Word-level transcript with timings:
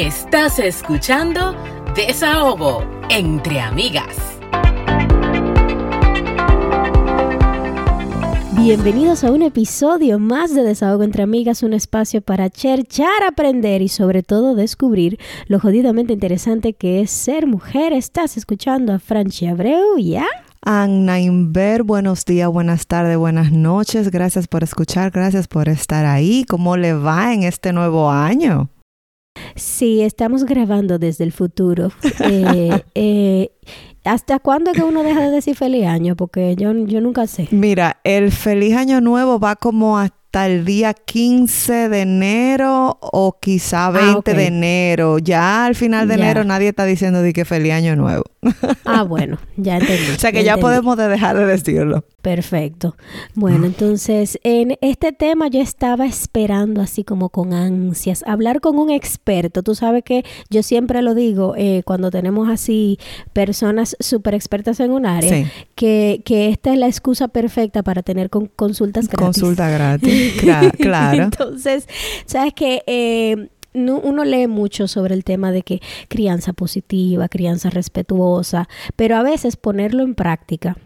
Estás 0.00 0.58
escuchando 0.58 1.54
Desahogo 1.94 2.82
entre 3.10 3.60
amigas. 3.60 4.16
Bienvenidos 8.56 9.24
a 9.24 9.30
un 9.30 9.42
episodio 9.42 10.18
más 10.18 10.54
de 10.54 10.62
Desahogo 10.62 11.02
entre 11.02 11.22
Amigas, 11.22 11.62
un 11.62 11.74
espacio 11.74 12.22
para 12.22 12.48
cherchar, 12.48 13.22
aprender 13.28 13.82
y 13.82 13.88
sobre 13.88 14.22
todo 14.22 14.54
descubrir 14.54 15.18
lo 15.48 15.60
jodidamente 15.60 16.14
interesante 16.14 16.72
que 16.72 17.02
es 17.02 17.10
ser 17.10 17.46
mujer. 17.46 17.92
Estás 17.92 18.38
escuchando 18.38 18.94
a 18.94 19.00
Franchi 19.00 19.48
Abreu, 19.48 19.98
¿ya? 19.98 20.24
Anna 20.62 21.20
Inver, 21.20 21.82
buenos 21.82 22.24
días, 22.24 22.48
buenas 22.48 22.86
tardes, 22.86 23.18
buenas 23.18 23.52
noches. 23.52 24.10
Gracias 24.10 24.48
por 24.48 24.62
escuchar, 24.62 25.10
gracias 25.10 25.46
por 25.46 25.68
estar 25.68 26.06
ahí. 26.06 26.46
¿Cómo 26.48 26.78
le 26.78 26.94
va 26.94 27.34
en 27.34 27.42
este 27.42 27.74
nuevo 27.74 28.10
año? 28.10 28.70
Sí, 29.54 30.02
estamos 30.02 30.44
grabando 30.44 30.98
desde 30.98 31.24
el 31.24 31.32
futuro. 31.32 31.90
eh, 32.20 32.82
eh, 32.94 33.50
¿Hasta 34.04 34.38
cuándo 34.38 34.72
que 34.72 34.82
uno 34.82 35.02
deja 35.02 35.20
de 35.20 35.30
decir 35.30 35.56
feliz 35.56 35.86
año? 35.86 36.16
Porque 36.16 36.56
yo, 36.56 36.72
yo 36.72 37.00
nunca 37.00 37.26
sé. 37.26 37.48
Mira, 37.50 38.00
el 38.04 38.32
feliz 38.32 38.74
año 38.74 39.00
nuevo 39.00 39.38
va 39.38 39.56
como 39.56 39.98
hasta 39.98 40.19
el 40.32 40.64
día 40.64 40.94
15 40.94 41.88
de 41.88 42.00
enero 42.02 42.98
o 43.00 43.36
quizá 43.40 43.90
20 43.90 44.30
Ah, 44.30 44.34
de 44.34 44.46
enero. 44.46 45.18
Ya 45.18 45.66
al 45.66 45.74
final 45.74 46.06
de 46.08 46.16
Ya. 46.16 46.24
enero 46.24 46.44
nadie 46.44 46.68
está 46.68 46.84
diciendo 46.84 47.20
de 47.22 47.32
que 47.32 47.44
feliz 47.44 47.72
año 47.72 47.96
nuevo. 47.96 48.22
Ah, 48.84 49.02
bueno, 49.02 49.38
ya 49.56 49.78
entendí. 49.78 50.10
o 50.16 50.18
sea 50.18 50.32
que 50.32 50.44
ya 50.44 50.56
podemos 50.56 50.96
de 50.96 51.08
dejar 51.08 51.36
de 51.36 51.46
decirlo. 51.46 52.04
Perfecto. 52.22 52.96
Bueno, 53.34 53.64
entonces 53.66 54.38
en 54.44 54.76
este 54.82 55.12
tema 55.12 55.48
yo 55.48 55.60
estaba 55.60 56.06
esperando 56.06 56.80
así 56.82 57.02
como 57.02 57.30
con 57.30 57.52
ansias 57.54 58.22
hablar 58.26 58.60
con 58.60 58.78
un 58.78 58.90
experto. 58.90 59.62
Tú 59.62 59.74
sabes 59.74 60.04
que 60.04 60.24
yo 60.50 60.62
siempre 60.62 61.02
lo 61.02 61.14
digo 61.14 61.54
eh, 61.56 61.82
cuando 61.84 62.10
tenemos 62.10 62.48
así 62.50 62.98
personas 63.32 63.96
súper 64.00 64.34
expertas 64.34 64.80
en 64.80 64.90
un 64.92 65.06
área, 65.06 65.30
Sí. 65.30 65.46
que, 65.74 66.22
que 66.24 66.48
esta 66.50 66.72
es 66.72 66.78
la 66.78 66.86
excusa 66.86 67.28
perfecta 67.28 67.82
para 67.82 68.02
tener 68.02 68.28
con- 68.30 68.46
consultas 68.48 69.08
gratis. 69.08 69.24
Consulta 69.24 69.68
gratis. 69.70 70.19
Cla- 70.40 70.70
claro. 70.78 71.22
Entonces, 71.24 71.88
sabes 72.26 72.52
que 72.54 72.82
eh, 72.86 73.48
nu- 73.72 74.00
uno 74.02 74.24
lee 74.24 74.46
mucho 74.46 74.88
sobre 74.88 75.14
el 75.14 75.24
tema 75.24 75.52
de 75.52 75.62
que 75.62 75.80
crianza 76.08 76.52
positiva, 76.52 77.28
crianza 77.28 77.70
respetuosa, 77.70 78.68
pero 78.96 79.16
a 79.16 79.22
veces 79.22 79.56
ponerlo 79.56 80.02
en 80.02 80.14
práctica 80.14 80.76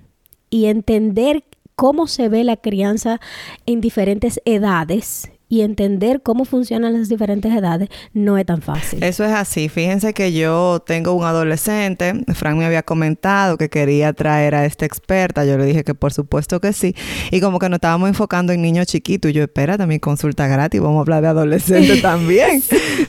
y 0.50 0.66
entender 0.66 1.44
cómo 1.76 2.06
se 2.06 2.28
ve 2.28 2.44
la 2.44 2.56
crianza 2.56 3.20
en 3.66 3.80
diferentes 3.80 4.40
edades 4.44 5.30
y 5.54 5.62
entender 5.62 6.20
cómo 6.20 6.44
funcionan 6.44 6.94
las 6.94 7.08
diferentes 7.08 7.54
edades 7.54 7.88
no 8.12 8.38
es 8.38 8.44
tan 8.44 8.60
fácil. 8.60 9.04
Eso 9.04 9.24
es 9.24 9.30
así. 9.30 9.68
Fíjense 9.68 10.12
que 10.12 10.32
yo 10.32 10.82
tengo 10.84 11.12
un 11.12 11.24
adolescente. 11.24 12.24
Frank 12.34 12.56
me 12.56 12.64
había 12.64 12.82
comentado 12.82 13.56
que 13.56 13.68
quería 13.68 14.12
traer 14.12 14.56
a 14.56 14.64
esta 14.64 14.84
experta. 14.84 15.44
Yo 15.44 15.56
le 15.56 15.64
dije 15.64 15.84
que 15.84 15.94
por 15.94 16.12
supuesto 16.12 16.60
que 16.60 16.72
sí. 16.72 16.96
Y 17.30 17.40
como 17.40 17.60
que 17.60 17.68
nos 17.68 17.76
estábamos 17.76 18.08
enfocando 18.08 18.52
en 18.52 18.62
niños 18.62 18.88
chiquitos. 18.88 19.30
Y 19.30 19.34
yo, 19.34 19.44
espérate, 19.44 19.86
mi 19.86 20.00
consulta 20.00 20.48
gratis. 20.48 20.80
Vamos 20.80 20.98
a 20.98 21.00
hablar 21.02 21.22
de 21.22 21.28
adolescentes 21.28 22.02
también. 22.02 22.60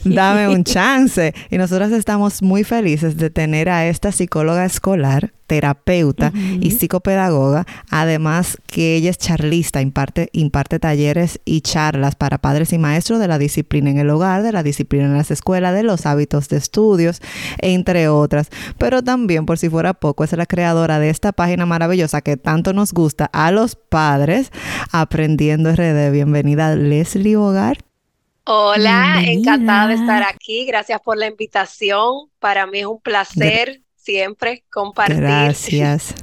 Dame 0.04 0.48
un 0.48 0.64
chance. 0.64 1.34
Y 1.50 1.58
nosotras 1.58 1.92
estamos 1.94 2.44
muy 2.44 2.64
felices 2.64 3.18
de 3.18 3.32
tener 3.32 3.70
a 3.70 3.88
esta 3.88 4.12
psicóloga 4.12 4.66
escolar 4.66 5.35
terapeuta 5.48 6.32
y 6.36 6.72
psicopedagoga, 6.72 7.66
además 7.90 8.58
que 8.68 8.96
ella 8.96 9.10
es 9.10 9.18
charlista, 9.18 9.82
imparte, 9.82 10.30
imparte 10.34 10.80
talleres 10.80 11.40
y 11.46 11.62
charlas 11.62 12.16
para 12.16 12.38
padres 12.38 12.74
y 12.74 12.78
maestros 12.78 13.20
de 13.20 13.28
la 13.28 13.38
disciplina 13.38 13.90
en 13.90 13.98
el 13.98 14.10
hogar, 14.10 14.44
de 14.44 14.52
la 14.52 14.64
disciplina 14.64 15.06
en 15.06 15.18
las 15.18 15.32
escuelas, 15.32 15.74
de 15.74 15.84
los 15.84 16.06
hábitos 16.06 16.50
de 16.50 16.58
estudios, 16.58 17.22
entre 17.60 18.08
otras. 18.10 18.50
Pero 18.78 19.04
también, 19.04 19.46
por 19.46 19.58
si 19.58 19.70
fuera 19.70 19.94
poco, 19.94 20.24
es 20.24 20.32
la 20.34 20.46
creadora 20.46 21.00
de 21.00 21.10
esta 21.10 21.32
página 21.32 21.66
maravillosa 21.66 22.22
que 22.22 22.38
tanto 22.38 22.74
nos 22.74 22.94
gusta 22.94 23.26
a 23.26 23.52
los 23.52 23.76
padres, 23.76 24.52
Aprendiendo 24.92 25.72
RD. 25.72 26.12
Bienvenida, 26.12 26.76
Leslie 26.76 27.36
Hogar. 27.36 27.78
Hola, 28.46 29.18
Bienvenida. 29.20 29.54
encantada 29.54 29.88
de 29.88 29.96
estar 29.96 30.24
aquí. 30.24 30.66
Gracias 30.66 31.00
por 31.02 31.18
la 31.18 31.28
invitación. 31.28 32.30
Para 32.40 32.68
mí 32.68 32.80
es 32.80 32.86
un 32.86 33.02
placer 33.02 33.82
siempre 34.06 34.64
compartir. 34.72 35.18
Gracias. 35.22 36.14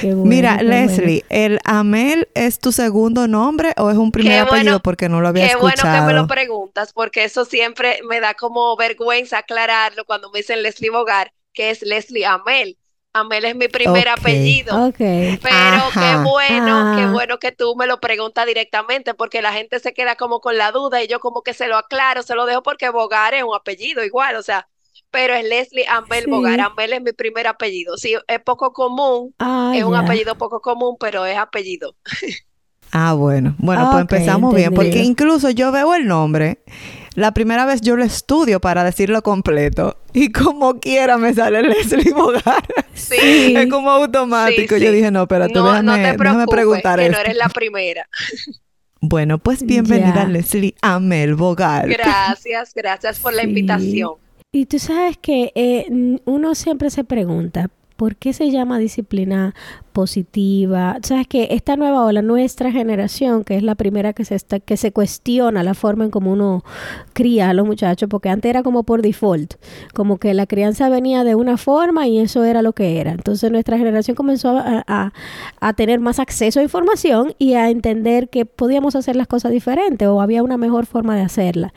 Qué 0.00 0.14
bueno, 0.14 0.24
Mira, 0.24 0.56
qué 0.58 0.64
bueno. 0.64 0.70
Leslie, 0.86 1.24
¿el 1.28 1.58
Amel 1.64 2.28
es 2.34 2.60
tu 2.60 2.70
segundo 2.70 3.26
nombre 3.26 3.72
o 3.76 3.90
es 3.90 3.96
un 3.96 4.12
primer 4.12 4.32
Qué 4.34 4.38
apellido 4.38 4.64
bueno- 4.74 4.82
porque 4.82 5.08
no 5.08 5.20
lo 5.20 5.28
había 5.28 5.48
Qué 5.48 5.56
bueno 5.56 5.74
que 5.76 5.88
me 5.88 5.94
escuchado? 5.96 6.12
lo 6.22 6.26
preguntas, 6.28 6.92
porque 6.92 7.24
eso 7.24 7.44
siempre 7.44 7.98
me 8.08 8.20
da 8.20 8.34
como 8.34 8.76
vergüenza 8.76 9.38
aclararlo 9.38 10.04
cuando 10.04 10.30
me 10.30 10.38
dicen 10.38 10.62
Leslie 10.62 10.90
Bogar, 10.90 11.32
que 11.52 11.70
es 11.70 11.82
Leslie 11.82 12.24
Amel. 12.24 12.78
Amel 13.14 13.44
es 13.44 13.56
mi 13.56 13.68
primer 13.68 14.08
apellido. 14.08 14.86
Ok. 14.86 14.96
Pero 14.96 15.38
qué 15.42 15.50
Ajá. 15.50 16.22
bueno, 16.22 16.94
qué 16.96 17.02
Ah. 17.02 17.10
bueno 17.12 17.38
que 17.38 17.52
tú 17.52 17.74
me 17.76 17.86
lo 17.86 18.00
preguntas 18.00 18.46
directamente, 18.46 19.12
porque 19.12 19.42
la 19.42 19.52
gente 19.52 19.80
se 19.80 19.92
queda 19.92 20.14
como 20.16 20.40
con 20.40 20.56
la 20.56 20.70
duda 20.70 21.02
y 21.02 21.08
yo 21.08 21.20
como 21.20 21.42
que 21.42 21.52
se 21.52 21.66
lo 21.66 21.76
aclaro, 21.76 22.22
se 22.22 22.34
lo 22.36 22.46
dejo 22.46 22.62
porque 22.62 22.88
Bogar 22.90 23.34
es 23.34 23.42
un 23.42 23.54
apellido 23.54 24.02
igual, 24.04 24.36
o 24.36 24.42
sea, 24.42 24.66
pero 25.12 25.34
es 25.34 25.44
Leslie 25.48 25.86
Amel 25.88 26.24
Sí. 26.24 26.30
Bogar. 26.30 26.58
Amel 26.60 26.92
es 26.94 27.02
mi 27.02 27.12
primer 27.12 27.46
apellido. 27.46 27.96
Sí, 27.96 28.16
es 28.26 28.40
poco 28.40 28.72
común, 28.72 29.32
Ah, 29.38 29.72
es 29.76 29.84
un 29.84 29.94
apellido 29.94 30.36
poco 30.36 30.60
común, 30.60 30.96
pero 30.98 31.24
es 31.26 31.38
apellido. 31.38 31.94
Ah, 32.90 33.14
bueno. 33.14 33.54
Bueno, 33.58 33.82
Ah, 33.86 33.90
pues 33.92 34.00
empezamos 34.02 34.54
bien, 34.54 34.74
porque 34.74 34.98
incluso 34.98 35.48
yo 35.50 35.70
veo 35.72 35.94
el 35.94 36.06
nombre. 36.06 36.58
La 37.14 37.32
primera 37.32 37.66
vez 37.66 37.82
yo 37.82 37.94
lo 37.96 38.04
estudio 38.04 38.58
para 38.60 38.84
decirlo 38.84 39.22
completo 39.22 39.98
y 40.14 40.32
como 40.32 40.80
quiera 40.80 41.18
me 41.18 41.34
sale 41.34 41.62
Leslie 41.62 42.12
Bogar. 42.12 42.64
Sí. 42.94 43.16
Es 43.56 43.70
como 43.70 43.90
automático. 43.90 44.76
Sí, 44.76 44.84
Yo 44.84 44.90
dije, 44.92 45.10
no, 45.10 45.22
espérate, 45.22 45.52
No, 45.54 45.64
déjame, 45.64 45.82
no 45.82 45.92
te 45.94 45.98
déjame 46.00 46.18
preocupes, 46.18 46.54
preguntar 46.54 46.98
que 46.98 47.10
no 47.10 47.18
eres 47.18 47.36
la 47.36 47.48
primera. 47.48 48.08
Bueno, 49.04 49.38
pues 49.38 49.64
bienvenida 49.66 50.14
Ya. 50.22 50.28
Leslie 50.28 50.76
Amel 50.80 51.34
Bogar. 51.34 51.88
Gracias, 51.88 52.72
gracias 52.72 53.18
por 53.18 53.34
la 53.34 53.42
invitación. 53.42 54.12
Y 54.54 54.66
tú 54.66 54.78
sabes 54.78 55.16
que 55.16 55.50
eh, 55.54 56.18
uno 56.26 56.54
siempre 56.54 56.90
se 56.90 57.04
pregunta, 57.04 57.70
¿por 57.96 58.16
qué 58.16 58.34
se 58.34 58.50
llama 58.50 58.78
disciplina 58.78 59.54
positiva? 59.92 60.98
Sabes 61.02 61.26
que 61.28 61.48
esta 61.50 61.76
nueva 61.76 62.04
ola, 62.04 62.22
nuestra 62.22 62.72
generación, 62.72 63.44
que 63.44 63.56
es 63.56 63.62
la 63.62 63.74
primera 63.74 64.12
que 64.12 64.24
se 64.24 64.34
está, 64.34 64.60
que 64.60 64.76
se 64.76 64.92
cuestiona 64.92 65.62
la 65.62 65.74
forma 65.74 66.04
en 66.04 66.10
cómo 66.10 66.32
uno 66.32 66.64
cría 67.12 67.50
a 67.50 67.54
los 67.54 67.66
muchachos, 67.66 68.08
porque 68.08 68.28
antes 68.28 68.48
era 68.50 68.62
como 68.62 68.82
por 68.82 69.02
default, 69.02 69.54
como 69.94 70.18
que 70.18 70.34
la 70.34 70.46
crianza 70.46 70.88
venía 70.88 71.24
de 71.24 71.34
una 71.34 71.56
forma 71.56 72.06
y 72.08 72.18
eso 72.18 72.44
era 72.44 72.62
lo 72.62 72.72
que 72.72 73.00
era. 73.00 73.12
Entonces 73.12 73.50
nuestra 73.52 73.78
generación 73.78 74.14
comenzó 74.16 74.58
a, 74.58 74.84
a- 74.86 75.12
a 75.60 75.72
tener 75.74 76.00
más 76.00 76.18
acceso 76.18 76.60
a 76.60 76.62
información 76.62 77.34
y 77.38 77.54
a 77.54 77.70
entender 77.70 78.28
que 78.28 78.46
podíamos 78.46 78.96
hacer 78.96 79.16
las 79.16 79.26
cosas 79.26 79.52
diferentes 79.52 80.08
o 80.08 80.20
había 80.20 80.42
una 80.42 80.56
mejor 80.56 80.86
forma 80.86 81.14
de 81.16 81.22
hacerla 81.22 81.72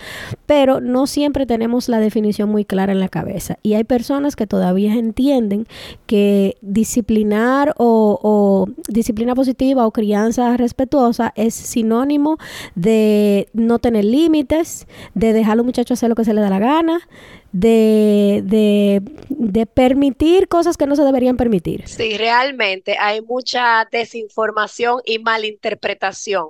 pero 0.46 0.80
no 0.80 1.08
siempre 1.08 1.46
tenemos 1.46 1.90
la 1.90 2.00
definición 2.00 2.50
muy 2.50 2.66
clara 2.66 2.92
en 2.92 3.00
la 3.00 3.09
cabeza. 3.09 3.58
Y 3.64 3.74
hay 3.74 3.84
personas 3.84 4.36
que 4.36 4.46
todavía 4.47 4.94
entienden 4.94 5.66
que 6.06 6.56
disciplinar 6.62 7.74
o, 7.78 8.04
o 8.21 8.67
disciplina 8.88 9.35
positiva 9.35 9.85
o 9.85 9.91
crianza 9.91 10.55
respetuosa 10.57 11.33
es 11.35 11.53
sinónimo 11.53 12.38
de 12.75 13.47
no 13.53 13.79
tener 13.79 14.05
límites, 14.05 14.88
de 15.13 15.33
dejar 15.33 15.53
a 15.53 15.55
los 15.55 15.66
muchachos 15.66 15.99
hacer 15.99 16.09
lo 16.09 16.16
que 16.16 16.25
se 16.25 16.33
les 16.33 16.43
da 16.43 16.49
la 16.49 16.59
gana, 16.59 17.07
de, 17.51 18.41
de, 18.43 19.01
de 19.29 19.66
permitir 19.66 20.47
cosas 20.47 20.77
que 20.77 20.88
no 20.88 20.95
se 20.95 21.03
deberían 21.03 21.38
permitir. 21.38 21.88
Sí, 21.88 22.17
realmente 22.17 22.97
hay 22.99 23.21
mucha 23.21 23.88
desinformación 23.91 25.01
y 25.05 25.19
malinterpretación 25.19 26.49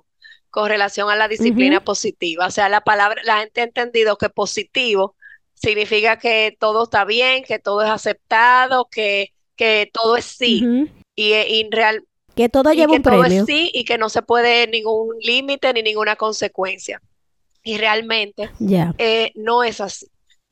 con 0.50 0.70
relación 0.70 1.10
a 1.10 1.16
la 1.18 1.28
disciplina 1.28 1.84
positiva. 1.84 2.48
O 2.48 2.50
sea, 2.50 2.70
la 2.70 2.82
palabra, 2.82 3.22
la 3.26 3.40
gente 3.40 3.62
ha 3.62 3.66
entendido 3.66 4.18
que 4.18 4.30
positivo 4.30 5.16
significa 5.54 6.18
que 6.18 6.56
todo 6.58 6.86
está 6.86 7.04
bien, 7.04 7.44
que 7.44 7.60
todo 7.60 7.84
es 7.84 7.90
aceptado, 7.90 8.88
que, 8.90 9.34
que 9.58 9.90
todo 9.92 10.16
es 10.16 10.26
sí. 10.26 10.90
Y, 11.16 11.34
y 11.34 11.68
real, 11.72 12.04
Que 12.36 12.50
todo 12.50 12.74
y 12.74 12.78
lleva 12.78 12.94
que 12.94 12.98
un 12.98 13.04
todo 13.04 13.22
premio. 13.22 13.44
es 13.44 13.46
sí 13.46 13.72
y 13.74 13.86
que 13.86 13.98
no 13.98 14.10
se 14.10 14.22
puede 14.22 14.68
ningún 14.68 15.16
límite 15.22 15.74
ni 15.74 15.82
ninguna 15.84 16.16
consecuencia. 16.16 17.02
Y 17.64 17.78
realmente 17.78 18.50
Ya. 18.60 18.94
eh, 18.98 19.32
no 19.36 19.64
es 19.64 19.82
así. 19.82 20.08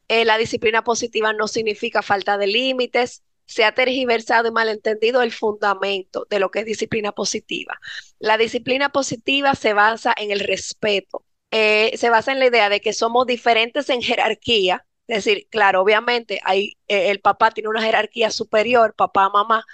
Eh, 0.08 0.26
la 0.26 0.38
disciplina 0.38 0.84
positiva 0.84 1.34
no 1.34 1.48
significa 1.48 2.02
falta 2.02 2.38
de 2.38 2.48
límites. 2.48 3.24
Se 3.46 3.66
ha 3.66 3.74
tergiversado 3.74 4.48
y 4.48 4.52
malentendido 4.52 5.22
el 5.22 5.32
fundamento 5.32 6.26
de 6.30 6.40
lo 6.40 6.50
que 6.50 6.60
es 6.60 6.66
disciplina 6.66 7.12
positiva. 7.12 7.80
La 8.20 8.38
disciplina 8.38 8.90
positiva 8.90 9.54
se 9.56 9.74
basa 9.74 10.14
en 10.18 10.32
el 10.32 10.40
respeto, 10.40 11.26
eh, 11.52 11.92
se 11.98 12.10
basa 12.10 12.32
en 12.32 12.40
la 12.40 12.46
idea 12.48 12.70
de 12.70 12.80
que 12.82 12.94
somos 12.94 13.28
diferentes 13.28 13.90
en 13.90 14.02
jerarquía. 14.02 14.86
Es 15.08 15.26
decir, 15.26 15.48
claro, 15.50 15.82
obviamente 15.82 16.40
hay, 16.44 16.78
eh, 16.88 17.10
el 17.12 17.20
papá 17.20 17.52
tiene 17.52 17.70
una 17.70 17.82
jerarquía 17.84 18.32
superior, 18.32 18.94
papá, 18.96 19.30
mamá, 19.30 19.66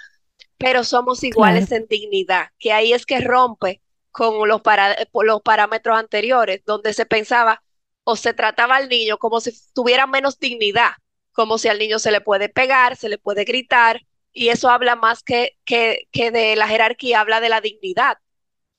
pero 0.60 0.84
somos 0.84 1.24
iguales 1.24 1.72
en 1.72 1.86
dignidad, 1.88 2.48
que 2.58 2.72
ahí 2.72 2.92
es 2.94 3.06
que 3.06 3.20
rompe 3.20 3.82
con 4.12 4.48
los, 4.48 4.62
para- 4.62 4.96
los 5.24 5.42
parámetros 5.42 5.98
anteriores, 5.98 6.62
donde 6.66 6.92
se 6.94 7.06
pensaba, 7.06 7.62
o 8.04 8.16
se 8.16 8.34
trataba 8.34 8.76
al 8.76 8.88
niño 8.88 9.18
como 9.18 9.40
si 9.40 9.52
tuviera 9.74 10.06
menos 10.06 10.38
dignidad, 10.38 10.92
como 11.32 11.58
si 11.58 11.68
al 11.68 11.78
niño 11.78 11.98
se 11.98 12.10
le 12.12 12.20
puede 12.20 12.48
pegar, 12.50 12.96
se 12.96 13.08
le 13.08 13.18
puede 13.18 13.44
gritar, 13.44 14.02
y 14.32 14.48
eso 14.50 14.68
habla 14.70 14.96
más 14.96 15.22
que, 15.22 15.58
que, 15.64 16.08
que 16.12 16.30
de 16.30 16.56
la 16.56 16.68
jerarquía, 16.68 17.20
habla 17.20 17.40
de 17.40 17.48
la 17.48 17.60
dignidad, 17.62 18.18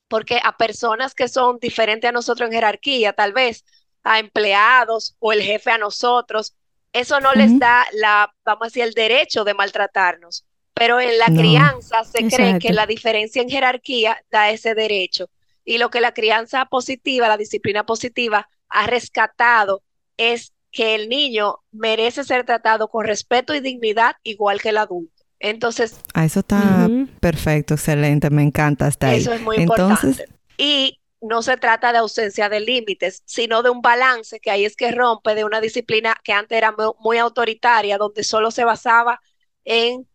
porque 0.07 0.39
a 0.43 0.57
personas 0.57 1.15
que 1.15 1.27
son 1.27 1.59
diferentes 1.59 2.09
a 2.09 2.11
nosotros 2.13 2.47
en 2.49 2.53
jerarquía, 2.55 3.13
tal 3.13 3.33
vez 3.33 3.65
a 4.03 4.19
empleados 4.19 5.15
o 5.19 5.31
el 5.33 5.41
jefe 5.41 5.71
a 5.71 5.77
nosotros, 5.77 6.55
eso 6.93 7.19
no 7.21 7.33
les 7.35 7.57
da 7.57 7.85
la, 7.93 8.33
vamos 8.45 8.63
a 8.63 8.67
decir, 8.67 8.83
el 8.83 8.93
derecho 8.93 9.43
de 9.45 9.53
maltratarnos. 9.53 10.45
Pero 10.73 10.99
en 10.99 11.17
la 11.17 11.27
crianza 11.27 12.03
se 12.03 12.27
cree 12.27 12.59
que 12.59 12.73
la 12.73 12.85
diferencia 12.85 13.41
en 13.41 13.49
jerarquía 13.49 14.23
da 14.31 14.49
ese 14.49 14.73
derecho. 14.73 15.29
Y 15.65 15.77
lo 15.77 15.89
que 15.89 16.01
la 16.01 16.13
crianza 16.13 16.65
positiva, 16.65 17.27
la 17.27 17.37
disciplina 17.37 17.85
positiva, 17.85 18.49
ha 18.69 18.87
rescatado 18.87 19.83
es 20.17 20.53
que 20.71 20.95
el 20.95 21.09
niño 21.09 21.57
merece 21.71 22.23
ser 22.23 22.45
tratado 22.45 22.87
con 22.87 23.05
respeto 23.05 23.53
y 23.53 23.59
dignidad 23.59 24.15
igual 24.23 24.61
que 24.61 24.69
el 24.69 24.77
adulto. 24.77 25.23
Entonces... 25.39 25.99
Ah, 26.13 26.25
eso 26.25 26.39
está 26.39 26.89
perfecto, 27.19 27.73
excelente, 27.73 28.29
me 28.29 28.43
encanta 28.43 28.87
hasta 28.87 29.09
ahí. 29.09 29.19
Eso 29.19 29.33
es 29.33 29.41
muy 29.41 29.57
importante. 29.57 30.27
Y 30.57 30.99
no 31.21 31.41
se 31.41 31.57
trata 31.57 31.91
de 31.91 31.99
ausencia 31.99 32.49
de 32.49 32.59
límites, 32.59 33.21
sino 33.25 33.61
de 33.63 33.69
un 33.69 33.81
balance 33.81 34.39
que 34.39 34.51
ahí 34.51 34.65
es 34.65 34.75
que 34.75 34.91
rompe 34.91 35.35
de 35.35 35.43
una 35.43 35.61
disciplina 35.61 36.15
que 36.23 36.33
antes 36.33 36.57
era 36.57 36.75
muy, 36.99 37.17
autoritaria, 37.17 37.97
donde 37.97 38.23
solo 38.23 38.51
se 38.51 38.63
basaba 38.63 39.21
en, 39.63 40.07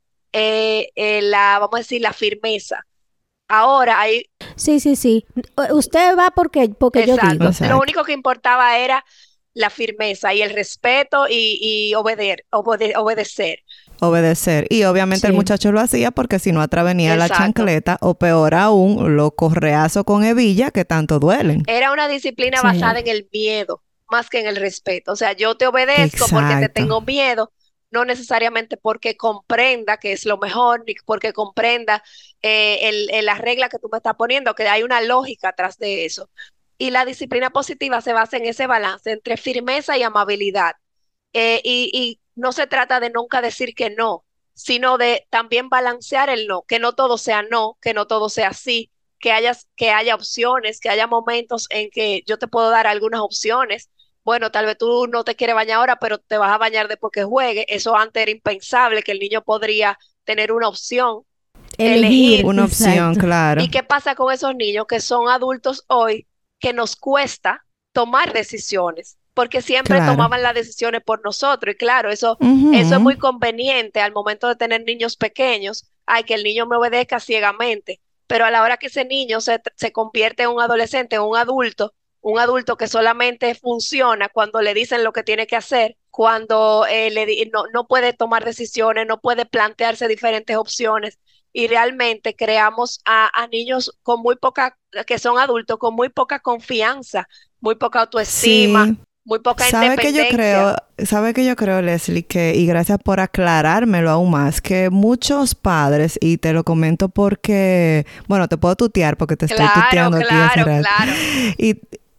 eh, 0.95 1.21
la, 1.23 1.59
vamos 1.59 1.75
a 1.75 1.79
decir, 1.79 2.01
la 2.01 2.13
firmeza. 2.13 2.87
Ahora 3.49 4.01
hay... 4.01 4.25
Sí, 4.57 4.81
sí, 4.81 4.97
sí. 4.97 5.25
Usted 5.71 6.17
va 6.19 6.31
porque, 6.31 6.69
porque 6.69 7.07
yo 7.07 7.17
digo. 7.17 7.51
Lo 7.69 7.79
único 7.79 8.05
que 8.05 8.13
importaba 8.13 8.79
era 8.79 9.05
la 9.55 9.71
firmeza 9.71 10.35
y 10.35 10.43
el 10.43 10.51
respeto 10.51 11.27
y, 11.29 11.95
obedecer 11.95 12.45
obedecer. 14.01 14.67
Y 14.69 14.85
obviamente 14.85 15.27
el 15.27 15.33
muchacho 15.33 15.73
lo 15.73 15.81
hacía 15.81 16.11
porque 16.11 16.39
si 16.39 16.53
no 16.53 16.61
atrás 16.61 16.85
venía 16.85 17.17
la 17.17 17.31
chancleta 17.31 17.97
o 18.03 18.15
peor 18.15 18.55
aún, 18.55 19.17
los 19.17 19.31
correazos 19.35 20.05
con 20.05 20.25
hebilla 20.25 20.71
que 20.71 20.85
tanto 20.85 21.19
duelen. 21.19 21.63
Era 21.67 21.93
una 21.93 22.07
disciplina 22.09 22.61
basada 22.61 22.99
en 23.01 23.09
el 23.09 23.29
miedo 23.33 23.83
más 24.11 24.29
que 24.29 24.41
en 24.41 24.47
el 24.47 24.57
respeto. 24.57 25.13
O 25.13 25.17
sea, 25.17 25.33
yo 25.33 25.57
te 25.57 25.67
obedezco 25.67 26.27
porque 26.31 26.57
te 26.57 26.69
tengo 26.69 27.01
miedo, 27.01 27.53
no 27.91 28.05
necesariamente 28.05 28.77
porque 28.77 29.17
comprenda 29.17 29.97
que 29.99 30.13
es 30.13 30.27
lo 30.27 30.39
mejor, 30.39 30.85
ni 30.87 30.95
porque 31.07 31.33
comprenda 31.33 32.03
eh, 32.43 32.89
el, 33.13 33.25
la 33.25 33.35
regla 33.37 33.69
que 33.69 33.79
tú 33.79 33.89
me 33.91 33.99
estás 33.99 34.15
poniendo, 34.17 34.55
que 34.55 34.69
hay 34.69 34.83
una 34.83 35.01
lógica 35.01 35.51
atrás 35.51 35.79
de 35.79 36.05
eso. 36.05 36.31
Y 36.79 36.91
la 36.91 37.05
disciplina 37.05 37.51
positiva 37.51 38.01
se 38.03 38.13
basa 38.13 38.37
en 38.37 38.47
ese 38.47 38.67
balance 38.67 39.11
entre 39.13 39.37
firmeza 39.37 39.97
y 39.97 40.03
amabilidad. 40.03 40.75
Eh, 41.33 41.61
y, 41.65 41.91
y 41.93 42.21
no 42.35 42.53
se 42.53 42.67
trata 42.67 43.01
de 43.01 43.11
nunca 43.11 43.43
decir 43.43 43.75
que 43.75 43.91
no, 43.91 44.25
sino 44.55 44.99
de 44.99 45.27
también 45.31 45.69
balancear 45.69 46.31
el 46.31 46.47
no, 46.47 46.63
que 46.63 46.79
no 46.79 46.95
todo 46.95 47.19
sea 47.19 47.43
no, 47.43 47.77
que 47.81 47.95
no 47.95 48.07
todo 48.07 48.29
sea 48.31 48.53
sí, 48.55 48.91
que 49.19 49.33
haya, 49.33 49.53
que 49.77 49.91
haya 49.91 50.15
opciones, 50.15 50.81
que 50.81 50.89
haya 50.89 51.07
momentos 51.07 51.67
en 51.71 51.91
que 51.91 52.23
yo 52.27 52.39
te 52.39 52.49
puedo 52.49 52.71
dar 52.71 52.87
algunas 52.87 53.21
opciones. 53.21 53.91
Bueno, 54.27 54.51
tal 54.51 54.67
vez 54.67 54.77
tú 54.77 55.07
no 55.07 55.23
te 55.23 55.37
quieres 55.37 55.55
bañar 55.55 55.79
ahora, 55.79 56.01
pero 56.01 56.19
te 56.19 56.37
vas 56.37 56.51
a 56.51 56.59
bañar 56.59 56.89
después 56.89 57.13
que 57.13 57.23
juegue. 57.23 57.65
Eso 57.69 57.97
antes 57.97 58.21
era 58.21 58.33
impensable, 58.33 59.05
que 59.05 59.13
el 59.13 59.21
niño 59.21 59.41
podría 59.41 59.97
tener 60.25 60.51
una 60.51 60.67
opción. 60.67 61.23
Elegir, 61.79 62.45
una 62.45 62.65
opción, 62.65 63.15
claro. 63.15 63.63
¿Y 63.63 63.71
qué 63.71 63.85
pasa 63.85 64.17
con 64.17 64.35
esos 64.35 64.57
niños 64.57 64.87
que 64.89 64.99
son 64.99 65.29
adultos 65.29 65.85
hoy 65.87 66.27
que 66.59 66.73
nos 66.73 66.97
cuesta 66.97 67.65
tomar 67.93 68.33
decisiones? 68.33 69.17
porque 69.33 69.61
siempre 69.61 69.99
tomaban 69.99 70.43
las 70.43 70.55
decisiones 70.55 71.03
por 71.05 71.23
nosotros. 71.23 71.75
Y 71.75 71.77
claro, 71.77 72.11
eso, 72.11 72.39
eso 72.73 72.95
es 72.95 73.01
muy 73.01 73.19
conveniente 73.19 74.01
al 74.01 74.13
momento 74.13 74.49
de 74.49 74.57
tener 74.57 74.83
niños 74.83 75.19
pequeños. 75.19 75.85
Hay 76.07 76.25
que 76.25 76.33
el 76.33 76.43
niño 76.43 76.65
me 76.65 76.77
obedezca 76.77 77.21
ciegamente. 77.21 78.01
Pero 78.27 78.47
a 78.47 78.51
la 78.51 78.63
hora 78.63 78.79
que 78.79 78.87
ese 78.87 79.05
niño 79.05 79.43
se, 79.43 79.61
se 79.77 79.93
convierte 79.93 80.45
en 80.45 80.49
un 80.49 80.63
adolescente, 80.63 81.17
en 81.17 81.23
un 81.23 81.37
adulto, 81.37 81.93
un 82.29 82.41
adulto 82.41 82.77
que 82.77 82.89
solamente 82.89 83.55
funciona 83.55 84.29
cuando 84.29 84.61
le 84.61 84.75
dicen 84.75 85.05
lo 85.05 85.13
que 85.13 85.23
tiene 85.23 85.47
que 85.47 85.55
hacer, 85.55 85.97
cuando 86.11 86.85
eh, 86.91 87.09
le, 87.13 87.25
no, 87.53 87.67
no 87.73 87.87
puede 87.87 88.15
tomar 88.15 88.45
decisiones, 88.45 89.07
no 89.07 89.21
puede 89.21 89.47
plantearse 89.47 90.09
diferentes 90.09 90.57
opciones. 90.57 91.21
Y 91.53 91.69
realmente 91.69 92.35
creamos 92.35 93.01
a, 93.05 93.31
a, 93.33 93.47
niños 93.47 93.97
con 94.03 94.23
muy 94.23 94.35
poca, 94.35 94.77
que 95.07 95.21
son 95.21 95.39
adultos, 95.39 95.79
con 95.79 95.95
muy 95.95 96.09
poca 96.09 96.41
confianza, 96.41 97.29
muy 97.61 97.77
poca 97.77 98.01
autoestima, 98.01 98.97
muy 99.25 99.39
poca 99.39 99.65
¿Sabe 99.71 99.97
que 99.97 100.13
yo 100.13 100.25
creo, 100.29 100.75
sabe 100.99 101.33
que 101.33 101.45
yo 101.45 101.55
creo, 101.55 101.81
Leslie, 101.81 102.25
que 102.25 102.57
y 102.57 102.67
gracias 102.67 102.99
por 102.99 103.21
aclarármelo 103.21 104.11
aún 104.11 104.33
más, 104.33 104.61
que 104.61 104.91
muchos 104.91 105.55
padres 105.55 106.19
y 106.21 106.39
te 106.39 106.53
lo 106.53 106.65
comento 106.65 107.09
porque, 107.09 108.05
bueno, 108.27 108.49
te 108.49 108.57
puedo 108.57 108.75
tutear 108.75 109.17
porque 109.17 109.37
te 109.37 109.47
estoy 109.47 109.67
tuteando 109.73 110.17
aquí 110.17 110.27
Claro. 110.27 111.13
Y 111.57 111.77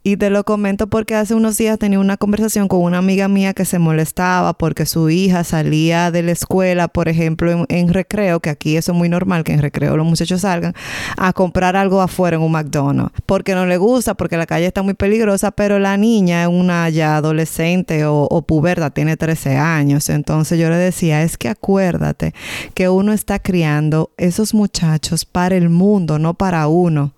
y 0.08 0.16
te 0.16 0.30
lo 0.30 0.46
comento 0.46 0.88
porque 0.88 1.16
hace 1.16 1.36
unos 1.36 1.58
días 1.58 1.78
tenía 1.78 2.00
una 2.00 2.16
conversación 2.16 2.70
con 2.70 2.80
una 2.82 3.00
amiga 3.00 3.28
mía 3.28 3.54
que 3.54 3.66
se 3.66 3.78
molestaba 3.78 4.54
porque 4.54 4.86
su 4.86 5.10
hija 5.10 5.44
salía 5.44 6.12
de 6.12 6.24
la 6.24 6.32
escuela, 6.32 6.88
por 6.88 7.10
ejemplo, 7.10 7.66
en, 7.68 7.94
recreo, 7.94 8.40
que 8.40 8.50
aquí 8.50 8.78
eso 8.78 8.94
es 8.94 8.98
muy 8.98 9.10
normal, 9.10 9.44
que 9.44 9.52
en 9.52 9.62
recreo 9.62 9.98
los 9.98 10.06
muchachos 10.06 10.42
salgan, 10.42 10.74
a 11.18 11.34
comprar 11.34 11.76
algo 11.76 12.02
afuera 12.02 12.38
en 12.38 12.44
un 12.44 12.54
McDonald's. 12.54 13.12
Porque 13.26 13.54
no 13.54 13.66
le 13.66 13.76
gusta, 13.76 14.14
porque 14.14 14.38
la 14.38 14.46
calle 14.46 14.66
está 14.68 14.82
muy 14.82 14.94
peligrosa, 14.94 15.52
pero 15.52 15.78
la 15.78 15.98
niña 15.98 16.44
es 16.44 16.48
una 16.48 16.88
ya 16.88 17.18
adolescente 17.18 18.06
o, 18.06 18.30
o 18.32 18.42
puberta, 18.44 18.92
tiene 18.92 19.18
13 19.18 19.58
años. 19.58 20.08
Entonces 20.08 20.58
yo 20.58 20.70
le 20.70 20.78
decía, 20.78 21.24
es 21.24 21.38
que 21.38 21.50
acuérdate 21.50 22.34
que 22.76 22.88
uno 22.88 23.12
está 23.12 23.40
criando 23.40 24.12
esos 24.16 24.54
muchachos 24.54 25.26
para 25.26 25.58
el 25.58 25.68
mundo, 25.68 26.18
no 26.18 26.34
para 26.34 26.70
uno. 26.70 27.17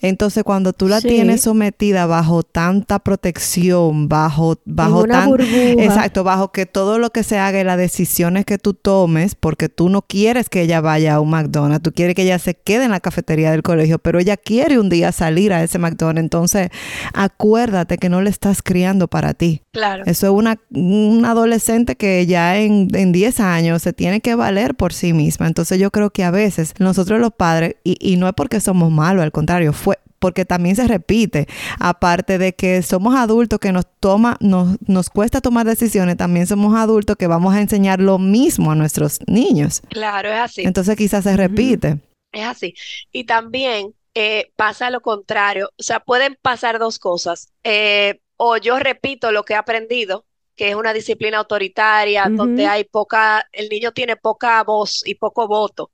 Entonces, 0.00 0.44
cuando 0.44 0.72
tú 0.72 0.88
la 0.88 1.00
tienes 1.00 1.42
sometida 1.42 2.06
bajo 2.06 2.42
tanta 2.42 2.98
protección, 2.98 4.08
bajo, 4.08 4.58
bajo 4.64 5.04
tan, 5.04 5.40
exacto, 5.40 6.24
bajo 6.24 6.52
que 6.52 6.66
todo 6.66 6.98
lo 6.98 7.10
que 7.10 7.22
se 7.22 7.38
haga 7.38 7.60
y 7.60 7.64
las 7.64 7.78
decisiones 7.78 8.44
que 8.44 8.58
tú 8.58 8.74
tomes, 8.74 9.34
porque 9.34 9.68
tú 9.68 9.88
no 9.88 10.02
quieres 10.02 10.48
que 10.48 10.62
ella 10.62 10.80
vaya 10.80 11.14
a 11.14 11.20
un 11.20 11.30
McDonald's, 11.30 11.82
tú 11.82 11.92
quieres 11.92 12.14
que 12.14 12.22
ella 12.22 12.38
se 12.38 12.54
quede 12.54 12.84
en 12.84 12.90
la 12.90 13.00
cafetería 13.00 13.50
del 13.50 13.62
colegio, 13.62 13.98
pero 13.98 14.18
ella 14.18 14.36
quiere 14.36 14.78
un 14.78 14.88
día 14.88 15.12
salir 15.12 15.52
a 15.52 15.62
ese 15.62 15.78
McDonald's. 15.78 16.20
Entonces, 16.20 16.70
acuérdate 17.12 17.98
que 17.98 18.08
no 18.08 18.22
le 18.22 18.30
estás 18.30 18.62
criando 18.62 19.08
para 19.08 19.34
ti. 19.34 19.62
Claro. 19.72 20.04
Eso 20.06 20.26
es 20.26 20.32
una, 20.32 20.58
un 20.70 21.24
adolescente 21.24 21.96
que 21.96 22.26
ya 22.26 22.58
en, 22.58 22.88
en 22.94 23.12
10 23.12 23.40
años 23.40 23.82
se 23.82 23.92
tiene 23.92 24.20
que 24.20 24.34
valer 24.34 24.74
por 24.74 24.92
sí 24.92 25.12
misma. 25.12 25.46
Entonces, 25.46 25.78
yo 25.78 25.90
creo 25.90 26.10
que 26.10 26.24
a 26.24 26.30
veces 26.30 26.74
nosotros 26.78 27.20
los 27.20 27.32
padres, 27.32 27.76
y, 27.84 27.96
y 28.00 28.16
no 28.16 28.28
es 28.28 28.34
porque 28.34 28.60
somos 28.60 28.90
malos, 28.90 29.22
al 29.22 29.32
contrario, 29.32 29.72
porque 30.18 30.44
también 30.44 30.76
se 30.76 30.86
repite, 30.86 31.46
aparte 31.78 32.38
de 32.38 32.54
que 32.54 32.82
somos 32.82 33.14
adultos 33.14 33.58
que 33.58 33.72
nos 33.72 33.86
toma, 34.00 34.36
nos, 34.40 34.76
nos 34.86 35.10
cuesta 35.10 35.40
tomar 35.40 35.66
decisiones, 35.66 36.16
también 36.16 36.46
somos 36.46 36.74
adultos 36.74 37.16
que 37.16 37.26
vamos 37.26 37.54
a 37.54 37.60
enseñar 37.60 38.00
lo 38.00 38.18
mismo 38.18 38.72
a 38.72 38.74
nuestros 38.74 39.20
niños. 39.26 39.82
Claro, 39.88 40.30
es 40.30 40.40
así. 40.40 40.62
Entonces 40.64 40.96
quizás 40.96 41.24
se 41.24 41.36
repite. 41.36 41.98
Es 42.32 42.44
así. 42.44 42.74
Y 43.12 43.24
también 43.24 43.94
eh, 44.14 44.52
pasa 44.56 44.90
lo 44.90 45.00
contrario, 45.00 45.70
o 45.78 45.82
sea, 45.82 46.00
pueden 46.00 46.36
pasar 46.40 46.78
dos 46.78 46.98
cosas. 46.98 47.52
Eh, 47.64 48.20
o 48.36 48.56
yo 48.56 48.78
repito 48.78 49.32
lo 49.32 49.44
que 49.44 49.52
he 49.52 49.56
aprendido, 49.56 50.24
que 50.56 50.70
es 50.70 50.74
una 50.74 50.92
disciplina 50.92 51.38
autoritaria, 51.38 52.26
donde 52.28 52.66
hay 52.66 52.84
poca, 52.84 53.46
el 53.52 53.68
niño 53.68 53.92
tiene 53.92 54.16
poca 54.16 54.62
voz 54.64 55.02
y 55.06 55.14
poco 55.14 55.46
voto, 55.46 55.92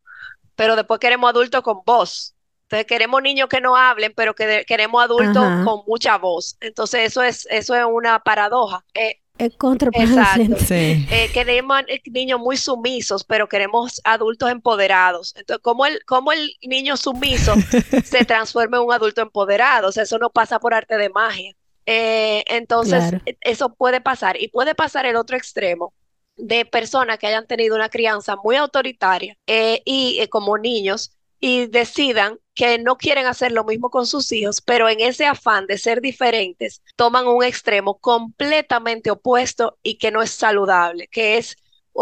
pero 0.56 0.74
después 0.74 1.00
queremos 1.00 1.30
adultos 1.30 1.62
con 1.62 1.80
voz. 1.84 2.33
Entonces 2.64 2.86
queremos 2.86 3.22
niños 3.22 3.48
que 3.48 3.60
no 3.60 3.76
hablen, 3.76 4.12
pero 4.16 4.34
que 4.34 4.64
queremos 4.66 5.02
adultos 5.02 5.44
con 5.64 5.82
mucha 5.86 6.18
voz. 6.18 6.56
Entonces 6.60 7.02
eso 7.02 7.22
es, 7.22 7.46
eso 7.50 7.74
es 7.74 7.84
una 7.84 8.20
paradoja. 8.20 8.84
Eh, 8.94 9.20
es 9.36 9.56
contraproducente. 9.56 10.64
Sí. 10.64 11.06
Eh, 11.10 11.28
queremos 11.32 11.82
niños 12.06 12.38
muy 12.38 12.56
sumisos, 12.56 13.24
pero 13.24 13.48
queremos 13.48 14.00
adultos 14.04 14.50
empoderados. 14.50 15.34
Entonces, 15.36 15.60
¿cómo 15.62 15.86
el, 15.86 16.04
cómo 16.04 16.32
el 16.32 16.56
niño 16.62 16.96
sumiso 16.96 17.54
se 18.04 18.24
transforma 18.24 18.76
en 18.76 18.84
un 18.84 18.92
adulto 18.92 19.22
empoderado? 19.22 19.88
O 19.88 19.92
sea, 19.92 20.04
eso 20.04 20.18
no 20.18 20.30
pasa 20.30 20.60
por 20.60 20.72
arte 20.72 20.96
de 20.96 21.08
magia. 21.08 21.52
Eh, 21.84 22.44
entonces, 22.46 23.12
e, 23.26 23.36
eso 23.40 23.74
puede 23.74 24.00
pasar. 24.00 24.40
Y 24.40 24.48
puede 24.48 24.76
pasar 24.76 25.04
el 25.04 25.16
otro 25.16 25.36
extremo 25.36 25.92
de 26.36 26.64
personas 26.64 27.18
que 27.18 27.26
hayan 27.26 27.46
tenido 27.46 27.74
una 27.74 27.88
crianza 27.88 28.36
muy 28.36 28.56
autoritaria 28.56 29.36
eh, 29.46 29.82
y 29.84 30.24
como 30.28 30.58
niños 30.58 31.12
y 31.40 31.66
decidan 31.66 32.38
que 32.54 32.78
no 32.78 32.96
quieren 32.96 33.26
hacer 33.26 33.52
lo 33.52 33.64
mismo 33.64 33.90
con 33.90 34.06
sus 34.06 34.30
hijos, 34.32 34.60
pero 34.60 34.88
en 34.88 35.00
ese 35.00 35.26
afán 35.26 35.66
de 35.66 35.76
ser 35.76 36.00
diferentes, 36.00 36.82
toman 36.96 37.26
un 37.26 37.42
extremo 37.42 37.98
completamente 37.98 39.10
opuesto 39.10 39.78
y 39.82 39.96
que 39.98 40.10
no 40.10 40.22
es 40.22 40.30
saludable, 40.30 41.08
que 41.08 41.36
es 41.36 41.56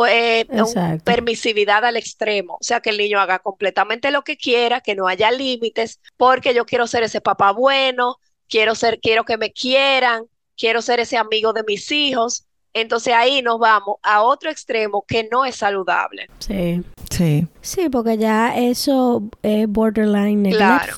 eh, 0.09 0.47
permisividad 1.05 1.85
al 1.85 1.97
extremo, 1.97 2.55
o 2.55 2.65
sea, 2.65 2.81
que 2.81 2.91
el 2.91 2.99
niño 2.99 3.21
haga 3.21 3.41
completamente 3.41 4.11
lo 4.11 4.23
que 4.23 4.37
quiera, 4.37 4.81
que 4.81 4.95
no 4.95 5.07
haya 5.07 5.31
límites, 5.31 6.01
porque 6.17 6.55
yo 6.55 6.65
quiero 6.65 6.87
ser 6.87 7.03
ese 7.03 7.21
papá 7.21 7.53
bueno, 7.53 8.17
quiero 8.49 8.75
ser, 8.75 9.01
quiero 9.01 9.25
que 9.25 9.37
me 9.37 9.53
quieran, 9.53 10.25
quiero 10.57 10.83
ser 10.83 11.01
ese 11.01 11.17
amigo 11.17 11.53
de 11.53 11.65
mis 11.65 11.91
hijos. 11.91 12.47
Entonces 12.75 13.13
ahí 13.15 13.43
nos 13.43 13.59
vamos 13.59 13.97
a 14.03 14.23
otro 14.23 14.51
extremo 14.51 15.05
que 15.07 15.29
no 15.31 15.45
es 15.45 15.57
saludable. 15.57 16.29
Sí. 16.39 16.83
Sí. 17.11 17.47
Sí, 17.61 17.91
porque 17.91 18.17
ya 18.17 18.57
eso 18.57 19.23
es 19.43 19.69
borderline 19.69 20.51
Claro. 20.51 20.95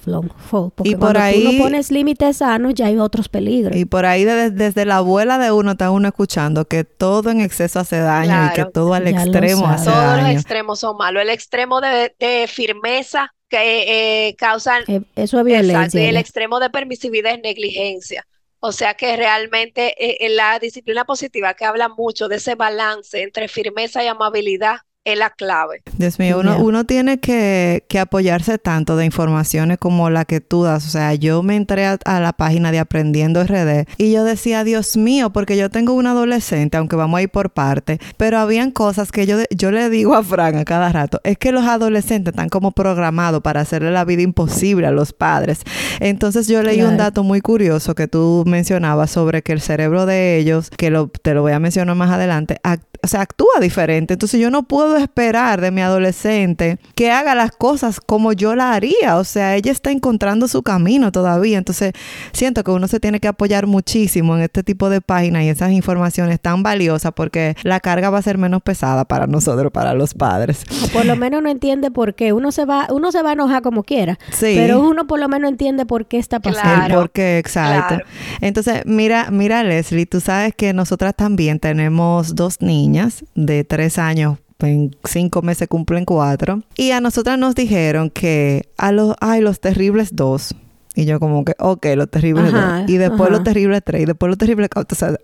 Porque 0.76 0.88
Y 0.90 0.93
por 0.95 1.14
cuando 1.14 1.19
tú 1.19 1.25
ahí- 1.25 1.57
no 1.59 1.64
pones 1.64 1.90
límites 1.90 2.37
sanos, 2.37 2.75
ya 2.75 2.87
hay 2.87 2.99
otros 2.99 3.28
peligros. 3.28 3.75
Y 3.76 3.85
por 3.85 4.07
ahí 4.07 4.23
de- 4.25 4.50
desde 4.52 4.85
la 4.85 4.99
abuela 4.99 5.38
de 5.38 5.50
uno 5.50 5.73
está 5.73 5.90
uno 5.90 6.07
escuchando 6.07 6.66
que 6.66 6.85
todo 6.85 7.31
en 7.31 7.40
exceso 7.40 7.81
hace 7.81 7.99
daño 7.99 8.47
y 8.47 8.54
que 8.54 8.64
todo 8.66 8.95
al 8.95 9.04
Ya 9.04 9.23
extremo 9.25 9.66
hace 9.66 9.87
Todos 9.90 9.97
los 10.04 10.23
daño. 10.23 10.28
extremos 10.38 10.78
son 10.78 10.97
malos. 10.97 11.23
El 11.23 11.31
extremo 11.31 11.81
de, 11.81 12.14
de 12.21 12.47
firmeza 12.49 13.35
que 13.49 14.28
eh, 14.28 14.37
causan 14.37 14.83
Eh, 14.87 15.00
eso 15.16 15.40
es 15.40 15.47
Exacto, 15.47 15.49
y 15.49 15.52
violencia. 15.52 16.09
el 16.09 16.16
extremo 16.16 16.61
de 16.61 16.71
permisividad 16.71 17.33
es 17.35 17.40
negligencia. 17.43 18.25
O 18.66 18.73
sea 18.73 18.94
que 18.94 19.14
realmente 19.16 19.94
eh, 20.02 20.16
eh, 20.21 20.30
la 20.30 20.59
disciplina 20.59 21.04
positiva 21.04 21.52
que 21.52 21.66
habla 21.66 21.90
mucho 21.90 22.28
de 22.28 22.37
ese 22.37 22.54
balance 22.54 23.21
entre 23.23 23.47
firmeza 23.47 24.02
y 24.02 24.06
amabilidad 24.06 24.78
es 25.04 25.18
la 25.18 25.30
clave. 25.30 25.82
Dios 25.99 26.18
mío, 26.18 26.38
uno, 26.40 26.58
uno 26.58 26.84
tiene 26.84 27.20
que, 27.20 27.84
que 27.88 27.99
apoyarse 27.99 28.58
tanto 28.58 28.96
de 28.96 29.04
informaciones 29.04 29.78
como 29.78 30.08
la 30.08 30.25
que 30.25 30.40
tú 30.40 30.62
das. 30.62 30.87
O 30.87 30.90
sea, 30.90 31.14
yo 31.14 31.42
me 31.42 31.56
entré 31.56 31.87
a, 31.87 31.99
a 32.04 32.20
la 32.20 32.32
página 32.32 32.73
de 32.73 32.78
Aprendiendo 32.78 33.44
RD 33.44 33.87
y 33.99 34.12
yo 34.12 34.25
decía, 34.25 34.64
Dios 34.64 34.96
mío, 34.96 35.30
porque 35.30 35.56
yo 35.56 35.70
tengo 35.70 35.92
un 35.92 36.06
adolescente, 36.06 36.78
aunque 36.78 36.96
vamos 36.96 37.18
a 37.18 37.23
ir 37.23 37.28
por 37.28 37.50
parte, 37.50 37.99
pero 38.16 38.38
habían 38.38 38.70
cosas 38.70 39.12
que 39.12 39.26
yo, 39.26 39.37
yo 39.50 39.70
le 39.70 39.90
digo 39.90 40.14
a 40.14 40.23
Fran 40.23 40.56
a 40.56 40.64
cada 40.64 40.90
rato, 40.90 41.20
es 41.23 41.37
que 41.37 41.52
los 41.52 41.64
adolescentes 41.64 42.32
están 42.32 42.49
como 42.49 42.73
programados 42.73 43.42
para 43.42 43.61
hacerle 43.61 43.90
la 43.90 44.04
vida 44.04 44.23
imposible 44.23 44.87
a 44.87 44.90
los 44.90 45.12
padres. 45.12 45.61
Entonces 46.00 46.49
yo 46.49 46.62
leí 46.62 46.82
un 46.82 46.96
dato 46.96 47.23
muy 47.23 47.42
curioso 47.42 47.94
que 47.94 48.08
tú 48.08 48.44
mencionabas 48.46 49.11
sobre 49.11 49.42
que 49.42 49.52
el 49.52 49.61
cerebro 49.61 50.06
de 50.06 50.38
ellos, 50.38 50.70
que 50.70 50.90
lo, 50.90 51.08
te 51.08 51.34
lo 51.34 51.42
voy 51.42 51.52
a 51.52 51.58
mencionar 51.58 51.94
más 51.94 52.11
adelante, 52.11 52.58
o 53.02 53.06
sea, 53.06 53.20
actúa 53.20 53.61
diferente. 53.61 54.14
Entonces 54.14 54.40
yo 54.40 54.50
no 54.50 54.62
puedo 54.62 54.94
esperar 54.97 55.61
de 55.61 55.71
mi 55.71 55.81
adolescente 55.81 56.79
que 56.95 57.11
haga 57.11 57.35
las 57.35 57.53
cosas 57.53 58.01
como 58.01 58.33
yo 58.33 58.55
la 58.55 58.73
haría. 58.73 59.17
O 59.17 59.25
sea, 59.25 59.57
ella 59.57 59.73
está 59.73 59.91
encontrando 59.91 60.49
su 60.49 60.63
camino 60.63 61.13
todavía. 61.13 61.59
Entonces 61.59 61.93
siento 62.33 62.65
que 62.65 62.71
uno 62.71 62.89
se 62.89 63.01
tiene 63.01 63.21
que 63.21 63.29
apoyar 63.29 63.67
muchísimo 63.67 64.37
en 64.37 64.43
este 64.43 64.63
tipo 64.63 64.91
de 64.91 65.01
páginas 65.01 65.45
y 65.45 65.49
esas 65.49 65.73
informaciones 65.73 66.41
tan 66.41 66.63
valiosas 66.63 67.13
porque 67.15 67.57
la 67.63 67.81
carga 67.81 68.11
va 68.11 68.19
a 68.19 68.23
ser 68.23 68.39
menos 68.39 68.63
pesada 68.63 69.05
para 69.05 69.27
nosotros, 69.27 69.73
para 69.73 69.95
los 69.95 70.15
padres. 70.15 70.65
O 70.85 70.89
por 70.89 71.05
lo 71.05 71.17
menos 71.17 71.43
no 71.43 71.49
entiende 71.49 71.91
por 71.91 72.15
qué. 72.15 72.33
Uno 72.33 72.53
se 72.53 72.65
va, 72.65 72.89
uno 72.91 73.13
se 73.13 73.23
va 73.23 73.31
a 73.31 73.33
enojar 73.35 73.63
como 73.63 73.83
quiera. 73.83 74.19
Sí. 74.31 74.55
Pero 74.57 74.81
uno 74.81 75.07
por 75.07 75.21
lo 75.21 75.29
menos 75.29 75.51
entiende 75.51 75.87
por 75.87 76.07
qué 76.07 76.19
está 76.19 76.41
pasando. 76.41 76.71
El 76.71 76.79
Claro, 76.87 77.01
por 77.01 77.11
qué, 77.11 77.39
exacto. 77.39 77.97
claro. 77.97 78.05
Entonces, 78.41 78.83
mira, 78.87 79.29
mira, 79.31 79.63
Leslie, 79.63 80.07
tú 80.07 80.21
sabes 80.21 80.55
que 80.55 80.73
nosotras 80.73 81.15
también 81.15 81.61
tenemos 81.61 82.35
dos 82.35 82.61
niñas 82.61 83.25
de 83.35 83.65
tres 83.65 83.99
años. 83.99 84.39
En 84.64 84.97
cinco 85.04 85.42
meses 85.42 85.68
cumplen 85.68 86.04
cuatro. 86.04 86.62
Y 86.76 86.90
a 86.92 87.00
nosotras 87.00 87.38
nos 87.38 87.54
dijeron 87.54 88.11
que 88.11 88.68
a 88.78 88.92
los, 88.92 89.14
ay, 89.21 89.40
los 89.40 89.61
terribles 89.61 90.14
dos. 90.16 90.54
Y 90.97 91.06
yo 91.06 91.18
como 91.18 91.44
que, 91.44 91.56
ok, 91.59 91.87
los 91.97 92.09
terribles 92.09 92.54
Ajá, 92.54 92.80
dos. 92.83 92.90
Y 92.90 92.99
después 92.99 93.23
ajá. 93.23 93.30
los 93.30 93.42
terribles 93.42 93.83
tres. 93.85 94.02
Y 94.02 94.04
después 94.04 94.28
los 94.28 94.38
terribles 94.38 94.68
cuatro. 94.73 94.94
O 94.94 94.97
sea, 94.97 95.16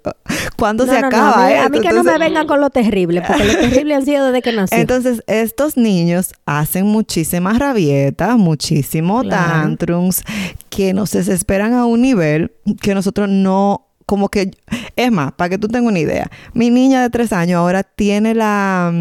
¿cuándo 0.57 0.85
No, 0.85 0.93
se 0.93 1.01
no, 1.01 1.03
no, 1.03 1.17
acaba 1.17 1.45
a 1.45 1.49
mí, 1.49 1.55
a 1.55 1.59
esto? 1.61 1.71
mí 1.71 1.81
que 1.81 1.93
no 1.93 2.03
me 2.03 2.19
vengan 2.19 2.47
con 2.49 2.61
lo 2.61 2.71
terrible, 2.71 3.23
porque 3.25 3.45
lo 3.45 3.53
terrible 3.57 3.95
han 3.95 4.05
sido 4.05 4.27
desde 4.27 4.43
que 4.43 4.53
nací. 4.53 4.75
entonces, 4.75 5.23
estos 5.29 5.77
niños 5.77 6.33
hacen 6.45 6.87
muchísimas 6.87 7.59
rabietas, 7.61 8.37
muchísimos 8.37 9.23
Claro. 9.23 9.53
tantrums, 9.63 10.23
que 10.71 10.93
nos 10.93 11.13
desesperan 11.13 11.73
a 11.75 11.85
un 11.87 12.03
nivel 12.03 12.51
que 12.83 12.93
nosotros 12.95 13.29
no, 13.29 13.87
como 14.07 14.29
que, 14.29 14.51
es 14.97 15.13
más, 15.13 15.31
para 15.35 15.51
que 15.51 15.59
tú 15.59 15.69
tengas 15.69 15.89
una 15.89 16.01
idea, 16.01 16.29
mi 16.53 16.71
niña 16.71 17.01
de 17.03 17.11
tres 17.11 17.33
años 17.33 17.59
ahora 17.59 17.85
tiene 17.85 18.35
la... 18.35 18.93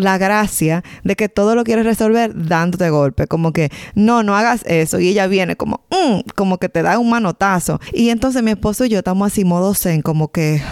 la 0.00 0.18
gracia 0.18 0.82
de 1.04 1.16
que 1.16 1.28
todo 1.28 1.54
lo 1.54 1.64
quiere 1.64 1.82
resolver 1.82 2.32
dándote 2.34 2.90
golpe, 2.90 3.26
como 3.26 3.52
que 3.52 3.70
no, 3.94 4.22
no 4.22 4.36
hagas 4.36 4.62
eso 4.66 4.98
y 5.00 5.08
ella 5.08 5.26
viene 5.26 5.56
como, 5.56 5.82
"Mm", 5.90 6.20
como 6.34 6.58
que 6.58 6.68
te 6.68 6.82
da 6.82 6.98
un 6.98 7.10
manotazo 7.10 7.80
y 7.92 8.10
entonces 8.10 8.42
mi 8.42 8.50
esposo 8.52 8.84
y 8.84 8.90
yo 8.90 8.98
estamos 8.98 9.26
así 9.26 9.44
modo 9.44 9.74
zen, 9.74 10.02
como 10.02 10.28
que 10.32 10.62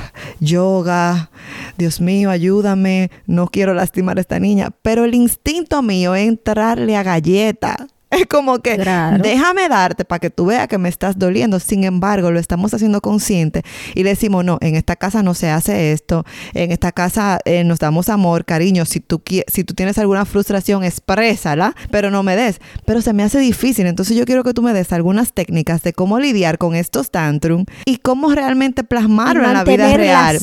yoga, 0.41 1.31
Dios 1.79 2.01
mío, 2.01 2.31
ayúdame, 2.31 3.11
no 3.27 3.49
quiero 3.49 3.75
lastimar 3.75 4.19
a 4.19 4.21
esta 4.21 4.39
niña, 4.39 4.71
pero 4.83 5.05
el 5.05 5.15
instinto 5.15 5.83
mío 5.83 6.15
es 6.15 6.27
entrarle 6.29 6.97
a 6.97 7.03
galleta. 7.03 7.89
Es 8.11 8.27
como 8.27 8.61
que 8.61 8.77
Claro. 8.77 9.23
déjame 9.23 9.69
darte 9.69 10.05
para 10.05 10.21
que 10.21 10.31
tú 10.31 10.47
veas 10.47 10.69
que 10.69 10.79
me 10.79 10.89
estás 10.89 11.19
doliendo. 11.19 11.59
Sin 11.59 11.83
embargo, 11.85 12.31
lo 12.31 12.39
estamos 12.39 12.73
haciendo 12.73 13.01
consciente 13.01 13.63
y 13.95 14.05
le 14.05 14.11
decimos, 14.11 14.45
no, 14.45 14.59
en 14.61 14.77
esta 14.77 14.95
casa 14.97 15.23
no 15.23 15.35
se 15.35 15.51
hace 15.51 15.93
esto. 15.93 16.25
En 16.55 16.71
esta 16.71 16.93
casa 16.93 17.41
eh, 17.45 17.65
nos 17.65 17.79
damos 17.81 18.09
amor, 18.09 18.45
cariño. 18.45 18.85
Si 18.85 19.01
tú, 19.01 19.21
si 19.49 19.65
tú 19.65 19.75
tienes 19.75 19.99
alguna 19.99 20.25
frustración, 20.25 20.85
exprésala, 20.85 21.75
pero 21.91 22.11
no 22.11 22.23
me 22.23 22.37
des. 22.37 22.61
Pero 22.85 23.03
se 23.03 23.13
me 23.13 23.23
hace 23.25 23.39
difícil. 23.41 23.87
Entonces 23.87 24.17
yo 24.17 24.25
quiero 24.25 24.45
que 24.45 24.55
tú 24.55 24.63
me 24.63 24.73
des 24.73 24.93
algunas 24.93 25.33
técnicas 25.33 25.83
de 25.83 25.93
cómo 25.93 26.19
lidiar 26.21 26.59
con 26.59 26.77
estos 26.77 27.11
tantrum 27.11 27.65
y 27.85 27.97
cómo 27.97 28.33
realmente 28.35 28.85
plasmarlo 28.85 29.45
en 29.47 29.53
la 29.53 29.65
vida 29.65 29.89
la 29.89 29.97
real. 29.97 30.39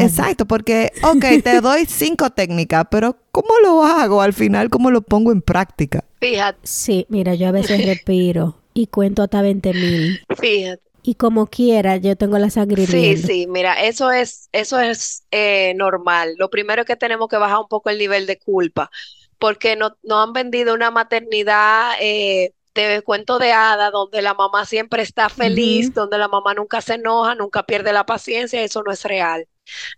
exacto, 0.00 0.46
porque, 0.46 0.92
ok, 1.02 1.24
te 1.42 1.60
doy 1.60 1.86
cinco 1.86 2.30
técnicas, 2.30 2.84
pero 2.90 3.16
¿cómo 3.32 3.48
lo 3.62 3.84
hago 3.84 4.20
al 4.20 4.32
final? 4.34 4.68
¿Cómo 4.70 4.90
lo 4.90 5.00
pongo 5.02 5.32
en 5.32 5.40
práctica? 5.42 6.04
Fíjate, 6.30 6.58
Sí, 6.62 7.06
mira, 7.08 7.34
yo 7.34 7.48
a 7.48 7.52
veces 7.52 7.84
respiro 7.84 8.56
y 8.74 8.86
cuento 8.88 9.22
hasta 9.22 9.42
20 9.42 9.72
mil. 9.74 10.20
fíjate. 10.38 10.82
Y 11.02 11.14
como 11.14 11.46
quiera, 11.46 11.96
yo 11.98 12.16
tengo 12.16 12.36
la 12.38 12.50
sangre 12.50 12.82
Sí, 12.82 12.96
hirviendo. 12.96 13.28
sí, 13.28 13.46
mira, 13.48 13.84
eso 13.84 14.10
es, 14.10 14.48
eso 14.52 14.80
es 14.80 15.24
eh, 15.30 15.72
normal. 15.76 16.34
Lo 16.36 16.50
primero 16.50 16.82
es 16.82 16.86
que 16.86 16.96
tenemos 16.96 17.28
que 17.28 17.36
bajar 17.36 17.58
un 17.60 17.68
poco 17.68 17.90
el 17.90 17.98
nivel 17.98 18.26
de 18.26 18.38
culpa, 18.38 18.90
porque 19.38 19.76
no- 19.76 19.96
nos 20.02 20.26
han 20.26 20.32
vendido 20.32 20.74
una 20.74 20.90
maternidad 20.90 21.92
eh, 22.00 22.52
de 22.74 23.02
cuento 23.02 23.38
de 23.38 23.52
hada, 23.52 23.90
donde 23.90 24.20
la 24.20 24.34
mamá 24.34 24.66
siempre 24.66 25.02
está 25.02 25.28
feliz, 25.28 25.92
donde 25.94 26.18
la 26.18 26.28
mamá 26.28 26.54
nunca 26.54 26.80
se 26.80 26.94
enoja, 26.94 27.34
nunca 27.36 27.62
pierde 27.64 27.92
la 27.92 28.04
paciencia, 28.04 28.62
eso 28.62 28.82
no 28.82 28.90
es 28.92 29.04
real. 29.04 29.46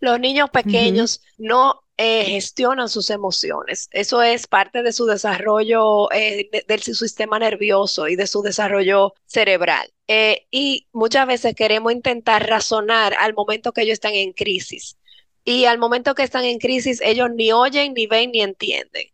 Los 0.01 0.21
niños 0.21 0.51
pequeños 0.51 1.23
no 1.39 1.83
eh, 1.99 2.25
gestionan 2.25 2.89
sus 2.89 3.11
emociones. 3.11 3.89
Eso 3.93 4.23
es 4.23 4.47
parte 4.47 4.83
de 4.83 4.93
su 4.93 5.07
desarrollo 5.07 6.11
eh, 6.13 6.49
de, 6.53 6.65
de 6.67 6.79
su 6.79 6.95
sistema 6.95 7.39
nervioso 7.41 8.09
y 8.09 8.17
de 8.17 8.27
su 8.29 8.41
desarrollo 8.43 9.15
cerebral. 9.27 9.93
Eh, 10.07 10.47
y 10.51 10.87
muchas 10.93 11.27
veces 11.27 11.55
queremos 11.55 11.93
intentar 11.93 12.49
razonar 12.49 13.15
al 13.19 13.35
momento 13.35 13.73
que 13.73 13.83
ellos 13.83 13.95
están 13.95 14.15
en 14.15 14.33
crisis. 14.33 14.97
Y 15.45 15.65
al 15.65 15.79
momento 15.79 16.15
que 16.15 16.23
están 16.23 16.45
en 16.45 16.59
crisis, 16.59 17.01
ellos 17.03 17.31
ni 17.35 17.53
oyen, 17.53 17.95
ni 17.95 18.07
ven, 18.07 18.31
ni 18.33 18.43
entienden. 18.43 19.09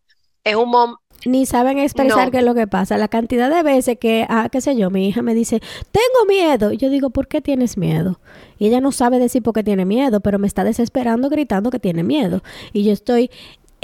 Es 0.45 0.57
un 0.57 0.71
Ni 1.25 1.47
saben 1.47 1.78
expresar 1.78 2.26
No. 2.26 2.30
qué 2.30 2.38
es 2.38 2.44
lo 2.44 2.54
que 2.54 2.66
pasa. 2.66 2.99
La 2.99 3.09
cantidad 3.09 3.50
de 3.50 3.62
veces 3.62 3.99
que, 3.99 4.26
ah, 4.28 4.49
qué 4.50 4.61
sé 4.61 4.76
yo, 4.76 4.90
mi 4.90 5.09
hija 5.09 5.23
me 5.23 5.35
dice, 5.35 5.61
tengo 5.90 6.26
miedo. 6.28 6.73
Y 6.73 6.76
yo 6.76 6.90
digo, 6.90 7.11
¿por 7.11 7.28
qué 7.28 7.40
tienes 7.40 7.78
miedo? 7.78 8.21
Y 8.59 8.66
ella 8.66 8.80
no 8.80 8.92
sabe 8.92 9.18
decir 9.18 9.42
por 9.42 9.54
qué 9.54 9.64
tiene 9.64 9.85
miedo, 9.85 10.21
pero 10.21 10.38
me 10.38 10.47
está 10.47 10.64
desesperando 10.64 11.30
gritando 11.30 11.71
que 11.71 11.78
tiene 11.78 12.02
miedo. 12.02 12.42
Y 12.73 12.85
yo 12.85 12.92
estoy... 12.92 13.30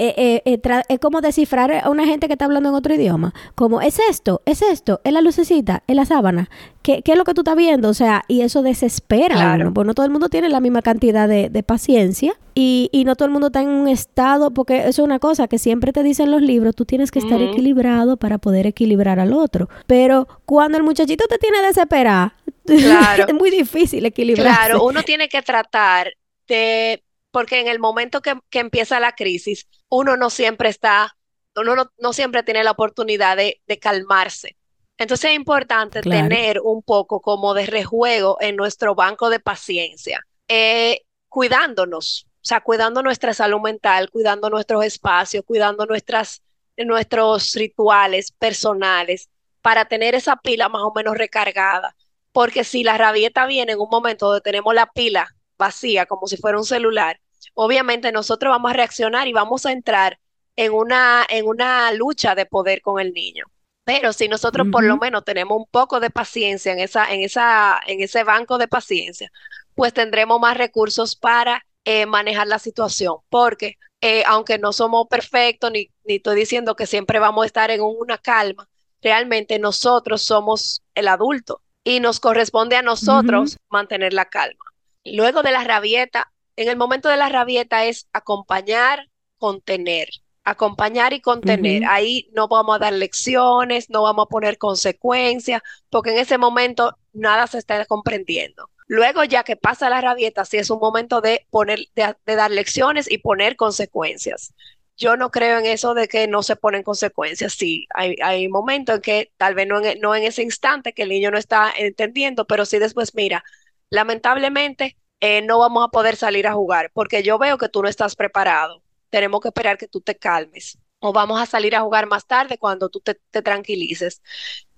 eh, 0.03 0.41
eh, 0.45 0.59
eh, 0.63 0.81
es 0.89 0.99
como 0.99 1.21
descifrar 1.21 1.71
a 1.71 1.89
una 1.91 2.07
gente 2.07 2.25
que 2.25 2.33
está 2.33 2.45
hablando 2.45 2.69
en 2.69 2.75
otro 2.75 2.91
idioma. 2.93 3.35
Como, 3.53 3.81
es 3.81 3.99
esto, 4.09 4.41
es 4.45 4.63
esto, 4.63 4.99
es 5.03 5.13
la 5.13 5.21
lucecita, 5.21 5.83
es 5.85 5.95
la 5.95 6.05
sábana. 6.05 6.49
¿Qué, 6.81 7.03
qué 7.03 7.11
es 7.11 7.17
lo 7.19 7.23
que 7.23 7.35
tú 7.35 7.41
estás 7.41 7.55
viendo? 7.55 7.89
O 7.89 7.93
sea, 7.93 8.23
y 8.27 8.41
eso 8.41 8.63
desespera 8.63 9.35
Claro. 9.35 9.71
Porque 9.73 9.85
no 9.85 9.93
todo 9.93 10.07
el 10.07 10.11
mundo 10.11 10.29
tiene 10.29 10.49
la 10.49 10.59
misma 10.59 10.81
cantidad 10.81 11.29
de, 11.29 11.49
de 11.49 11.63
paciencia. 11.63 12.33
Y, 12.55 12.89
y 12.91 13.05
no 13.05 13.15
todo 13.15 13.27
el 13.27 13.31
mundo 13.31 13.47
está 13.47 13.61
en 13.61 13.69
un 13.69 13.87
estado, 13.87 14.51
porque 14.51 14.79
eso 14.79 14.89
es 14.89 14.99
una 14.99 15.19
cosa 15.19 15.47
que 15.47 15.59
siempre 15.59 15.93
te 15.93 16.01
dicen 16.01 16.31
los 16.31 16.41
libros, 16.41 16.75
tú 16.75 16.83
tienes 16.85 17.11
que 17.11 17.19
estar 17.19 17.39
equilibrado 17.39 18.17
para 18.17 18.39
poder 18.39 18.65
equilibrar 18.65 19.19
al 19.19 19.33
otro. 19.33 19.69
Pero 19.87 20.27
cuando 20.45 20.77
el 20.77 20.83
muchachito 20.83 21.25
te 21.27 21.37
tiene 21.37 21.61
desesperada, 21.61 22.35
Claro. 22.65 23.25
es 23.27 23.33
muy 23.33 23.51
difícil 23.51 24.05
equilibrarse. 24.05 24.59
Claro, 24.65 24.83
uno 24.83 25.03
tiene 25.03 25.29
que 25.29 25.41
tratar 25.41 26.13
de, 26.47 27.03
porque 27.31 27.59
en 27.59 27.67
el 27.67 27.79
momento 27.79 28.21
que, 28.21 28.35
que 28.49 28.59
empieza 28.59 28.99
la 28.99 29.13
crisis, 29.13 29.67
uno 29.89 30.17
no 30.17 30.29
siempre 30.29 30.69
está, 30.69 31.15
uno 31.55 31.75
no, 31.75 31.91
no 31.99 32.13
siempre 32.13 32.43
tiene 32.43 32.63
la 32.63 32.71
oportunidad 32.71 33.37
de, 33.37 33.61
de 33.67 33.79
calmarse. 33.79 34.57
Entonces 34.97 35.31
es 35.31 35.35
importante 35.35 36.03
Claro. 36.03 36.03
tener 36.03 36.59
un 36.61 36.83
poco 36.83 37.21
como 37.21 37.53
de 37.53 37.65
rejuego 37.65 38.37
en 38.41 38.55
nuestro 38.55 38.93
banco 38.95 39.29
de 39.29 39.39
paciencia, 39.39 40.21
eh, 40.47 41.01
cuidándonos, 41.29 42.27
o 42.35 42.45
sea, 42.45 42.61
cuidando 42.61 43.01
nuestra 43.01 43.33
salud 43.33 43.61
mental, 43.61 44.09
cuidando 44.11 44.49
nuestros 44.49 44.83
espacios, 44.85 45.43
cuidando 45.45 45.85
nuestras, 45.85 46.43
nuestros 46.77 47.53
rituales 47.53 48.31
personales 48.31 49.29
para 49.61 49.85
tener 49.85 50.15
esa 50.15 50.35
pila 50.37 50.69
más 50.69 50.81
o 50.83 50.93
menos 50.95 51.17
recargada. 51.17 51.95
Porque 52.31 52.63
si 52.63 52.83
la 52.83 52.97
rabieta 52.97 53.45
viene 53.45 53.73
en 53.73 53.79
un 53.79 53.89
momento 53.89 54.27
donde 54.27 54.41
tenemos 54.41 54.73
la 54.73 54.87
pila 54.91 55.27
vacía, 55.61 56.05
como 56.05 56.27
si 56.27 56.37
fuera 56.37 56.57
un 56.57 56.65
celular, 56.65 57.21
obviamente 57.53 58.11
nosotros 58.11 58.51
vamos 58.51 58.71
a 58.71 58.73
reaccionar 58.73 59.27
y 59.27 59.33
vamos 59.33 59.65
a 59.65 59.71
entrar 59.71 60.19
en 60.55 60.73
una, 60.73 61.25
en 61.29 61.45
una 61.45 61.91
lucha 61.93 62.35
de 62.35 62.45
poder 62.45 62.81
con 62.81 62.99
el 62.99 63.13
niño. 63.13 63.45
Pero 63.83 64.11
si 64.13 64.27
nosotros 64.27 64.67
por 64.71 64.83
lo 64.83 64.97
menos 64.97 65.23
tenemos 65.23 65.57
un 65.57 65.65
poco 65.69 65.99
de 65.99 66.09
paciencia 66.09 66.71
en 66.71 66.79
esa, 66.79 67.11
en 67.11 67.21
esa, 67.21 67.79
en 67.87 68.01
ese 68.01 68.23
banco 68.23 68.57
de 68.57 68.67
paciencia, 68.67 69.31
pues 69.75 69.93
tendremos 69.93 70.39
más 70.39 70.57
recursos 70.57 71.15
para 71.15 71.65
eh, 71.83 72.05
manejar 72.05 72.47
la 72.47 72.59
situación. 72.59 73.15
Porque 73.29 73.77
eh, 74.01 74.23
aunque 74.27 74.59
no 74.59 74.71
somos 74.71 75.07
perfectos, 75.07 75.71
ni, 75.71 75.89
ni 76.05 76.15
estoy 76.15 76.35
diciendo 76.35 76.75
que 76.75 76.85
siempre 76.85 77.19
vamos 77.19 77.43
a 77.43 77.47
estar 77.47 77.71
en 77.71 77.81
una 77.81 78.17
calma, 78.17 78.67
realmente 79.01 79.57
nosotros 79.59 80.21
somos 80.21 80.83
el 80.93 81.07
adulto 81.07 81.61
y 81.83 81.99
nos 81.99 82.19
corresponde 82.19 82.75
a 82.75 82.81
nosotros 82.81 83.57
mantener 83.69 84.13
la 84.13 84.25
calma. 84.25 84.70
Luego 85.03 85.43
de 85.43 85.51
la 85.51 85.63
rabieta, 85.63 86.31
en 86.55 86.69
el 86.69 86.77
momento 86.77 87.09
de 87.09 87.17
la 87.17 87.29
rabieta 87.29 87.85
es 87.85 88.07
acompañar, 88.13 89.07
contener 89.37 90.09
acompañar 90.43 91.13
y 91.13 91.21
contener. 91.21 91.83
Ahí 91.87 92.29
no 92.33 92.47
vamos 92.47 92.75
a 92.75 92.79
dar 92.79 92.93
lecciones, 92.93 93.89
no 93.89 94.03
vamos 94.03 94.25
a 94.25 94.29
poner 94.29 94.57
consecuencias, 94.57 95.61
porque 95.89 96.11
en 96.11 96.19
ese 96.19 96.37
momento 96.37 96.97
nada 97.13 97.47
se 97.47 97.57
está 97.57 97.85
comprendiendo. 97.85 98.69
Luego, 98.87 99.23
ya 99.23 99.43
que 99.43 99.55
pasa 99.55 99.89
la 99.89 100.01
rabieta, 100.01 100.43
sí 100.45 100.57
es 100.57 100.69
un 100.69 100.79
momento 100.79 101.21
de 101.21 101.47
poner, 101.49 101.79
de, 101.95 102.15
dar 102.25 102.51
lecciones 102.51 103.09
y 103.09 103.19
poner 103.19 103.55
consecuencias. 103.55 104.53
Yo 104.97 105.15
no 105.15 105.31
creo 105.31 105.59
en 105.59 105.65
eso 105.65 105.93
de 105.93 106.07
que 106.07 106.27
no 106.27 106.43
se 106.43 106.57
ponen 106.57 106.83
consecuencias. 106.83 107.53
Sí, 107.53 107.87
hay, 107.93 108.15
hay 108.21 108.49
momentos 108.49 108.95
en 108.97 109.01
que 109.01 109.31
tal 109.37 109.55
vez 109.55 109.67
no 109.67 109.83
en, 109.83 109.99
no 110.01 110.13
en 110.13 110.23
ese 110.23 110.43
instante 110.43 110.93
que 110.93 111.03
el 111.03 111.09
niño 111.09 111.31
no 111.31 111.37
está 111.37 111.71
entendiendo, 111.75 112.45
pero 112.45 112.65
sí 112.65 112.79
después, 112.79 113.15
mira, 113.15 113.43
lamentablemente 113.91 114.97
eh, 115.19 115.43
no 115.43 115.59
vamos 115.59 115.85
a 115.85 115.89
poder 115.89 116.15
salir 116.15 116.47
a 116.47 116.53
jugar 116.53 116.89
porque 116.93 117.21
yo 117.21 117.37
veo 117.37 117.59
que 117.59 117.69
tú 117.69 117.83
no 117.83 117.89
estás 117.89 118.15
preparado 118.15 118.81
tenemos 119.11 119.41
que 119.41 119.49
esperar 119.49 119.77
que 119.77 119.87
tú 119.87 120.01
te 120.01 120.15
calmes 120.15 120.79
o 121.01 121.11
vamos 121.13 121.41
a 121.41 121.45
salir 121.45 121.75
a 121.75 121.81
jugar 121.81 122.07
más 122.07 122.25
tarde 122.25 122.57
cuando 122.57 122.89
tú 122.89 123.01
te, 123.01 123.15
tranquilices. 123.41 124.21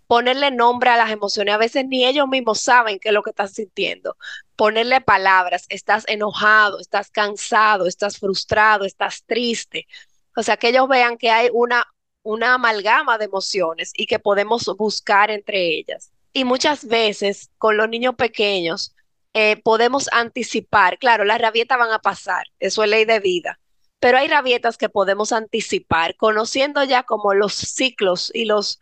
Ponerle 0.08 0.51
nombre 0.51 0.89
a 0.89 0.98
las 0.98 1.12
emociones, 1.12 1.53
a 1.53 1.58
veces 1.58 1.86
ni 1.86 2.05
ellos 2.05 2.27
mismos 2.27 2.62
saben 2.62 3.00
qué 3.00 3.10
es 3.10 3.13
lo 3.13 3.24
que 3.24 3.32
estás 3.32 3.51
sintiendo. 3.53 4.17
Ponerle 4.55 5.01
palabras, 5.01 5.65
estás 5.70 6.05
enojado, 6.08 6.79
estás 6.79 7.10
cansado, 7.10 7.88
estás 7.88 8.20
frustrado, 8.20 8.86
estás 8.86 9.24
triste. 9.25 9.88
O 10.36 10.43
sea, 10.43 10.58
que 10.58 10.70
ellos 10.70 10.88
vean 10.88 11.17
que 11.17 11.29
hay 11.29 11.50
una, 11.51 11.86
una 12.22 12.53
amalgama 12.55 13.17
de 13.17 13.25
emociones 13.25 13.91
y 13.96 14.05
que 14.05 14.20
podemos 14.20 14.65
buscar 14.77 15.29
entre 15.29 15.67
ellas. 15.75 16.12
Y 16.32 16.46
muchas 16.46 16.86
veces 16.86 17.50
con 17.58 17.75
los 17.75 17.89
niños 17.89 18.15
pequeños 18.15 18.96
eh, 19.33 19.57
podemos 19.63 20.09
anticipar, 20.11 20.97
claro, 20.97 21.23
las 21.23 21.41
rabietas 21.41 21.77
van 21.77 21.91
a 21.91 21.99
pasar, 21.99 22.45
eso 22.59 22.83
es 22.83 22.89
ley 22.89 23.05
de 23.05 23.19
vida, 23.19 23.59
pero 23.99 24.17
hay 24.17 24.27
rabietas 24.27 24.77
que 24.77 24.89
podemos 24.89 25.31
anticipar, 25.31 26.15
conociendo 26.17 26.83
ya 26.83 27.03
como 27.03 27.33
los 27.33 27.53
ciclos 27.53 28.31
y 28.33 28.45
los 28.45 28.79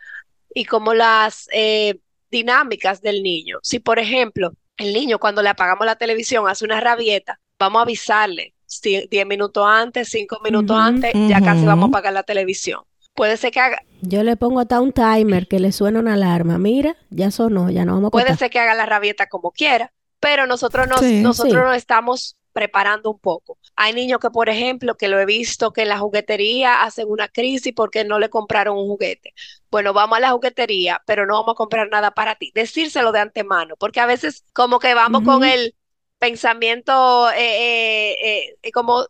y 0.53 0.65
como 0.65 0.93
las 0.93 1.47
eh, 1.53 1.99
dinámicas 2.29 3.01
del 3.01 3.23
niño. 3.23 3.59
Si, 3.63 3.79
por 3.79 3.99
ejemplo, 3.99 4.51
el 4.77 4.93
niño 4.93 5.19
cuando 5.19 5.41
le 5.41 5.49
apagamos 5.49 5.85
la 5.85 5.95
televisión 5.95 6.47
hace 6.47 6.65
una 6.65 6.81
rabieta, 6.81 7.39
vamos 7.59 7.79
a 7.79 7.83
avisarle 7.83 8.53
10 8.83 9.25
minutos 9.27 9.63
antes, 9.65 10.09
5 10.09 10.39
minutos 10.43 10.77
antes, 10.77 11.13
ya 11.13 11.41
casi 11.41 11.65
vamos 11.65 11.87
a 11.87 11.89
apagar 11.89 12.13
la 12.13 12.23
televisión. 12.23 12.81
Puede 13.13 13.37
ser 13.37 13.51
que 13.51 13.59
haga... 13.59 13.83
Yo 14.01 14.23
le 14.23 14.37
pongo 14.37 14.61
hasta 14.61 14.79
un 14.79 14.93
timer 14.93 15.47
que 15.47 15.59
le 15.59 15.71
suena 15.73 15.99
una 15.99 16.13
alarma. 16.13 16.57
Mira, 16.57 16.95
ya 17.09 17.29
sonó, 17.29 17.69
ya 17.69 17.83
no 17.83 17.93
vamos 17.93 18.07
a 18.07 18.11
Puede 18.11 18.35
ser 18.37 18.49
que 18.49 18.59
haga 18.59 18.73
la 18.73 18.85
rabieta 18.85 19.27
como 19.27 19.51
quiera, 19.51 19.91
pero 20.21 20.47
nosotros, 20.47 20.87
nos, 20.87 21.01
nosotros 21.01 21.63
no 21.65 21.73
estamos 21.73 22.37
preparando 22.53 23.09
un 23.09 23.19
poco. 23.19 23.57
Hay 23.75 23.93
niños 23.93 24.19
que, 24.19 24.29
por 24.29 24.49
ejemplo, 24.49 24.95
que 24.95 25.07
lo 25.07 25.19
he 25.19 25.25
visto 25.25 25.73
que 25.73 25.81
en 25.81 25.89
la 25.89 25.97
juguetería 25.97 26.83
hacen 26.83 27.09
una 27.09 27.27
crisis 27.27 27.73
porque 27.75 28.03
no 28.03 28.19
le 28.19 28.29
compraron 28.29 28.77
un 28.77 28.87
juguete. 28.87 29.33
Bueno, 29.69 29.93
vamos 29.93 30.17
a 30.17 30.21
la 30.21 30.31
juguetería, 30.31 31.01
pero 31.05 31.25
no 31.25 31.33
vamos 31.33 31.53
a 31.53 31.55
comprar 31.55 31.89
nada 31.89 32.11
para 32.11 32.35
ti. 32.35 32.51
Decírselo 32.53 33.11
de 33.11 33.19
antemano, 33.19 33.75
porque 33.77 33.99
a 33.99 34.05
veces 34.05 34.45
como 34.53 34.79
que 34.79 34.93
vamos 34.93 35.23
con 35.23 35.43
el 35.43 35.75
pensamiento, 36.19 37.31
eh, 37.31 38.13
eh, 38.13 38.55
eh, 38.61 38.71
como 38.71 39.07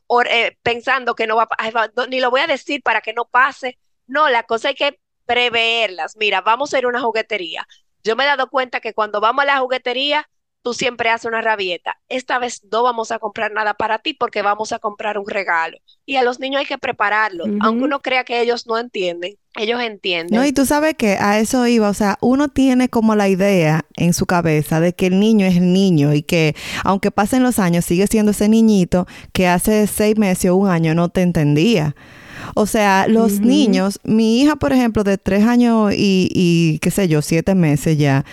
pensando 0.64 1.14
que 1.14 1.28
no 1.28 1.36
va 1.36 1.50
a 1.58 1.90
ni 2.08 2.22
lo 2.22 2.32
voy 2.32 2.40
a 2.40 2.48
decir 2.48 2.82
para 2.82 3.02
que 3.02 3.14
no 3.14 3.26
pase. 3.26 3.78
No, 4.08 4.30
la 4.30 4.44
cosa 4.44 4.70
hay 4.70 4.76
que 4.76 4.98
preverlas. 5.26 6.16
Mira, 6.16 6.42
vamos 6.42 6.74
a 6.74 6.80
ir 6.80 6.86
a 6.86 6.88
una 6.88 7.02
juguetería. 7.02 7.68
Yo 8.04 8.16
me 8.16 8.24
he 8.24 8.28
dado 8.28 8.50
cuenta 8.50 8.80
que 8.80 8.94
cuando 8.94 9.20
vamos 9.20 9.44
a 9.44 9.46
la 9.46 9.60
juguetería, 9.60 10.30
tú 10.62 10.74
siempre 10.74 11.10
haces 11.10 11.26
una 11.26 11.42
rabieta. 11.42 11.98
Esta 12.08 12.40
vez 12.40 12.62
no 12.72 12.84
vamos 12.84 13.12
a 13.12 13.20
comprar 13.20 13.52
nada 13.52 13.74
para 13.74 14.00
ti 14.00 14.14
porque 14.14 14.42
vamos 14.42 14.72
a 14.72 14.80
comprar 14.80 15.18
un 15.18 15.28
regalo. 15.28 15.78
Y 16.06 16.18
a 16.18 16.24
los 16.24 16.40
niños 16.40 16.60
hay 16.60 16.66
que 16.66 16.78
prepararlos. 16.78 17.48
Aunque 17.62 17.84
uno 17.84 18.02
crea 18.02 18.24
que 18.24 18.42
ellos 18.42 18.68
no 18.68 18.78
entienden, 18.78 19.38
ellos 19.56 19.82
entienden. 19.82 20.38
No, 20.38 20.46
y 20.46 20.52
tú 20.52 20.66
sabes 20.66 20.96
que 20.96 21.18
a 21.20 21.40
eso 21.40 21.66
iba, 21.68 21.90
o 21.90 21.94
sea, 21.94 22.18
uno 22.22 22.50
tiene 22.50 22.90
como 22.90 23.16
la 23.16 23.28
idea 23.28 23.86
en 23.96 24.14
su 24.14 24.26
cabeza 24.26 24.80
de 24.80 24.94
que 24.94 25.08
el 25.08 25.20
niño 25.20 25.46
es 25.46 25.58
el 25.58 25.74
niño 25.74 26.14
y 26.14 26.22
que 26.22 26.56
aunque 26.84 27.12
pasen 27.12 27.44
los 27.44 27.60
años 27.60 27.86
sigue 27.86 28.08
siendo 28.08 28.32
ese 28.32 28.50
niñito 28.50 29.08
que 29.34 29.48
hace 29.48 29.88
seis 29.88 30.18
meses 30.18 30.52
o 30.52 30.56
un 30.56 30.70
año 30.70 30.94
no 30.94 31.10
te 31.10 31.22
entendía. 31.22 31.96
O 32.56 32.66
sea, 32.66 33.08
los 33.08 33.40
niños, 33.40 34.00
mi 34.04 34.42
hija, 34.42 34.56
por 34.56 34.74
ejemplo, 34.74 35.04
de 35.04 35.18
tres 35.18 35.46
años 35.46 35.94
y, 35.94 36.30
y 36.34 36.80
qué 36.80 36.92
sé 36.92 37.08
yo, 37.08 37.22
siete 37.22 37.56
meses 37.56 37.98
ya, 37.98 38.26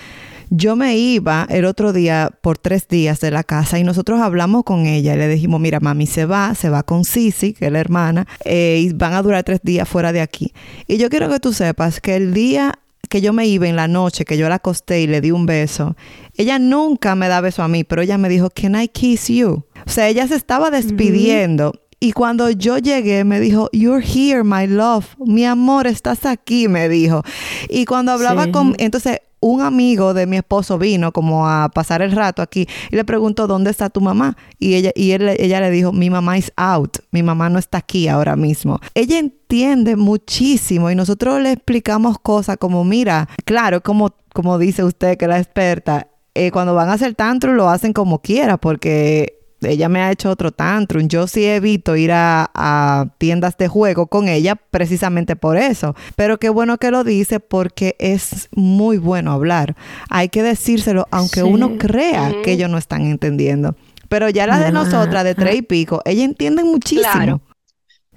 yo 0.51 0.77
me 0.77 0.97
iba 0.97 1.47
el 1.51 1.65
otro 1.65 1.93
día 1.93 2.31
por 2.41 2.59
tres 2.59 2.89
días 2.89 3.21
de 3.21 3.31
la 3.31 3.45
casa 3.45 3.79
y 3.79 3.85
nosotros 3.85 4.21
hablamos 4.21 4.65
con 4.65 4.87
ella 4.87 5.15
y 5.15 5.19
le 5.19 5.29
dijimos, 5.29 5.61
mira, 5.61 5.81
mami 5.81 6.07
se 6.07 6.25
va, 6.25 6.55
se 6.55 6.71
va 6.71 6.83
con 6.83 7.05
Sisi, 7.05 7.53
que 7.53 7.67
es 7.67 7.73
la 7.73 7.81
hermana, 7.81 8.27
eh, 8.45 8.81
y 8.83 8.93
van 8.93 9.15
a 9.15 9.23
durar 9.23 9.45
tres 9.45 9.61
días 9.63 9.89
fuera 9.89 10.13
de 10.13 10.21
aquí. 10.21 10.53
Y 10.87 10.97
yo 10.97 11.11
quiero 11.11 11.29
que 11.29 11.41
tú 11.41 11.53
sepas 11.53 12.01
que 12.01 12.17
el 12.17 12.33
día 12.33 12.79
que 13.09 13.21
yo 13.21 13.33
me 13.33 13.47
iba 13.47 13.67
en 13.67 13.77
la 13.77 13.89
noche, 13.89 14.25
que 14.25 14.37
yo 14.37 14.49
la 14.49 14.57
acosté 14.57 15.01
y 15.01 15.07
le 15.07 15.21
di 15.21 15.31
un 15.31 15.47
beso, 15.47 15.97
ella 16.37 16.59
nunca 16.59 17.15
me 17.15 17.29
da 17.29 17.41
beso 17.41 17.63
a 17.63 17.69
mí, 17.69 17.85
pero 17.85 18.03
ella 18.03 18.19
me 18.19 18.29
dijo, 18.29 18.51
can 18.51 18.81
I 18.81 18.89
kiss 18.89 19.29
you? 19.29 19.65
O 19.87 19.91
sea, 19.91 20.09
ella 20.09 20.27
se 20.29 20.37
estaba 20.37 20.71
despidiendo. 20.71 21.73
Y 22.01 22.13
cuando 22.13 22.49
yo 22.51 22.79
llegué, 22.79 23.25
me 23.25 23.41
dijo, 23.41 23.69
You're 23.73 24.05
here, 24.05 24.45
my 24.45 24.69
love. 24.69 25.07
Mi 25.19 25.45
amor, 25.45 25.89
estás 25.89 26.27
aquí, 26.27 26.69
me 26.69 26.89
dijo. 26.89 27.25
Y 27.69 27.87
cuando 27.87 28.13
hablaba 28.13 28.53
con. 28.53 28.77
Entonces, 28.79 29.19
un 29.41 29.63
amigo 29.63 30.15
de 30.15 30.27
mi 30.27 30.37
esposo 30.37 30.79
vino 30.79 31.13
como 31.13 31.49
a 31.49 31.69
pasar 31.69 32.03
el 32.03 32.13
rato 32.13 32.43
aquí 32.43 32.67
y 32.91 32.97
le 32.97 33.05
preguntó 33.05 33.47
dónde 33.47 33.71
está 33.71 33.91
tu 33.91 34.01
mamá 34.01 34.37
y 34.59 34.75
ella 34.75 34.93
y 34.95 35.13
ella 35.13 35.61
le 35.61 35.71
dijo 35.71 35.93
mi 35.93 36.11
mamá 36.11 36.39
is 36.39 36.53
out. 36.57 36.99
Mi 37.11 37.23
mamá 37.23 37.49
no 37.49 37.59
está 37.59 37.79
aquí 37.79 38.09
ahora 38.09 38.37
mismo. 38.37 38.81
Ella 38.95 39.19
entiende 39.19 39.97
muchísimo 39.97 40.91
y 40.91 40.95
nosotros 40.95 41.41
le 41.41 41.53
explicamos 41.53 42.19
cosas 42.19 42.57
como 42.59 42.85
mira 42.85 43.29
claro 43.45 43.83
como 43.83 44.15
como 44.33 44.59
dice 44.59 44.85
usted 44.85 45.17
que 45.17 45.27
la 45.27 45.39
experta 45.39 46.09
eh, 46.35 46.51
cuando 46.51 46.75
van 46.75 46.89
a 46.89 46.95
hacer 46.95 47.15
tantrum 47.15 47.55
lo 47.55 47.69
hacen 47.69 47.93
como 47.93 48.21
quiera 48.21 48.57
porque 48.59 49.38
ella 49.63 49.89
me 49.89 50.01
ha 50.01 50.11
hecho 50.11 50.31
otro 50.31 50.53
tantrum. 50.53 51.09
Yo 51.09 51.27
sí 51.27 51.45
evito 51.45 51.97
ir 51.97 52.11
a, 52.13 53.09
tiendas 53.19 53.57
de 53.57 53.69
juego 53.69 54.07
con 54.07 54.29
ella 54.29 54.57
precisamente 54.57 55.37
por 55.37 55.57
eso. 55.57 55.95
Pero 56.17 56.39
qué 56.39 56.49
bueno 56.49 56.79
que 56.79 56.91
lo 56.91 57.05
dice 57.05 57.41
porque 57.41 57.97
es 57.99 58.49
muy 58.53 58.99
bueno 58.99 59.33
hablar. 59.33 59.77
Hay 60.09 60.29
que 60.29 60.43
decírselo 60.43 61.07
aunque 61.11 61.43
uno 61.43 61.79
crea 61.79 62.33
que 62.45 62.53
ellos 62.53 62.71
no 62.71 62.79
están 62.79 63.07
entendiendo. 63.07 63.75
Pero 64.09 64.31
ya 64.31 64.47
la 64.47 64.59
de 64.59 64.73
nosotras, 64.73 65.25
de 65.25 65.35
tres 65.35 65.57
y 65.57 65.63
pico, 65.63 66.01
ella 66.05 66.25
entiende 66.25 66.65
muchísimo. 66.65 67.43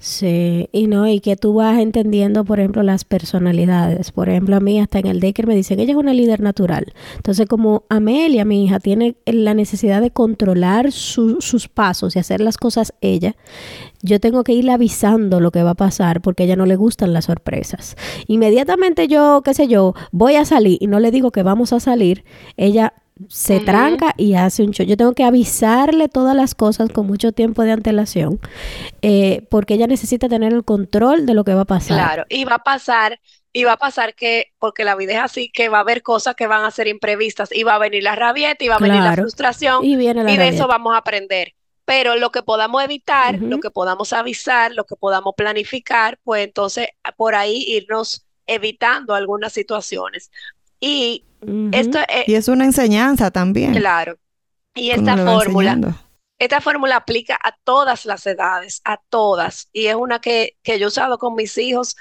Sí, 0.04 0.68
y 0.72 0.88
no, 0.88 1.06
y 1.06 1.20
que 1.20 1.36
tú 1.36 1.54
vas 1.54 1.78
entendiendo, 1.78 2.44
por 2.44 2.58
ejemplo, 2.58 2.82
las 2.82 3.04
personalidades. 3.04 4.10
Por 4.10 4.28
ejemplo, 4.28 4.56
a 4.56 4.60
mí 4.60 4.80
hasta 4.80 4.98
en 4.98 5.06
el 5.06 5.20
Decker 5.20 5.46
me 5.46 5.54
dicen, 5.54 5.78
ella 5.78 5.92
es 5.92 5.96
una 5.96 6.12
líder 6.12 6.40
natural. 6.40 6.92
Entonces, 7.14 7.46
como 7.46 7.84
Amelia, 7.88 8.44
mi 8.44 8.64
hija, 8.64 8.80
tiene 8.80 9.14
la 9.26 9.54
necesidad 9.54 10.00
de 10.00 10.10
controlar 10.10 10.90
sus 10.90 11.68
pasos 11.72 12.16
y 12.16 12.18
hacer 12.18 12.40
las 12.40 12.56
cosas 12.56 12.94
ella, 13.00 13.36
yo 14.02 14.18
tengo 14.18 14.42
que 14.42 14.54
irle 14.54 14.72
avisando 14.72 15.38
lo 15.38 15.52
que 15.52 15.62
va 15.62 15.70
a 15.70 15.74
pasar 15.74 16.20
porque 16.20 16.42
a 16.42 16.46
ella 16.46 16.56
no 16.56 16.66
le 16.66 16.74
gustan 16.74 17.12
las 17.12 17.26
sorpresas. 17.26 17.96
Inmediatamente 18.26 19.06
yo, 19.06 19.42
qué 19.44 19.54
sé 19.54 19.68
yo, 19.68 19.94
voy 20.10 20.34
a 20.34 20.44
salir 20.44 20.78
y 20.80 20.88
no 20.88 20.98
le 20.98 21.12
digo 21.12 21.30
que 21.30 21.44
vamos 21.44 21.72
a 21.72 21.78
salir, 21.78 22.24
ella 22.56 22.92
se 23.28 23.60
tranca 23.60 24.14
y 24.16 24.34
hace 24.34 24.62
un 24.62 24.70
show. 24.72 24.86
Yo 24.86 24.96
tengo 24.96 25.12
que 25.12 25.24
avisarle 25.24 26.08
todas 26.08 26.36
las 26.36 26.54
cosas 26.54 26.90
con 26.90 27.06
mucho 27.06 27.32
tiempo 27.32 27.62
de 27.62 27.72
antelación, 27.72 28.40
eh, 29.02 29.46
porque 29.50 29.74
ella 29.74 29.86
necesita 29.86 30.28
tener 30.28 30.52
el 30.52 30.64
control 30.64 31.26
de 31.26 31.34
lo 31.34 31.44
que 31.44 31.54
va 31.54 31.62
a 31.62 31.66
pasar. 31.66 31.96
Claro, 31.96 32.24
y 32.28 32.44
va 32.44 32.56
a 32.56 32.62
pasar, 32.62 33.20
y 33.52 33.64
va 33.64 33.72
a 33.72 33.76
pasar 33.76 34.14
que, 34.14 34.52
porque 34.58 34.84
la 34.84 34.94
vida 34.94 35.12
es 35.12 35.20
así, 35.20 35.50
que 35.50 35.68
va 35.68 35.78
a 35.78 35.82
haber 35.82 36.02
cosas 36.02 36.34
que 36.34 36.46
van 36.46 36.64
a 36.64 36.70
ser 36.70 36.88
imprevistas, 36.88 37.50
y 37.52 37.62
va 37.62 37.76
a 37.76 37.78
venir 37.78 38.02
la 38.02 38.14
rabieta, 38.14 38.64
y 38.64 38.68
va 38.68 38.76
a 38.76 38.80
venir 38.80 39.02
la 39.02 39.14
frustración, 39.14 39.84
y, 39.84 39.96
de 39.96 40.48
eso 40.48 40.66
vamos 40.66 40.94
a 40.94 40.98
aprender. 40.98 41.54
Pero 41.84 42.16
lo 42.16 42.30
que 42.30 42.42
podamos 42.42 42.82
evitar, 42.84 43.38
lo 43.40 43.58
que 43.58 43.70
podamos 43.70 44.12
avisar, 44.12 44.72
lo 44.72 44.84
que 44.84 44.94
podamos 44.94 45.34
planificar, 45.36 46.18
pues 46.22 46.44
entonces 46.44 46.88
por 47.16 47.34
ahí 47.34 47.64
irnos 47.66 48.24
evitando 48.46 49.14
algunas 49.14 49.52
situaciones. 49.52 50.30
Y 50.82 51.24
esto 51.70 52.00
es, 52.08 52.28
y 52.28 52.34
es 52.34 52.48
una 52.48 52.64
enseñanza 52.64 53.30
también. 53.30 53.72
Claro. 53.72 54.18
Y 54.74 54.90
esta 54.90 55.16
fórmula, 55.16 55.78
esta 56.40 56.60
fórmula 56.60 56.96
aplica 56.96 57.38
a 57.40 57.56
todas 57.62 58.04
las 58.04 58.26
edades, 58.26 58.80
a 58.84 58.96
todas. 59.08 59.68
Y 59.72 59.86
es 59.86 59.94
una 59.94 60.20
que, 60.20 60.56
que 60.64 60.80
yo 60.80 60.86
he 60.86 60.88
usado 60.88 61.18
con 61.18 61.36
mis 61.36 61.56
hijos 61.56 61.94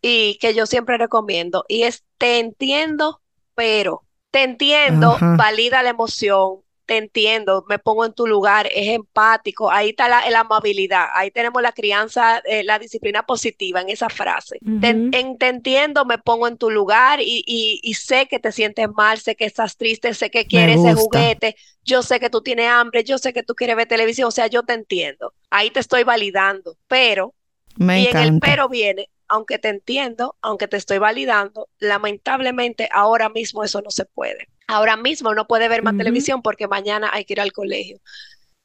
y 0.00 0.38
que 0.38 0.54
yo 0.54 0.66
siempre 0.66 0.98
recomiendo 0.98 1.64
y 1.66 1.82
es 1.82 2.04
te 2.16 2.38
entiendo, 2.38 3.20
pero 3.56 4.04
te 4.30 4.44
entiendo, 4.44 5.12
Ajá. 5.12 5.34
valida 5.36 5.82
la 5.82 5.90
emoción, 5.90 6.60
te 6.88 6.96
entiendo, 6.96 7.64
me 7.68 7.78
pongo 7.78 8.06
en 8.06 8.14
tu 8.14 8.26
lugar, 8.26 8.66
es 8.74 8.88
empático, 8.88 9.70
ahí 9.70 9.90
está 9.90 10.08
la, 10.08 10.28
la 10.30 10.40
amabilidad, 10.40 11.08
ahí 11.14 11.30
tenemos 11.30 11.62
la 11.62 11.72
crianza, 11.72 12.38
eh, 12.46 12.64
la 12.64 12.78
disciplina 12.78 13.24
positiva 13.26 13.82
en 13.82 13.90
esa 13.90 14.08
frase. 14.10 14.62
Te, 14.78 14.90
Ujú. 14.90 15.10
en- 15.12 15.38
te 15.38 15.48
entiendo, 15.48 16.04
me 16.06 16.18
pongo 16.18 16.48
en 16.48 16.56
tu 16.56 16.70
lugar 16.70 17.20
y, 17.20 17.44
y- 17.46 17.80
y 17.82 17.94
sé 17.94 18.26
que 18.26 18.38
te 18.40 18.52
sientes 18.52 18.88
mal, 18.96 19.18
sé 19.20 19.36
que 19.36 19.44
estás 19.44 19.76
triste, 19.76 20.14
sé 20.14 20.30
que 20.30 20.46
quieres 20.46 20.76
ese 20.76 20.94
juguete, 20.94 21.56
yo 21.84 22.02
sé 22.02 22.20
que 22.20 22.30
tú 22.30 22.42
tienes 22.42 22.68
hambre, 22.70 23.04
yo 23.04 23.18
sé 23.18 23.32
que 23.34 23.42
tú 23.42 23.54
quieres 23.54 23.76
ver 23.76 23.88
televisión, 23.88 24.28
o 24.28 24.30
sea, 24.32 24.46
yo 24.46 24.62
te 24.64 24.72
entiendo, 24.74 25.34
ahí 25.50 25.70
te 25.70 25.80
estoy 25.80 26.04
validando, 26.04 26.76
pero 26.88 27.34
Me 27.78 27.94
y 27.94 28.06
en 28.06 28.18
el 28.18 28.34
pero 28.34 28.68
viene, 28.68 29.10
aunque 29.28 29.58
te 29.58 29.68
entiendo, 29.68 30.36
aunque 30.42 30.68
te 30.68 30.76
estoy 30.76 30.98
validando, 30.98 31.68
lamentablemente 31.78 32.88
ahora 32.92 33.28
mismo 33.28 33.64
eso 33.64 33.82
no 33.82 33.90
se 33.90 34.04
puede. 34.06 34.48
Ahora 34.68 34.96
mismo 34.96 35.34
no 35.34 35.46
puede 35.46 35.66
ver 35.68 35.82
más 35.82 35.96
televisión 35.96 36.42
porque 36.42 36.68
mañana 36.68 37.10
hay 37.12 37.24
que 37.24 37.32
ir 37.32 37.40
al 37.40 37.52
colegio. 37.52 37.98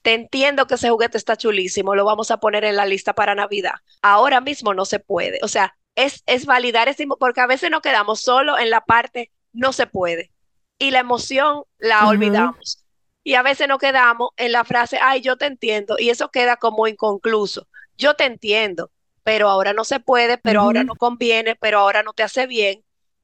Te 0.01 0.13
entiendo 0.13 0.67
que 0.67 0.75
ese 0.75 0.89
juguete 0.89 1.17
está 1.17 1.37
chulísimo, 1.37 1.95
lo 1.95 2.03
vamos 2.03 2.29
a 2.29 2.37
poner 2.37 2.65
en 2.65 2.75
la 2.75 2.85
lista 2.85 3.13
para 3.15 3.35
Navidad. 3.35 3.75
Ahora 4.01 4.41
mismo 4.41 4.73
no 4.73 4.83
se 4.83 4.99
puede. 4.99 5.39
O 5.43 5.47
sea, 5.47 5.75
es, 5.95 6.23
es 6.25 6.45
validar 6.45 6.89
ese, 6.89 7.07
porque 7.17 7.39
a 7.39 7.47
veces 7.47 7.71
nos 7.71 7.81
quedamos 7.81 8.19
solo 8.19 8.59
en 8.59 8.69
la 8.69 8.81
parte 8.81 9.31
no 9.53 9.71
se 9.71 9.87
puede. 9.87 10.31
Y 10.77 10.91
la 10.91 10.99
emoción 10.99 11.63
la 11.77 12.07
olvidamos. 12.07 12.83
Y 13.23 13.35
a 13.35 13.41
veces 13.41 13.69
nos 13.69 13.77
quedamos 13.77 14.31
en 14.35 14.51
la 14.51 14.65
frase, 14.65 14.99
ay, 15.01 15.21
yo 15.21 15.37
te 15.37 15.45
entiendo. 15.45 15.95
Y 15.97 16.09
eso 16.09 16.29
queda 16.29 16.57
como 16.57 16.87
inconcluso. 16.87 17.69
Yo 17.97 18.15
te 18.15 18.25
entiendo, 18.25 18.91
pero 19.23 19.49
ahora 19.49 19.71
no 19.71 19.85
se 19.85 20.01
puede, 20.01 20.37
pero 20.37 20.61
ahora 20.61 20.83
no 20.83 20.95
conviene, 20.95 21.55
pero 21.55 21.79
ahora 21.79 22.03
no 22.03 22.11
te 22.11 22.23
hace 22.23 22.45
bien. 22.47 22.83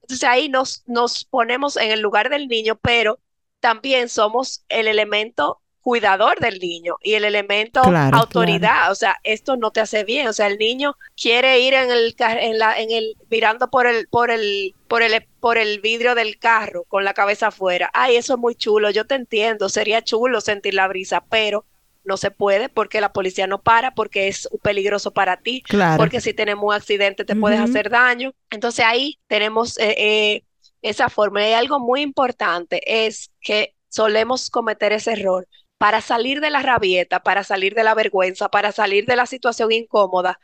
Entonces 0.10 0.28
ahí 0.28 0.50
nos, 0.50 0.82
nos 0.88 1.24
ponemos 1.24 1.78
en 1.78 1.92
el 1.92 2.00
lugar 2.00 2.32
del 2.32 2.48
niño, 2.48 2.80
pero 2.82 3.20
también 3.60 4.10
somos 4.10 4.66
el 4.68 4.88
elemento 4.88 5.62
cuidador 5.82 6.40
del 6.40 6.58
niño 6.58 6.96
y 7.04 7.14
el 7.14 7.26
elemento 7.26 7.84
Claro, 7.84 8.18
autoridad. 8.18 8.92
O 8.92 8.96
sea, 8.96 9.18
esto 9.24 9.56
no 9.56 9.70
te 9.70 9.82
hace 9.82 10.04
bien. 10.04 10.28
O 10.28 10.34
sea, 10.34 10.48
el 10.48 10.58
niño 10.58 10.96
quiere 11.16 11.60
ir 11.60 11.76
en 11.76 11.92
el, 11.92 12.16
en 12.18 12.58
la, 12.58 12.80
en 12.80 12.90
el, 12.90 13.18
mirando 13.30 13.70
por 13.70 13.86
el, 13.86 14.08
por 14.08 14.32
el, 14.32 14.74
por 14.88 15.04
el, 15.04 15.28
por 15.40 15.60
el 15.60 15.80
vidrio 15.80 16.16
del 16.16 16.40
carro 16.40 16.86
con 16.86 17.06
la 17.06 17.14
cabeza 17.14 17.50
afuera. 17.50 17.92
Ay, 17.94 18.16
eso 18.16 18.34
es 18.34 18.40
muy 18.40 18.56
chulo. 18.56 18.90
Yo 18.90 19.06
te 19.06 19.14
entiendo. 19.14 19.70
Sería 19.70 20.04
chulo 20.04 20.42
sentir 20.42 20.74
la 20.74 20.88
brisa, 20.88 21.24
pero 21.30 21.66
no 22.10 22.18
se 22.18 22.32
puede 22.32 22.68
porque 22.68 23.00
la 23.00 23.14
policía 23.14 23.48
no 23.48 23.62
para, 23.62 23.94
porque 23.96 24.28
es 24.28 24.50
peligroso 24.62 25.12
para 25.12 25.38
ti 25.38 25.62
Claro. 25.62 25.96
porque 25.98 26.20
si 26.20 26.34
tenemos 26.34 26.66
un 26.66 26.74
accidente 26.74 27.24
te 27.24 27.38
puedes 27.38 27.60
hacer 27.62 27.90
daño. 27.90 28.34
Entonces 28.50 28.84
ahí 28.86 29.18
tenemos 29.28 29.78
eh, 29.80 29.96
eh, 29.98 30.44
esa 30.82 31.08
forma. 31.08 31.48
Y 31.48 31.54
algo 31.54 31.80
muy 31.80 32.02
importante 32.02 32.82
es 33.08 33.32
que 33.42 33.74
solemos 33.88 34.50
cometer 34.50 34.92
ese 34.92 35.14
error. 35.14 35.48
Para 35.78 36.02
salir 36.02 36.42
de 36.42 36.50
la 36.50 36.62
rabieta, 36.62 37.22
para 37.22 37.46
salir 37.46 37.74
de 37.74 37.86
la 37.86 37.94
vergüenza, 37.96 38.50
para 38.50 38.74
salir 38.74 39.06
de 39.06 39.16
la 39.16 39.26
situación 39.26 39.72
incómoda, 39.72 40.38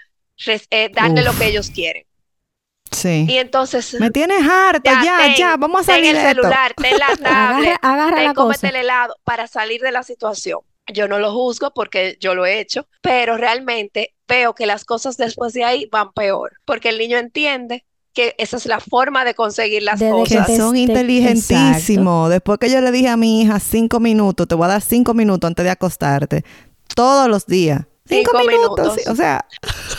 eh, 0.69 0.89
darle 0.93 1.23
lo 1.23 1.33
que 1.37 1.47
ellos 1.47 1.69
quieren. 1.69 2.05
Sí. 2.91 3.25
Y 3.27 3.37
entonces, 3.39 3.95
Me 3.99 4.11
tienes 4.11 4.47
harta, 4.47 5.03
ya, 5.03 5.17
ten, 5.17 5.35
ya, 5.35 5.57
vamos 5.57 5.81
a 5.81 5.85
ten 5.93 5.95
salir 5.95 6.09
el 6.15 6.15
de 6.15 6.29
esto. 6.29 6.41
celular, 6.43 6.73
ten 6.75 6.97
la 6.97 7.07
tablet, 7.21 7.25
Agarra, 7.25 7.79
agarra 7.81 8.15
ten, 8.15 8.25
la 8.25 8.33
cómete 8.33 8.59
cosa. 8.59 8.69
el 8.69 8.75
helado 8.77 9.15
para 9.25 9.47
salir 9.47 9.81
de 9.81 9.91
la 9.91 10.03
situación. 10.03 10.59
Yo 10.93 11.07
no 11.07 11.17
lo 11.19 11.31
juzgo 11.33 11.71
porque 11.73 12.17
yo 12.19 12.35
lo 12.35 12.45
he 12.45 12.59
hecho, 12.59 12.87
pero 13.01 13.37
realmente 13.37 14.13
veo 14.27 14.53
que 14.53 14.65
las 14.65 14.85
cosas 14.85 15.17
después 15.17 15.53
de 15.53 15.63
ahí 15.63 15.87
van 15.91 16.11
peor, 16.13 16.53
porque 16.65 16.89
el 16.89 16.97
niño 16.99 17.17
entiende 17.17 17.85
que 18.13 18.33
esa 18.37 18.57
es 18.57 18.65
la 18.65 18.79
forma 18.79 19.25
de 19.25 19.33
conseguir 19.33 19.83
las 19.83 19.99
Desde 19.99 20.11
Que 20.15 20.23
que 20.29 20.35
cosas. 20.35 20.47
te- 20.47 20.57
son 20.57 20.73
te- 20.73 20.79
inteligentísimos. 20.79 22.29
Después 22.29 22.59
que 22.59 22.69
yo 22.69 22.81
le 22.81 22.91
dije 22.91 23.09
a 23.09 23.17
mi 23.17 23.41
hija 23.41 23.59
cinco 23.59 23.99
minutos, 23.99 24.47
te 24.47 24.55
voy 24.55 24.65
a 24.65 24.69
dar 24.69 24.81
cinco 24.81 25.13
minutos 25.13 25.47
antes 25.47 25.65
de 25.65 25.71
acostarte. 25.71 26.43
Todos 26.95 27.27
los 27.27 27.45
días. 27.45 27.81
Cinco, 28.07 28.31
Cinco 28.37 28.47
minutos. 28.47 28.77
minutos. 28.79 28.95
sí, 29.03 29.09
O 29.09 29.15
sea, 29.15 29.45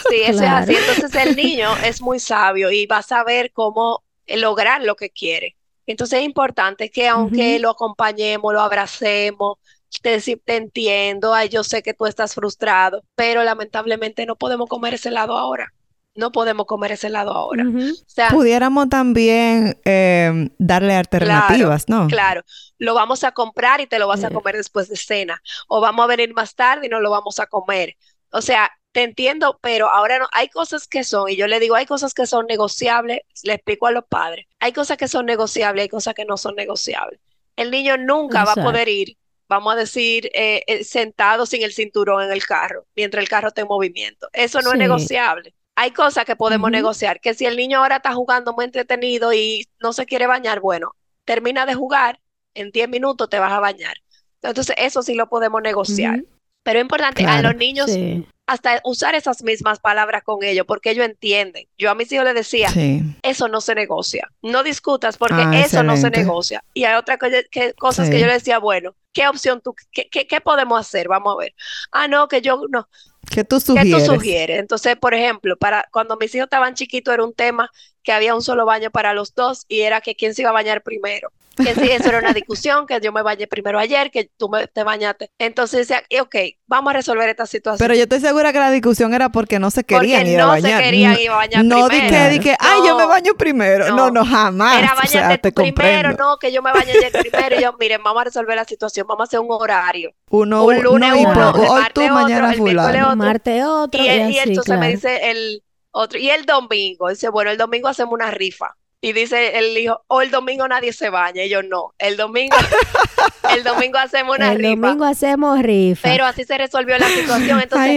Sí, 0.08 0.16
eso 0.24 0.38
Claro. 0.38 0.70
es 0.70 0.78
así. 0.78 0.88
Entonces 0.88 1.26
el 1.26 1.36
niño 1.36 1.76
es 1.84 2.00
muy 2.00 2.20
sabio 2.20 2.70
y 2.70 2.86
va 2.86 2.98
a 2.98 3.02
saber 3.02 3.50
cómo 3.52 4.04
eh, 4.26 4.36
lograr 4.36 4.82
lo 4.82 4.94
que 4.94 5.10
quiere. 5.10 5.56
Entonces 5.86 6.20
es 6.20 6.24
importante 6.24 6.90
que 6.90 7.08
aunque 7.08 7.58
lo 7.58 7.70
acompañemos, 7.70 8.52
lo 8.52 8.60
abracemos, 8.60 9.58
te, 10.02 10.20
te 10.20 10.56
entiendo, 10.56 11.34
ay, 11.34 11.48
yo 11.48 11.64
sé 11.64 11.82
que 11.82 11.94
tú 11.94 12.06
estás 12.06 12.34
frustrado, 12.34 13.02
pero 13.14 13.42
lamentablemente 13.44 14.26
no 14.26 14.36
podemos 14.36 14.68
comer 14.68 14.94
ese 14.94 15.08
helado 15.08 15.36
ahora. 15.36 15.72
No 16.14 16.32
podemos 16.32 16.64
comer 16.66 16.92
ese 16.92 17.08
helado 17.08 17.32
ahora. 17.32 17.64
Ujú. 17.68 17.90
O 17.90 18.04
sea, 18.06 18.30
pudiéramos 18.30 18.88
también 18.88 19.78
eh, 19.84 20.48
darle 20.58 20.94
alternativas, 20.94 21.88
¿no? 21.90 22.06
Claro, 22.06 22.42
lo 22.78 22.94
vamos 22.94 23.22
a 23.22 23.32
comprar 23.32 23.82
y 23.82 23.86
te 23.86 23.98
lo 23.98 24.08
vas 24.08 24.24
a 24.24 24.28
Eh. 24.28 24.32
comer 24.32 24.56
después 24.56 24.88
de 24.88 24.96
cena. 24.96 25.42
O 25.68 25.80
vamos 25.82 26.04
a 26.04 26.06
venir 26.06 26.32
más 26.32 26.54
tarde 26.54 26.86
y 26.86 26.88
no 26.88 27.00
lo 27.00 27.10
vamos 27.10 27.38
a 27.38 27.46
comer. 27.46 27.96
O 28.30 28.40
sea, 28.40 28.70
te 28.92 29.02
entiendo, 29.02 29.58
pero 29.60 29.90
ahora 29.90 30.18
no, 30.18 30.26
hay 30.32 30.48
cosas 30.48 30.88
que 30.88 31.04
son, 31.04 31.28
y 31.28 31.36
yo 31.36 31.46
le 31.48 31.60
digo, 31.60 31.74
hay 31.74 31.84
cosas 31.84 32.14
que 32.14 32.24
son 32.26 32.46
negociables, 32.46 33.20
le 33.42 33.52
explico 33.52 33.86
a 33.86 33.90
los 33.90 34.04
padres, 34.06 34.46
hay 34.58 34.72
cosas 34.72 34.96
que 34.96 35.06
son 35.06 35.26
negociables, 35.26 35.82
hay 35.82 35.88
cosas 35.90 36.14
que 36.14 36.24
no 36.24 36.38
son 36.38 36.54
negociables. 36.54 37.20
El 37.56 37.70
niño 37.70 37.98
nunca 37.98 38.44
va 38.46 38.52
a 38.52 38.54
poder 38.54 38.88
ir, 38.88 39.18
vamos 39.48 39.74
a 39.74 39.76
decir, 39.76 40.30
eh, 40.34 40.62
eh, 40.66 40.84
sentado 40.84 41.46
sin 41.46 41.62
el 41.62 41.72
cinturón 41.72 42.22
en 42.22 42.32
el 42.32 42.44
carro, 42.44 42.86
mientras 42.94 43.22
el 43.22 43.28
carro 43.28 43.48
está 43.48 43.62
en 43.62 43.68
movimiento. 43.68 44.28
Eso 44.32 44.60
no 44.60 44.72
es 44.72 44.78
negociable. 44.78 45.54
Hay 45.74 45.90
cosas 45.90 46.24
que 46.24 46.36
podemos 46.36 46.70
negociar, 46.70 47.20
que 47.20 47.34
si 47.34 47.44
el 47.44 47.56
niño 47.56 47.78
ahora 47.78 47.96
está 47.96 48.14
jugando 48.14 48.54
muy 48.54 48.64
entretenido 48.64 49.32
y 49.32 49.68
no 49.78 49.92
se 49.92 50.06
quiere 50.06 50.26
bañar, 50.26 50.60
bueno, 50.60 50.94
termina 51.24 51.66
de 51.66 51.74
jugar, 51.74 52.18
en 52.54 52.70
10 52.70 52.88
minutos 52.88 53.28
te 53.28 53.38
vas 53.38 53.52
a 53.52 53.60
bañar. 53.60 53.94
Entonces, 54.42 54.74
eso 54.78 55.02
sí 55.02 55.14
lo 55.14 55.28
podemos 55.28 55.60
negociar. 55.60 56.22
Pero 56.62 56.78
es 56.78 56.82
importante 56.82 57.24
a 57.26 57.42
los 57.42 57.56
niños 57.56 57.90
Sí. 57.90 58.26
Hasta 58.46 58.80
usar 58.84 59.14
esas 59.16 59.42
mismas 59.42 59.80
palabras 59.80 60.22
con 60.22 60.42
ellos, 60.44 60.66
porque 60.66 60.90
ellos 60.90 61.04
entienden. 61.04 61.66
Yo 61.76 61.90
a 61.90 61.94
mis 61.94 62.10
hijos 62.12 62.24
les 62.24 62.34
decía, 62.34 62.68
Sí. 62.70 63.02
eso 63.22 63.48
no 63.48 63.60
se 63.60 63.74
negocia. 63.74 64.28
No 64.42 64.62
discutas 64.62 65.16
porque 65.16 65.34
Ah, 65.46 65.60
eso 65.64 65.82
no 65.82 65.96
se 65.96 66.10
negocia. 66.10 66.62
Y 66.72 66.84
hay 66.84 66.96
otras 66.96 67.18
co- 67.18 67.26
que, 67.50 67.74
cosas 67.74 68.08
que 68.08 68.20
yo 68.20 68.26
le 68.26 68.34
decía, 68.34 68.58
bueno, 68.58 68.94
¿qué 69.12 69.26
opción 69.28 69.60
tú, 69.62 69.74
qué, 69.92 70.08
qué, 70.08 70.26
qué 70.26 70.40
podemos 70.40 70.78
hacer? 70.80 71.08
Vamos 71.08 71.34
a 71.34 71.38
ver. 71.38 71.54
Ah, 71.90 72.06
no, 72.08 72.28
que 72.28 72.40
yo 72.40 72.62
no. 72.70 72.88
¿Qué 73.30 73.42
tú 73.42 73.56
¿Qué 73.56 73.62
tú 73.62 74.00
sugieres? 74.00 74.06
sugieres? 74.06 74.60
Entonces, 74.60 74.96
por 74.96 75.12
ejemplo, 75.12 75.56
para 75.56 75.84
cuando 75.90 76.16
mis 76.16 76.32
hijos 76.34 76.44
estaban 76.46 76.74
chiquitos 76.74 77.12
era 77.12 77.24
un 77.24 77.34
tema 77.34 77.68
que 78.06 78.12
había 78.12 78.34
un 78.36 78.40
solo 78.42 78.64
baño 78.64 78.90
para 78.92 79.12
los 79.12 79.34
dos 79.34 79.64
y 79.68 79.80
era 79.80 80.00
que 80.00 80.14
quién 80.14 80.32
se 80.34 80.42
iba 80.42 80.50
a 80.50 80.54
bañar 80.54 80.82
primero. 80.82 81.30
Que 81.56 81.74
si 81.74 81.90
eso 81.90 82.10
era 82.10 82.18
una 82.18 82.32
discusión, 82.34 82.86
que 82.86 83.00
yo 83.00 83.12
me 83.12 83.22
bañé 83.22 83.46
primero 83.46 83.78
ayer, 83.78 84.10
que 84.10 84.30
tú 84.36 84.48
me, 84.50 84.66
te 84.68 84.84
bañaste. 84.84 85.30
Entonces 85.38 85.88
decía, 85.88 86.02
y, 86.10 86.18
ok, 86.20 86.36
vamos 86.66 86.90
a 86.90 86.96
resolver 86.98 87.28
esta 87.30 87.46
situación. 87.46 87.78
Pero 87.82 87.94
yo 87.94 88.02
estoy 88.02 88.20
segura 88.20 88.52
que 88.52 88.58
la 88.58 88.70
discusión 88.70 89.14
era 89.14 89.30
porque 89.30 89.58
no 89.58 89.70
se 89.70 89.82
Porque 89.82 90.00
querían 90.12 90.26
ir 90.26 90.38
a 90.38 90.42
no 90.44 90.48
bañar. 90.50 90.78
se 90.78 90.84
querían 90.84 91.12
No- 91.14 91.18
ir 91.20 91.30
a 91.30 91.34
bañar 91.36 91.64
No 91.64 91.88
di 91.88 91.96
que, 91.98 92.06
primero. 92.08 92.30
di 92.30 92.40
que, 92.40 92.56
ay, 92.60 92.78
yo 92.86 92.96
me 92.96 93.02
No. 93.04 93.08
baño 93.08 93.34
primero. 93.38 93.88
No, 93.88 93.96
No. 93.96 94.10
no, 94.10 94.24
jamás. 94.26 94.78
Era 94.78 94.92
O 95.02 95.06
sea, 95.08 95.20
bañarte 95.22 95.38
te 95.38 95.52
tú 95.52 95.62
primero, 95.62 96.10
comprendo. 96.10 96.24
no, 96.24 96.36
que 96.36 96.52
yo 96.52 96.60
me 96.62 96.72
bañe 96.72 96.92
ayer 96.92 97.10
primero. 97.10 97.56
Y 97.58 97.62
yo, 97.62 97.74
miren, 97.80 98.02
vamos 98.04 98.20
a 98.20 98.24
resolver 98.24 98.54
la 98.54 98.64
situación, 98.66 99.06
vamos 99.08 99.22
a 99.22 99.24
hacer 99.24 99.40
un 99.40 99.46
horario. 99.50 100.12
Uno, 100.30 100.62
un 100.64 100.82
lunes 100.82 101.08
no, 101.10 101.16
y 101.16 101.24
uno, 101.24 101.32
po- 101.32 101.40
el 101.64 101.70
hoy 101.70 101.80
martes 101.80 101.94
tú, 101.94 102.02
otro, 102.02 102.14
mañana 102.14 102.50
el 102.52 102.58
fulano. 102.58 103.04
otro. 103.06 103.16
Marte 103.16 103.64
otro 103.64 104.02
Y, 104.02 104.06
y, 104.06 104.08
él- 104.10 104.30
y 104.30 104.38
así, 104.40 104.48
entonces 104.50 104.78
me 104.78 104.88
dice 104.90 105.30
el 105.30 105.62
otro, 105.96 106.18
y 106.18 106.30
el 106.30 106.44
domingo, 106.46 107.08
dice, 107.08 107.28
bueno, 107.28 107.50
el 107.50 107.58
domingo 107.58 107.88
hacemos 107.88 108.12
una 108.14 108.30
rifa. 108.30 108.76
Y 109.00 109.12
dice 109.12 109.58
el 109.58 109.76
hijo, 109.76 110.02
o 110.08 110.22
el 110.22 110.30
domingo 110.30 110.66
nadie 110.66 110.92
se 110.92 111.10
baña. 111.10 111.44
Y 111.44 111.48
yo, 111.48 111.62
no, 111.62 111.94
el 111.98 112.16
domingo, 112.16 112.56
el 113.54 113.62
domingo 113.62 113.98
hacemos 113.98 114.36
una 114.36 114.52
El 114.52 114.58
rifa. 114.58 114.68
domingo 114.88 115.04
hacemos 115.04 115.62
rifa. 115.62 116.00
Pero 116.08 116.24
así 116.24 116.44
se 116.44 116.58
resolvió 116.58 116.98
la 116.98 117.08
situación. 117.08 117.60
Entonces, 117.62 117.88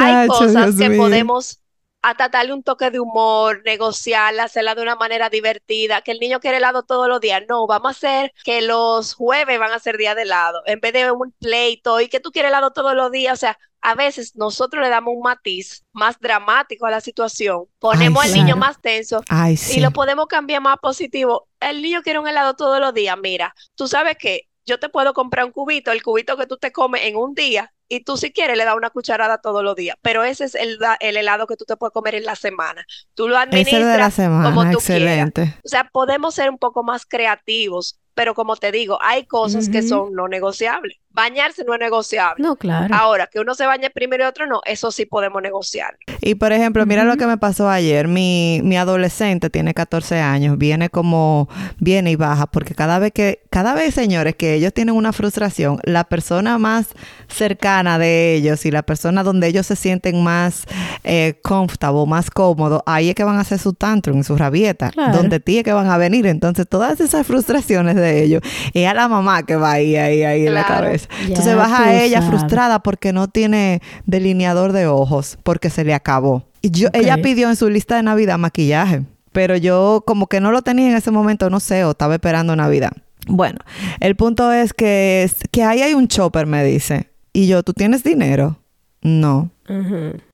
Ay, 0.00 0.16
hay 0.16 0.28
cosas 0.28 0.76
Dios 0.76 0.76
que 0.76 0.88
mío. 0.90 1.02
podemos 1.02 1.60
hasta 2.04 2.28
darle 2.28 2.52
un 2.52 2.62
toque 2.62 2.90
de 2.90 3.00
humor, 3.00 3.62
negociarla, 3.64 4.44
hacerla 4.44 4.74
de 4.74 4.82
una 4.82 4.94
manera 4.94 5.30
divertida, 5.30 6.02
que 6.02 6.12
el 6.12 6.20
niño 6.20 6.38
quiere 6.38 6.58
helado 6.58 6.82
todos 6.82 7.08
los 7.08 7.18
días. 7.18 7.42
No, 7.48 7.66
vamos 7.66 7.88
a 7.88 7.96
hacer 7.96 8.32
que 8.44 8.60
los 8.60 9.14
jueves 9.14 9.58
van 9.58 9.72
a 9.72 9.78
ser 9.78 9.96
día 9.96 10.14
de 10.14 10.22
helado, 10.22 10.62
en 10.66 10.80
vez 10.80 10.92
de 10.92 11.10
un 11.10 11.32
pleito 11.40 12.02
y 12.02 12.08
que 12.08 12.20
tú 12.20 12.30
quieres 12.30 12.50
helado 12.50 12.72
todos 12.72 12.94
los 12.94 13.10
días. 13.10 13.32
O 13.32 13.36
sea, 13.40 13.58
a 13.80 13.94
veces 13.94 14.36
nosotros 14.36 14.82
le 14.82 14.90
damos 14.90 15.14
un 15.16 15.22
matiz 15.22 15.84
más 15.92 16.20
dramático 16.20 16.84
a 16.84 16.90
la 16.90 17.00
situación, 17.00 17.64
ponemos 17.78 18.22
Ay, 18.22 18.32
al 18.32 18.36
niño 18.36 18.56
más 18.56 18.80
tenso 18.82 19.22
Ay, 19.30 19.58
y 19.74 19.80
lo 19.80 19.90
podemos 19.90 20.26
cambiar 20.26 20.60
más 20.60 20.76
positivo. 20.82 21.48
El 21.58 21.80
niño 21.80 22.02
quiere 22.02 22.18
un 22.18 22.28
helado 22.28 22.54
todos 22.54 22.80
los 22.80 22.92
días. 22.92 23.16
Mira, 23.18 23.54
tú 23.76 23.88
sabes 23.88 24.18
que 24.18 24.48
yo 24.66 24.78
te 24.78 24.88
puedo 24.88 25.12
comprar 25.14 25.44
un 25.44 25.52
cubito, 25.52 25.92
el 25.92 26.02
cubito 26.02 26.36
que 26.36 26.46
tú 26.46 26.56
te 26.56 26.72
comes 26.72 27.02
en 27.04 27.16
un 27.16 27.34
día, 27.34 27.73
y 27.88 28.04
tú 28.04 28.16
si 28.16 28.32
quieres 28.32 28.56
le 28.56 28.64
das 28.64 28.76
una 28.76 28.90
cucharada 28.90 29.38
todos 29.38 29.62
los 29.64 29.76
días, 29.76 29.96
pero 30.02 30.24
ese 30.24 30.44
es 30.44 30.54
el, 30.54 30.78
el 31.00 31.16
helado 31.16 31.46
que 31.46 31.56
tú 31.56 31.64
te 31.64 31.76
puedes 31.76 31.92
comer 31.92 32.14
en 32.14 32.24
la 32.24 32.36
semana. 32.36 32.84
Tú 33.14 33.28
lo 33.28 33.38
Ese 33.50 33.80
de 33.82 33.96
la 33.96 34.10
administras 34.10 34.10
semana, 34.10 34.40
como 34.40 34.68
tú 34.68 34.82
quieras. 34.82 35.28
excelente. 35.28 35.54
O 35.64 35.68
sea, 35.68 35.88
podemos 35.92 36.34
ser 36.34 36.50
un 36.50 36.58
poco 36.58 36.82
más 36.84 37.06
creativos, 37.06 38.00
pero 38.14 38.34
como 38.34 38.56
te 38.56 38.72
digo, 38.72 38.98
hay 39.02 39.26
cosas 39.26 39.68
que 39.68 39.82
son 39.82 40.12
no 40.14 40.28
negociables. 40.28 40.98
Bañarse 41.14 41.64
no 41.64 41.74
es 41.74 41.80
negociable. 41.80 42.42
No, 42.42 42.56
claro. 42.56 42.94
Ahora, 42.94 43.26
que 43.28 43.40
uno 43.40 43.54
se 43.54 43.64
bañe 43.66 43.88
primero 43.90 44.24
y 44.24 44.26
otro 44.26 44.46
no, 44.46 44.60
eso 44.66 44.90
sí 44.90 45.06
podemos 45.06 45.40
negociar. 45.40 45.96
Y 46.20 46.34
por 46.34 46.52
ejemplo, 46.52 46.84
mira 46.86 47.04
lo 47.04 47.16
que 47.16 47.26
me 47.26 47.38
pasó 47.38 47.68
ayer. 47.70 48.08
Mi, 48.08 48.60
mi 48.64 48.76
adolescente 48.76 49.48
tiene 49.50 49.72
14 49.74 50.18
años, 50.20 50.58
viene 50.58 50.90
como, 50.90 51.48
viene 51.78 52.10
y 52.10 52.16
baja, 52.16 52.46
porque 52.46 52.74
cada 52.74 52.98
vez 52.98 53.12
que, 53.12 53.40
cada 53.50 53.74
vez, 53.74 53.94
señores, 53.94 54.34
que 54.34 54.54
ellos 54.54 54.72
tienen 54.74 54.94
una 54.94 55.12
frustración, 55.12 55.78
la 55.84 56.04
persona 56.04 56.58
más 56.58 56.88
cercana 57.28 57.98
de 57.98 58.34
ellos 58.34 58.66
y 58.66 58.70
la 58.70 58.82
persona 58.82 59.22
donde 59.22 59.46
ellos 59.46 59.66
se 59.66 59.76
sienten 59.76 60.22
más 60.22 60.64
eh, 61.04 61.38
comfortable, 61.42 62.04
más 62.06 62.30
cómodo, 62.30 62.82
ahí 62.86 63.10
es 63.10 63.14
que 63.14 63.24
van 63.24 63.36
a 63.36 63.40
hacer 63.40 63.58
su 63.58 63.72
tantrum, 63.72 64.22
su 64.22 64.36
rabieta, 64.36 64.90
Claro. 64.90 65.16
donde 65.16 65.40
ti 65.40 65.58
es 65.58 65.64
que 65.64 65.72
van 65.72 65.88
a 65.88 65.96
venir. 65.96 66.26
Entonces, 66.26 66.66
todas 66.68 67.00
esas 67.00 67.26
frustraciones 67.26 67.94
de 67.96 68.22
ellos, 68.22 68.42
y 68.72 68.84
a 68.84 68.94
la 68.94 69.08
mamá 69.08 69.42
que 69.44 69.56
va 69.56 69.72
ahí, 69.72 69.96
ahí, 69.96 70.22
ahí 70.24 70.46
en 70.46 70.54
la 70.54 70.64
Claro. 70.64 70.86
Ya 71.22 71.26
Entonces 71.28 71.56
baja 71.56 71.84
tú 71.84 71.90
ella 71.90 72.20
sabes. 72.22 72.28
frustrada 72.38 72.78
porque 72.82 73.12
no 73.12 73.28
tiene 73.28 73.80
delineador 74.06 74.72
de 74.72 74.86
ojos, 74.86 75.38
porque 75.42 75.70
se 75.70 75.84
le 75.84 75.94
acabó. 75.94 76.44
Y 76.62 76.70
yo, 76.70 76.88
ella 76.92 77.16
pidió 77.22 77.48
en 77.50 77.56
su 77.56 77.68
lista 77.70 77.96
de 77.96 78.02
Navidad 78.02 78.38
maquillaje, 78.38 79.02
pero 79.32 79.56
yo 79.56 80.02
como 80.06 80.26
que 80.28 80.40
no 80.40 80.50
lo 80.52 80.62
tenía 80.62 80.90
en 80.90 80.96
ese 80.96 81.10
momento, 81.10 81.50
no 81.50 81.60
sé, 81.60 81.84
o 81.84 81.90
estaba 81.90 82.14
esperando 82.14 82.54
Navidad. 82.56 82.92
Bueno, 83.26 83.58
el 84.00 84.16
punto 84.16 84.52
es 84.52 84.72
que, 84.74 85.22
es- 85.24 85.36
que 85.50 85.62
ahí 85.62 85.80
hay 85.82 85.94
un 85.94 86.08
chopper, 86.08 86.46
me 86.46 86.62
dice. 86.64 87.10
Y 87.32 87.46
yo, 87.46 87.62
¿tú 87.62 87.72
tienes 87.72 88.04
dinero? 88.04 88.58
No. 89.02 89.50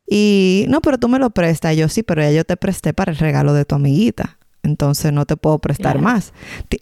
Y 0.06 0.64
no, 0.68 0.80
pero 0.80 0.98
tú 0.98 1.08
me 1.08 1.18
lo 1.18 1.30
prestas. 1.30 1.74
Y 1.74 1.76
yo 1.76 1.88
sí, 1.88 2.02
pero 2.02 2.22
ya 2.22 2.30
yo 2.32 2.44
te 2.44 2.56
presté 2.56 2.92
para 2.92 3.12
el 3.12 3.18
regalo 3.18 3.52
de 3.54 3.64
tu 3.64 3.74
amiguita. 3.76 4.38
Entonces 4.62 5.12
no 5.12 5.24
te 5.26 5.36
puedo 5.36 5.58
prestar 5.58 5.92
Claro. 5.98 6.00
más. 6.02 6.32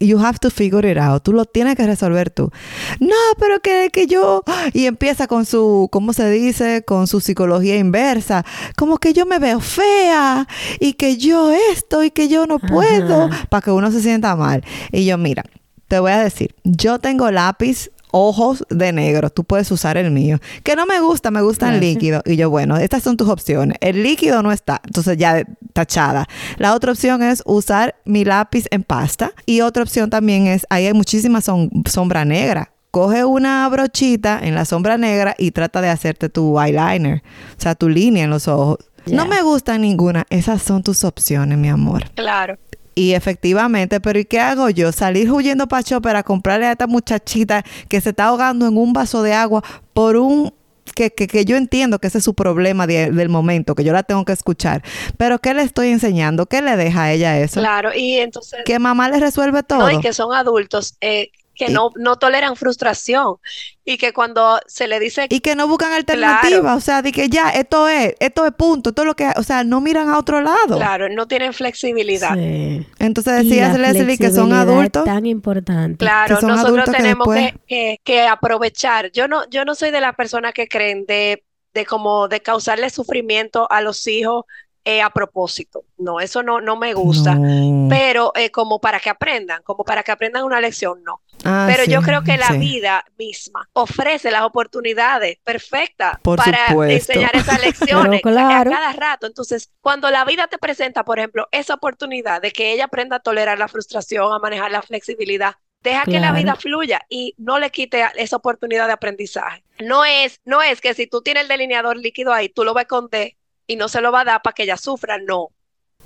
You 0.01 0.19
have 0.19 0.37
to 0.39 0.49
figure 0.49 0.89
it 0.91 0.97
out. 0.97 1.23
Tú 1.23 1.31
lo 1.33 1.45
tienes 1.45 1.75
que 1.75 1.85
resolver 1.85 2.29
tú. 2.29 2.51
No, 2.99 3.15
pero 3.39 3.59
que, 3.61 3.89
que 3.91 4.05
yo. 4.05 4.43
Y 4.73 4.85
empieza 4.85 5.27
con 5.27 5.45
su, 5.45 5.87
¿cómo 5.91 6.11
se 6.13 6.29
dice? 6.29 6.83
Con 6.85 7.07
su 7.07 7.21
psicología 7.21 7.77
inversa. 7.77 8.45
Como 8.77 8.97
que 8.97 9.13
yo 9.13 9.25
me 9.25 9.39
veo 9.39 9.59
fea 9.61 10.47
y 10.79 10.93
que 10.93 11.17
yo 11.17 11.51
esto 11.71 12.03
y 12.03 12.11
que 12.11 12.27
yo 12.27 12.45
no 12.47 12.59
puedo. 12.59 13.29
Para 13.49 13.61
que 13.61 13.71
uno 13.71 13.91
se 13.91 14.01
sienta 14.01 14.35
mal. 14.35 14.63
Y 14.91 15.05
yo, 15.05 15.17
mira, 15.17 15.43
te 15.87 15.99
voy 15.99 16.11
a 16.11 16.19
decir, 16.19 16.53
yo 16.63 16.99
tengo 16.99 17.31
lápiz 17.31 17.91
ojos 18.11 18.63
de 18.69 18.91
negro, 18.91 19.29
tú 19.29 19.43
puedes 19.43 19.69
usar 19.71 19.97
el 19.97 20.11
mío. 20.11 20.39
Que 20.63 20.75
no 20.75 20.85
me 20.85 20.99
gusta, 20.99 21.31
me 21.31 21.41
gusta 21.41 21.67
el 21.67 21.73
Gracias. 21.75 21.93
líquido. 21.95 22.21
Y 22.25 22.35
yo, 22.35 22.49
bueno, 22.49 22.77
estas 22.77 23.03
son 23.03 23.17
tus 23.17 23.29
opciones. 23.29 23.77
El 23.81 24.03
líquido 24.03 24.41
no 24.43 24.51
está, 24.51 24.81
entonces 24.85 25.17
ya 25.17 25.43
tachada. 25.73 26.27
La 26.57 26.73
otra 26.73 26.91
opción 26.91 27.21
es 27.23 27.43
usar 27.45 27.95
mi 28.05 28.25
lápiz 28.25 28.65
en 28.71 28.83
pasta. 28.83 29.31
Y 29.45 29.61
otra 29.61 29.83
opción 29.83 30.09
también 30.09 30.47
es, 30.47 30.65
ahí 30.69 30.85
hay 30.87 30.93
muchísima 30.93 31.39
som- 31.39 31.69
sombra 31.87 32.25
negra. 32.25 32.71
Coge 32.91 33.23
una 33.23 33.69
brochita 33.69 34.39
en 34.41 34.55
la 34.55 34.65
sombra 34.65 34.97
negra 34.97 35.35
y 35.37 35.51
trata 35.51 35.79
de 35.79 35.89
hacerte 35.89 36.27
tu 36.29 36.59
eyeliner, 36.59 37.21
o 37.57 37.61
sea, 37.61 37.75
tu 37.75 37.87
línea 37.87 38.23
en 38.23 38.31
los 38.31 38.47
ojos. 38.47 38.79
No 39.05 39.27
me 39.27 39.41
gusta 39.43 39.77
ninguna. 39.77 40.25
Esas 40.31 40.61
son 40.63 40.81
tus 40.83 41.03
opciones, 41.03 41.57
mi 41.57 41.69
amor. 41.69 42.09
Claro. 42.15 42.57
Y 42.99 43.13
efectivamente, 43.13 44.01
pero 44.01 44.19
¿y 44.19 44.25
qué 44.25 44.41
hago 44.41 44.69
yo? 44.69 44.91
Salir 44.91 45.31
huyendo 45.31 45.67
para 45.67 45.83
Chopper 45.83 46.17
a 46.17 46.23
comprarle 46.23 46.65
a 46.65 46.71
esta 46.73 46.85
muchachita 46.85 47.63
que 47.87 48.01
se 48.01 48.09
está 48.09 48.25
ahogando 48.25 48.67
en 48.67 48.77
un 48.77 48.91
vaso 48.91 49.23
de 49.23 49.33
agua 49.33 49.63
por 49.93 50.17
un... 50.17 50.53
Que, 50.95 51.11
que, 51.11 51.27
que 51.27 51.45
yo 51.45 51.55
entiendo 51.55 51.99
que 51.99 52.07
ese 52.07 52.17
es 52.17 52.23
su 52.23 52.33
problema 52.33 52.87
de- 52.87 53.11
del 53.11 53.29
momento, 53.29 53.73
que 53.75 53.83
yo 53.85 53.93
la 53.93 54.03
tengo 54.03 54.25
que 54.25 54.33
escuchar. 54.33 54.83
Pero 55.17 55.39
¿qué 55.39 55.53
le 55.53 55.61
estoy 55.61 55.89
enseñando? 55.89 56.47
¿Qué 56.47 56.61
le 56.61 56.75
deja 56.75 57.03
a 57.03 57.13
ella 57.13 57.39
eso? 57.39 57.59
Claro, 57.61 57.91
y 57.95 58.15
entonces, 58.15 58.59
Que 58.65 58.79
mamá 58.79 59.07
le 59.09 59.19
resuelve 59.19 59.63
todo. 59.63 59.79
no, 59.79 59.91
y 59.91 60.01
que 60.01 60.11
son 60.11 60.33
adultos 60.33 60.95
eh, 60.99 61.29
que 61.59 61.65
Y- 61.69 61.73
no, 61.73 61.91
no 61.97 62.15
toleran 62.15 62.55
frustración 62.55 63.35
y 63.83 63.97
que 63.97 64.13
cuando 64.13 64.59
se 64.65 64.87
le 64.87 64.97
dice, 64.99 65.27
Y 65.29 65.41
que 65.41 65.55
no 65.55 65.67
buscan 65.67 65.91
alternativas. 65.91 66.77
O 66.77 66.79
sea, 66.79 67.01
de 67.01 67.11
que 67.11 67.27
ya, 67.27 67.49
esto 67.49 67.87
es, 67.89 68.15
esto 68.19 68.45
es 68.45 68.53
punto, 68.53 68.93
es 68.95 69.05
lo 69.05 69.13
que... 69.15 69.29
O 69.35 69.43
sea, 69.43 69.63
no 69.65 69.81
miran 69.81 70.07
a 70.09 70.17
otro 70.17 70.41
lado. 70.41 70.77
claro, 70.77 71.09
no 71.09 71.27
tienen 71.27 71.51
flexibilidad. 71.53 72.33
Sí. 72.35 72.87
Entonces 72.99 73.43
decías, 73.43 73.77
Leslie, 73.77 74.17
que 74.17 74.31
son 74.31 74.53
adultos. 74.53 75.03
tan 75.03 75.25
importante. 75.25 75.97
Claro, 76.05 76.35
que 76.35 76.41
son 76.41 76.49
nosotros 76.51 76.85
que 76.85 76.91
tenemos 76.97 77.27
después- 77.27 77.51
que, 77.67 77.67
que- 77.67 77.99
que 78.03 78.21
aprovechar. 78.27 79.11
Yo 79.11 79.27
no, 79.27 79.47
yo 79.49 79.65
no 79.65 79.75
soy 79.75 79.91
de 79.91 79.99
las 79.99 80.15
personas 80.15 80.53
que 80.53 80.67
creen 80.69 81.05
de, 81.05 81.43
de 81.73 81.85
como 81.85 82.29
de 82.29 82.39
causarle 82.41 82.89
sufrimiento 82.89 83.69
a 83.69 83.81
los 83.81 84.07
hijos 84.07 84.45
eh, 84.85 85.01
a 85.01 85.09
propósito. 85.09 85.83
No, 85.97 86.19
eso 86.19 86.43
no, 86.43 86.61
no 86.61 86.75
me 86.77 86.93
gusta. 86.93 87.35
No. 87.35 87.89
Pero 87.89 88.31
eh, 88.35 88.49
como 88.49 88.79
para 88.79 88.99
que 88.99 89.09
aprendan, 89.09 89.61
como 89.63 89.83
para 89.83 90.03
que 90.03 90.11
aprendan 90.11 90.43
una 90.43 90.61
lección, 90.61 91.03
no. 91.03 91.21
Ah, 91.43 91.67
Pero 91.69 91.85
yo 91.85 92.01
creo 92.01 92.23
que 92.23 92.37
la 92.37 92.47
sí. 92.47 92.57
vida 92.57 93.05
misma 93.17 93.67
ofrece 93.73 94.29
las 94.31 94.41
oportunidades 94.41 95.37
perfectas 95.43 96.19
Por 96.21 96.37
para 96.37 96.67
supuesto. 96.69 97.13
enseñar 97.13 97.35
esas 97.35 97.61
lecciones 97.65 98.21
claro. 98.21 98.71
a 98.71 98.73
cada 98.73 98.93
rato. 98.93 99.27
Entonces, 99.27 99.71
cuando 99.81 100.09
la 100.09 100.25
vida 100.25 100.47
te 100.47 100.57
presenta, 100.57 101.03
por 101.03 101.19
ejemplo, 101.19 101.47
esa 101.51 101.75
oportunidad 101.75 102.41
de 102.41 102.51
que 102.51 102.73
ella 102.73 102.85
aprenda 102.85 103.17
a 103.17 103.19
tolerar 103.19 103.57
la 103.57 103.67
frustración, 103.67 104.33
a 104.33 104.39
manejar 104.39 104.71
la 104.71 104.81
flexibilidad, 104.81 105.55
deja 105.81 106.03
que 106.03 106.19
la 106.19 106.33
vida 106.33 106.55
fluya 106.55 107.01
y 107.09 107.35
no 107.37 107.57
le 107.57 107.69
quite 107.69 108.05
esa 108.15 108.35
oportunidad 108.35 108.87
de 108.87 108.93
aprendizaje. 108.93 109.63
No 109.79 110.03
es, 110.03 110.41
no 110.43 110.61
es 110.61 110.81
que 110.81 110.93
si 110.93 111.07
tú 111.07 111.21
tienes 111.21 111.43
el 111.43 111.49
delineador 111.49 111.97
líquido 111.97 112.33
ahí, 112.33 112.49
tú 112.49 112.63
lo 112.63 112.73
vas 112.73 112.81
a 112.81 112.83
esconder 112.83 113.35
y 113.69 113.77
no 113.77 113.87
se 113.87 114.01
lo 114.01 114.11
va 114.11 114.21
a 114.21 114.25
dar 114.25 114.41
para 114.41 114.53
que 114.53 114.63
ella 114.63 114.75
sufra, 114.77 115.17
no. 115.17 115.47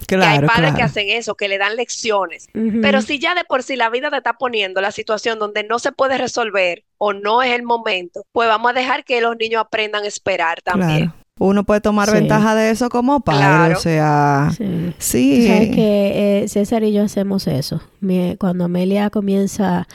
que 0.08 0.16
hay 0.16 0.22
Claro, 0.22 0.48
padres 0.48 0.62
claro. 0.72 0.76
que 0.76 0.82
hacen 0.84 1.10
eso, 1.10 1.36
que 1.36 1.48
le 1.48 1.58
dan 1.58 1.76
lecciones. 1.78 2.48
Pero 2.82 3.02
si 3.02 3.20
ya 3.20 3.36
de 3.36 3.44
por 3.46 3.64
sí 3.64 3.76
la 3.78 3.90
vida 3.90 4.10
te 4.10 4.18
está 4.18 4.34
poniendo 4.34 4.82
la 4.82 4.92
situación 4.92 5.40
donde 5.40 5.64
no 5.64 5.80
se 5.80 5.92
puede 5.92 6.18
resolver 6.18 6.84
o 6.98 7.14
no 7.14 7.42
es 7.42 7.54
el 7.54 7.64
momento, 7.64 8.24
pues 8.34 8.50
vamos 8.50 8.72
a 8.72 8.74
dejar 8.74 9.06
que 9.06 9.22
los 9.22 9.38
niños 9.38 9.62
aprendan 9.62 10.04
a 10.04 10.08
esperar 10.08 10.62
también. 10.62 10.98
Claro. 11.06 11.14
Uno 11.40 11.64
puede 11.64 11.80
tomar 11.82 12.10
Sí. 12.10 12.16
ventaja 12.16 12.54
de 12.54 12.70
eso 12.72 12.90
como 12.90 13.22
padre, 13.22 13.40
Claro. 13.46 13.78
o 13.78 13.82
sea, 13.82 14.50
Sí. 14.58 14.94
sí. 14.98 15.40
Tú 15.42 15.48
sabes 15.54 15.70
que 15.76 16.42
eh, 16.44 16.48
César 16.50 16.84
y 16.84 16.92
yo 16.92 17.04
hacemos 17.04 17.48
eso. 17.48 17.82
Mi- 18.02 18.36
cuando 18.38 18.66
Amelia 18.66 19.10
comienza, 19.10 19.88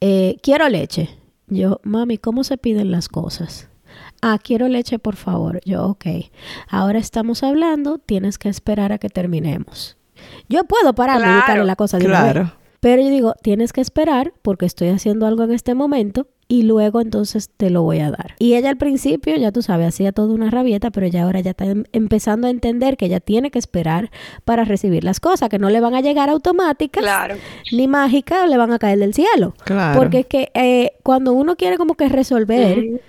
eh, 0.00 0.36
quiero 0.42 0.68
leche. 0.68 1.10
Yo, 1.48 1.80
mami, 1.82 2.18
¿cómo 2.18 2.44
se 2.44 2.56
piden 2.56 2.90
las 2.92 3.08
cosas? 3.08 3.68
Ah, 4.28 4.38
quiero 4.42 4.66
leche, 4.66 4.98
por 4.98 5.14
favor. 5.14 5.60
Yo, 5.64 5.84
ok. 5.86 6.04
Ahora 6.68 6.98
estamos 6.98 7.44
hablando, 7.44 7.98
tienes 7.98 8.38
que 8.38 8.48
esperar 8.48 8.90
a 8.92 8.98
que 8.98 9.08
terminemos. 9.08 9.96
Yo 10.48 10.64
puedo 10.64 10.94
pararme 10.94 11.20
y 11.20 11.28
Claro. 11.28 11.36
buscarle 11.38 11.64
la 11.64 11.76
cosa 11.76 11.98
de 11.98 12.06
una 12.06 12.22
vez. 12.24 12.32
Claro. 12.32 12.52
Pero 12.80 13.02
yo 13.02 13.08
digo, 13.08 13.34
tienes 13.42 13.72
que 13.72 13.80
esperar 13.80 14.32
porque 14.42 14.66
estoy 14.66 14.88
haciendo 14.88 15.26
algo 15.26 15.44
en 15.44 15.52
este 15.52 15.74
momento 15.74 16.26
y 16.48 16.62
luego 16.62 17.00
entonces 17.00 17.50
te 17.56 17.70
lo 17.70 17.82
voy 17.82 18.00
a 18.00 18.10
dar. 18.10 18.34
Y 18.38 18.54
ella 18.54 18.68
al 18.70 18.76
principio, 18.76 19.36
ya 19.36 19.50
tú 19.52 19.62
sabes, 19.62 19.88
hacía 19.88 20.10
toda 20.12 20.34
una 20.34 20.50
rabieta, 20.50 20.90
pero 20.90 21.06
ya 21.06 21.22
ahora 21.22 21.40
ya 21.40 21.50
está 21.50 21.64
em- 21.66 21.84
empezando 21.92 22.46
a 22.46 22.50
entender 22.50 22.96
que 22.96 23.06
ella 23.06 23.20
tiene 23.20 23.50
que 23.50 23.58
esperar 23.60 24.10
para 24.44 24.64
recibir 24.64 25.04
las 25.04 25.20
cosas, 25.20 25.48
que 25.48 25.58
no 25.58 25.70
le 25.70 25.80
van 25.80 25.94
a 25.94 26.00
llegar 26.00 26.28
automáticas 26.30 27.02
Claro, 27.02 27.36
ni 27.72 27.88
mágicas 27.88 28.48
le 28.48 28.56
van 28.56 28.72
a 28.72 28.78
caer 28.78 28.98
del 28.98 29.14
cielo. 29.14 29.54
Claro. 29.64 29.98
Porque 29.98 30.20
es 30.20 30.26
que 30.26 30.50
eh, 30.54 30.92
cuando 31.02 31.32
uno 31.32 31.54
quiere 31.56 31.78
como 31.78 31.94
que 31.94 32.08
resolver. 32.08 33.00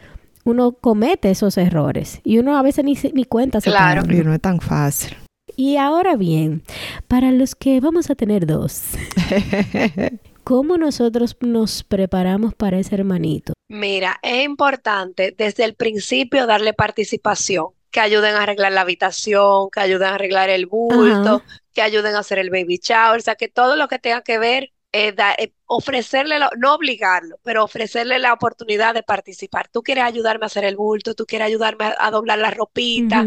Uno 0.48 0.72
comete 0.72 1.30
esos 1.30 1.58
errores 1.58 2.22
y 2.24 2.40
uno 2.40 2.58
a 2.58 2.62
veces 2.62 2.86
ni, 2.86 2.96
se- 2.96 3.12
ni 3.12 3.26
cuenta 3.26 3.60
Claro. 3.60 4.04
Y 4.10 4.18
no 4.24 4.34
es 4.34 4.42
tan 4.42 4.60
fácil. 4.62 5.16
Y 5.56 5.78
ahora 5.78 6.16
bien, 6.16 6.64
para 7.08 7.32
los 7.32 7.56
que 7.56 7.80
vamos 7.80 8.10
a 8.10 8.16
tener 8.16 8.46
dos, 8.46 8.82
¿cómo 10.44 10.78
nosotros 10.78 11.36
nos 11.42 11.84
preparamos 11.84 12.54
para 12.54 12.80
ese 12.80 12.96
hermanito? 12.96 13.54
Mira, 13.70 14.20
es 14.22 14.46
importante 14.46 15.36
desde 15.38 15.66
el 15.66 15.74
principio 15.76 16.46
darle 16.48 16.74
participación, 16.74 17.68
que 17.92 18.00
ayuden 18.00 18.36
a 18.36 18.44
arreglar 18.44 18.72
la 18.72 18.82
habitación, 18.82 19.70
que 19.72 19.80
ayuden 19.80 20.10
a 20.10 20.16
arreglar 20.16 20.50
el 20.50 20.66
bulto, 20.68 21.42
que 21.74 21.82
ayuden 21.82 22.16
a 22.16 22.20
hacer 22.20 22.38
el 22.40 22.50
baby 22.50 22.80
shower, 22.82 23.20
o 23.20 23.22
sea, 23.22 23.36
que 23.36 23.48
todo 23.48 23.76
lo 23.76 23.88
que 23.88 24.00
tenga 24.00 24.22
que 24.22 24.38
ver, 24.40 24.72
eh, 24.92 25.12
da- 25.12 25.36
eh, 25.38 25.54
ofrecerle, 25.66 26.38
no 26.58 26.74
obligarlo, 26.74 27.38
pero 27.44 27.64
ofrecerle 27.64 28.20
la 28.20 28.34
oportunidad 28.34 28.94
de 28.94 29.04
participar. 29.04 29.68
Tú 29.68 29.84
quieres 29.84 30.06
ayudarme 30.06 30.46
a 30.46 30.48
hacer 30.48 30.64
el 30.64 30.76
bulto, 30.78 31.14
tú 31.14 31.26
quieres 31.26 31.48
ayudarme 31.48 31.86
a, 31.86 31.96
a 32.00 32.12
doblar 32.12 32.40
la 32.40 32.52
ropita 32.52 33.26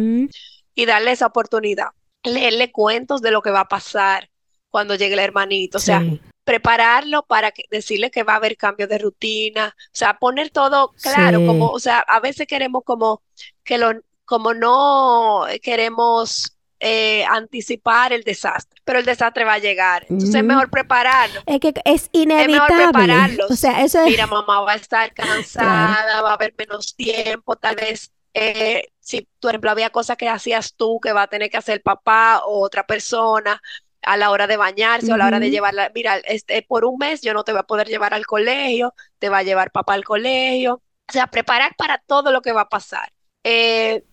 y 0.75 0.87
darle 0.87 1.13
esa 1.13 1.27
oportunidad. 1.27 1.89
Leerle 2.25 2.73
cuentos 2.73 3.21
de 3.23 3.31
lo 3.31 3.43
que 3.43 3.51
va 3.51 3.61
a 3.61 3.69
pasar 3.69 4.31
cuando 4.71 4.95
llegue 4.95 5.15
el 5.15 5.21
hermanito, 5.21 5.79
o 5.79 5.81
sea, 5.81 6.01
Sí. 6.01 6.21
prepararlo 6.45 7.25
para 7.27 7.51
que, 7.51 7.65
decirle 7.71 8.11
que 8.11 8.23
va 8.23 8.35
a 8.35 8.37
haber 8.37 8.57
cambios 8.57 8.89
de 8.89 8.99
rutina, 8.99 9.75
o 9.77 9.91
sea, 9.93 10.19
poner 10.19 10.51
todo 10.51 10.93
claro, 11.03 11.39
Sí. 11.41 11.47
como, 11.47 11.69
o 11.71 11.79
sea, 11.81 12.01
a 12.01 12.21
veces 12.21 12.47
queremos 12.47 12.83
como 12.85 13.23
que 13.65 13.79
lo, 13.79 13.93
como 14.25 14.55
no 14.55 15.45
queremos 15.63 16.57
eh, 16.81 17.25
anticipar 17.27 18.13
el 18.13 18.23
desastre, 18.23 18.81
pero 18.85 18.99
el 18.99 19.05
desastre 19.05 19.45
va 19.45 19.55
a 19.55 19.59
llegar, 19.59 20.07
entonces 20.09 20.35
es 20.35 20.45
mejor 20.45 20.71
prepararlo. 20.71 21.43
Es 21.47 21.61
que 21.61 21.75
es 21.85 22.11
mejor 22.13 22.23
inevitable. 22.23 22.85
prepararlos. 22.85 23.51
O 23.51 23.57
sea, 23.57 23.83
eso 23.83 24.01
es... 24.01 24.07
Mira, 24.07 24.27
mamá 24.27 24.63
va 24.63 24.73
a 24.73 24.77
estar 24.77 25.13
cansada, 25.13 26.23
va 26.23 26.31
a 26.31 26.35
haber 26.35 26.55
menos 26.57 26.97
tiempo, 26.97 27.57
tal 27.57 27.77
vez, 27.77 28.13
eh, 28.33 28.89
si, 28.99 29.29
por 29.41 29.51
ejemplo, 29.51 29.71
había 29.71 29.91
cosas 29.91 30.17
que 30.17 30.29
hacías 30.29 30.75
tú 30.75 31.01
que 31.01 31.13
va 31.13 31.23
a 31.23 31.27
tener 31.27 31.51
que 31.51 31.59
hacer 31.59 31.83
papá 31.83 32.43
o 32.47 32.65
otra 32.65 32.87
persona 32.87 33.61
a 34.03 34.17
la 34.17 34.31
hora 34.31 34.47
de 34.47 34.57
bañarse 34.57 35.11
o 35.13 35.15
a 35.15 35.19
la 35.19 35.27
hora 35.27 35.41
de 35.41 35.51
llevarla. 35.51 35.91
Mira, 35.95 36.17
este, 36.19 36.63
por 36.63 36.85
un 36.85 36.97
mes 36.99 37.21
yo 37.21 37.35
no 37.35 37.45
te 37.45 37.53
voy 37.53 37.61
a 37.61 37.65
poder 37.65 37.89
llevar 37.89 38.15
al 38.15 38.25
colegio, 38.25 38.95
te 39.19 39.29
va 39.29 39.39
a 39.39 39.43
llevar 39.43 39.71
papá 39.71 39.95
al 39.95 40.05
colegio. 40.05 40.83
O 41.09 41.13
sea, 41.13 41.27
preparar 41.27 41.75
para 41.77 41.99
todo 41.99 42.31
lo 42.33 42.41
que 42.41 42.53
va 42.53 42.63
a 42.63 42.69
pasar. 42.69 43.13
Eh, 43.45 44.05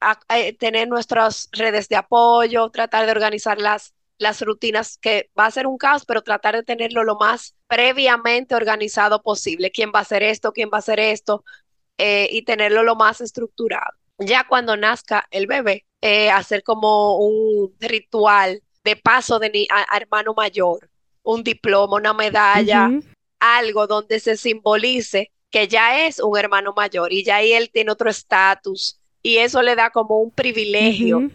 a- 0.00 0.18
a- 0.28 0.52
tener 0.58 0.88
nuestras 0.88 1.48
redes 1.52 1.88
de 1.88 1.96
apoyo, 1.96 2.70
tratar 2.70 3.06
de 3.06 3.12
organizar 3.12 3.58
las, 3.60 3.94
las 4.18 4.40
rutinas, 4.42 4.98
que 4.98 5.30
va 5.38 5.46
a 5.46 5.50
ser 5.50 5.66
un 5.66 5.78
caos, 5.78 6.04
pero 6.04 6.22
tratar 6.22 6.56
de 6.56 6.62
tenerlo 6.62 7.04
lo 7.04 7.16
más 7.16 7.54
previamente 7.66 8.54
organizado 8.54 9.22
posible. 9.22 9.70
¿Quién 9.70 9.92
va 9.94 10.00
a 10.00 10.02
hacer 10.02 10.22
esto? 10.22 10.52
¿Quién 10.52 10.70
va 10.72 10.76
a 10.78 10.80
hacer 10.80 11.00
esto? 11.00 11.44
Eh, 11.98 12.28
y 12.32 12.42
tenerlo 12.42 12.82
lo 12.82 12.96
más 12.96 13.20
estructurado. 13.20 13.92
Ya 14.18 14.46
cuando 14.46 14.76
nazca 14.76 15.26
el 15.30 15.46
bebé, 15.46 15.86
eh, 16.00 16.30
hacer 16.30 16.62
como 16.62 17.16
un 17.18 17.74
ritual 17.80 18.62
de 18.84 18.96
paso 18.96 19.38
de 19.38 19.50
ni- 19.50 19.66
a, 19.70 19.94
a 19.94 19.96
hermano 19.98 20.34
mayor, 20.34 20.90
un 21.22 21.42
diploma, 21.42 21.96
una 21.96 22.14
medalla, 22.14 22.90
algo 23.38 23.86
donde 23.86 24.20
se 24.20 24.36
simbolice 24.36 25.30
que 25.50 25.68
ya 25.68 26.06
es 26.06 26.20
un 26.20 26.38
hermano 26.38 26.72
mayor 26.74 27.12
y 27.12 27.24
ya 27.24 27.36
ahí 27.36 27.52
él 27.52 27.70
tiene 27.72 27.90
otro 27.92 28.08
estatus 28.08 29.00
y 29.22 29.38
eso 29.38 29.62
le 29.62 29.74
da 29.74 29.90
como 29.90 30.18
un 30.18 30.30
privilegio. 30.30 31.30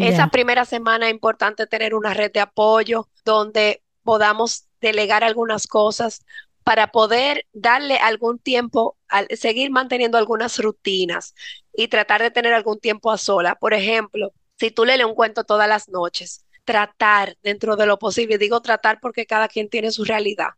Esa 0.00 0.28
primera 0.28 0.64
semana 0.64 1.06
es 1.06 1.14
importante 1.14 1.66
tener 1.66 1.94
una 1.94 2.12
red 2.12 2.30
de 2.32 2.40
apoyo 2.40 3.08
donde 3.24 3.82
podamos 4.02 4.64
delegar 4.80 5.24
algunas 5.24 5.66
cosas 5.66 6.24
para 6.62 6.88
poder 6.88 7.46
darle 7.54 7.96
algún 7.96 8.38
tiempo, 8.38 8.96
al, 9.08 9.26
seguir 9.30 9.70
manteniendo 9.70 10.18
algunas 10.18 10.58
rutinas 10.58 11.34
y 11.72 11.88
tratar 11.88 12.20
de 12.20 12.30
tener 12.30 12.52
algún 12.52 12.78
tiempo 12.78 13.10
a 13.10 13.16
sola. 13.16 13.54
Por 13.54 13.72
ejemplo, 13.72 14.32
si 14.58 14.70
tú 14.70 14.84
le 14.84 14.96
lees 14.98 15.08
un 15.08 15.14
cuento 15.14 15.44
todas 15.44 15.68
las 15.68 15.88
noches, 15.88 16.44
tratar 16.64 17.38
dentro 17.42 17.76
de 17.76 17.86
lo 17.86 17.98
posible, 17.98 18.36
digo 18.36 18.60
tratar 18.60 19.00
porque 19.00 19.24
cada 19.24 19.48
quien 19.48 19.70
tiene 19.70 19.90
su 19.90 20.04
realidad, 20.04 20.50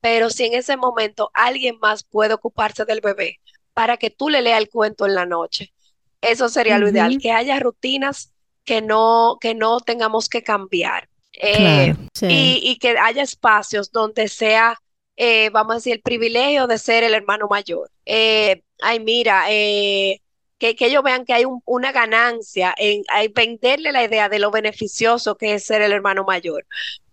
pero 0.00 0.30
si 0.30 0.46
en 0.46 0.54
ese 0.54 0.76
momento 0.76 1.30
alguien 1.34 1.78
más 1.80 2.04
puede 2.04 2.34
ocuparse 2.34 2.84
del 2.84 3.00
bebé 3.00 3.38
para 3.74 3.96
que 3.96 4.10
tú 4.10 4.28
le 4.28 4.42
leas 4.42 4.60
el 4.60 4.68
cuento 4.68 5.06
en 5.06 5.14
la 5.14 5.26
noche, 5.26 5.72
eso 6.20 6.48
sería 6.48 6.78
lo 6.78 6.88
ideal, 6.88 7.18
que 7.18 7.32
haya 7.32 7.58
rutinas 7.60 8.32
que 8.64 8.82
no, 8.82 9.38
que 9.40 9.54
no 9.54 9.80
tengamos 9.80 10.28
que 10.28 10.42
cambiar. 10.42 11.08
Eh, 11.32 11.56
Claro. 11.56 11.96
Sí. 12.12 12.26
y, 12.28 12.70
y 12.70 12.76
que 12.78 12.98
haya 12.98 13.22
espacios 13.22 13.90
donde 13.92 14.28
sea, 14.28 14.78
eh, 15.16 15.48
vamos 15.50 15.72
a 15.72 15.74
decir, 15.76 15.92
el 15.94 16.02
privilegio 16.02 16.66
de 16.66 16.76
ser 16.78 17.04
el 17.04 17.14
hermano 17.14 17.46
mayor. 17.48 17.90
Eh, 18.04 18.62
ay, 18.82 19.00
mira, 19.00 19.44
eh, 19.48 20.20
que, 20.58 20.76
que 20.76 20.86
ellos 20.86 21.02
vean 21.02 21.24
que 21.24 21.32
hay 21.32 21.46
un- 21.46 21.62
una 21.64 21.90
ganancia 21.92 22.74
en, 22.76 23.02
venderle 23.32 23.92
la 23.92 24.04
idea 24.04 24.28
de 24.28 24.38
lo 24.38 24.50
beneficioso 24.50 25.36
que 25.36 25.54
es 25.54 25.64
ser 25.64 25.80
el 25.82 25.92
hermano 25.92 26.24
mayor. 26.24 26.66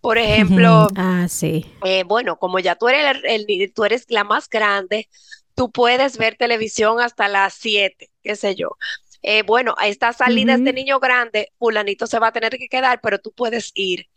Por 0.07 0.17
ejemplo, 0.17 0.87
Ah, 0.95 1.27
sí. 1.29 1.65
eh, 1.83 2.03
bueno, 2.05 2.39
como 2.39 2.59
ya 2.59 2.75
tú 2.75 2.89
eres, 2.89 3.17
el, 3.25 3.45
el- 3.49 3.73
tú 3.73 3.85
eres 3.85 4.05
la 4.09 4.23
más 4.23 4.49
grande, 4.49 5.09
tú 5.55 5.71
puedes 5.71 6.17
ver 6.17 6.35
televisión 6.37 6.99
hasta 7.01 7.27
las 7.27 7.53
7, 7.55 8.11
qué 8.23 8.35
sé 8.35 8.55
yo. 8.55 8.77
Eh, 9.21 9.43
bueno, 9.43 9.75
a 9.77 9.87
esta 9.87 10.13
salida 10.13 10.53
Ujú. 10.53 10.63
este 10.63 10.73
niño 10.73 10.99
grande, 10.99 11.51
fulanito 11.59 12.07
se 12.07 12.19
va 12.19 12.27
a 12.27 12.31
tener 12.33 12.57
que 12.57 12.69
quedar, 12.69 13.01
pero 13.01 13.19
tú 13.19 13.31
puedes 13.33 13.71
ir. 13.75 14.07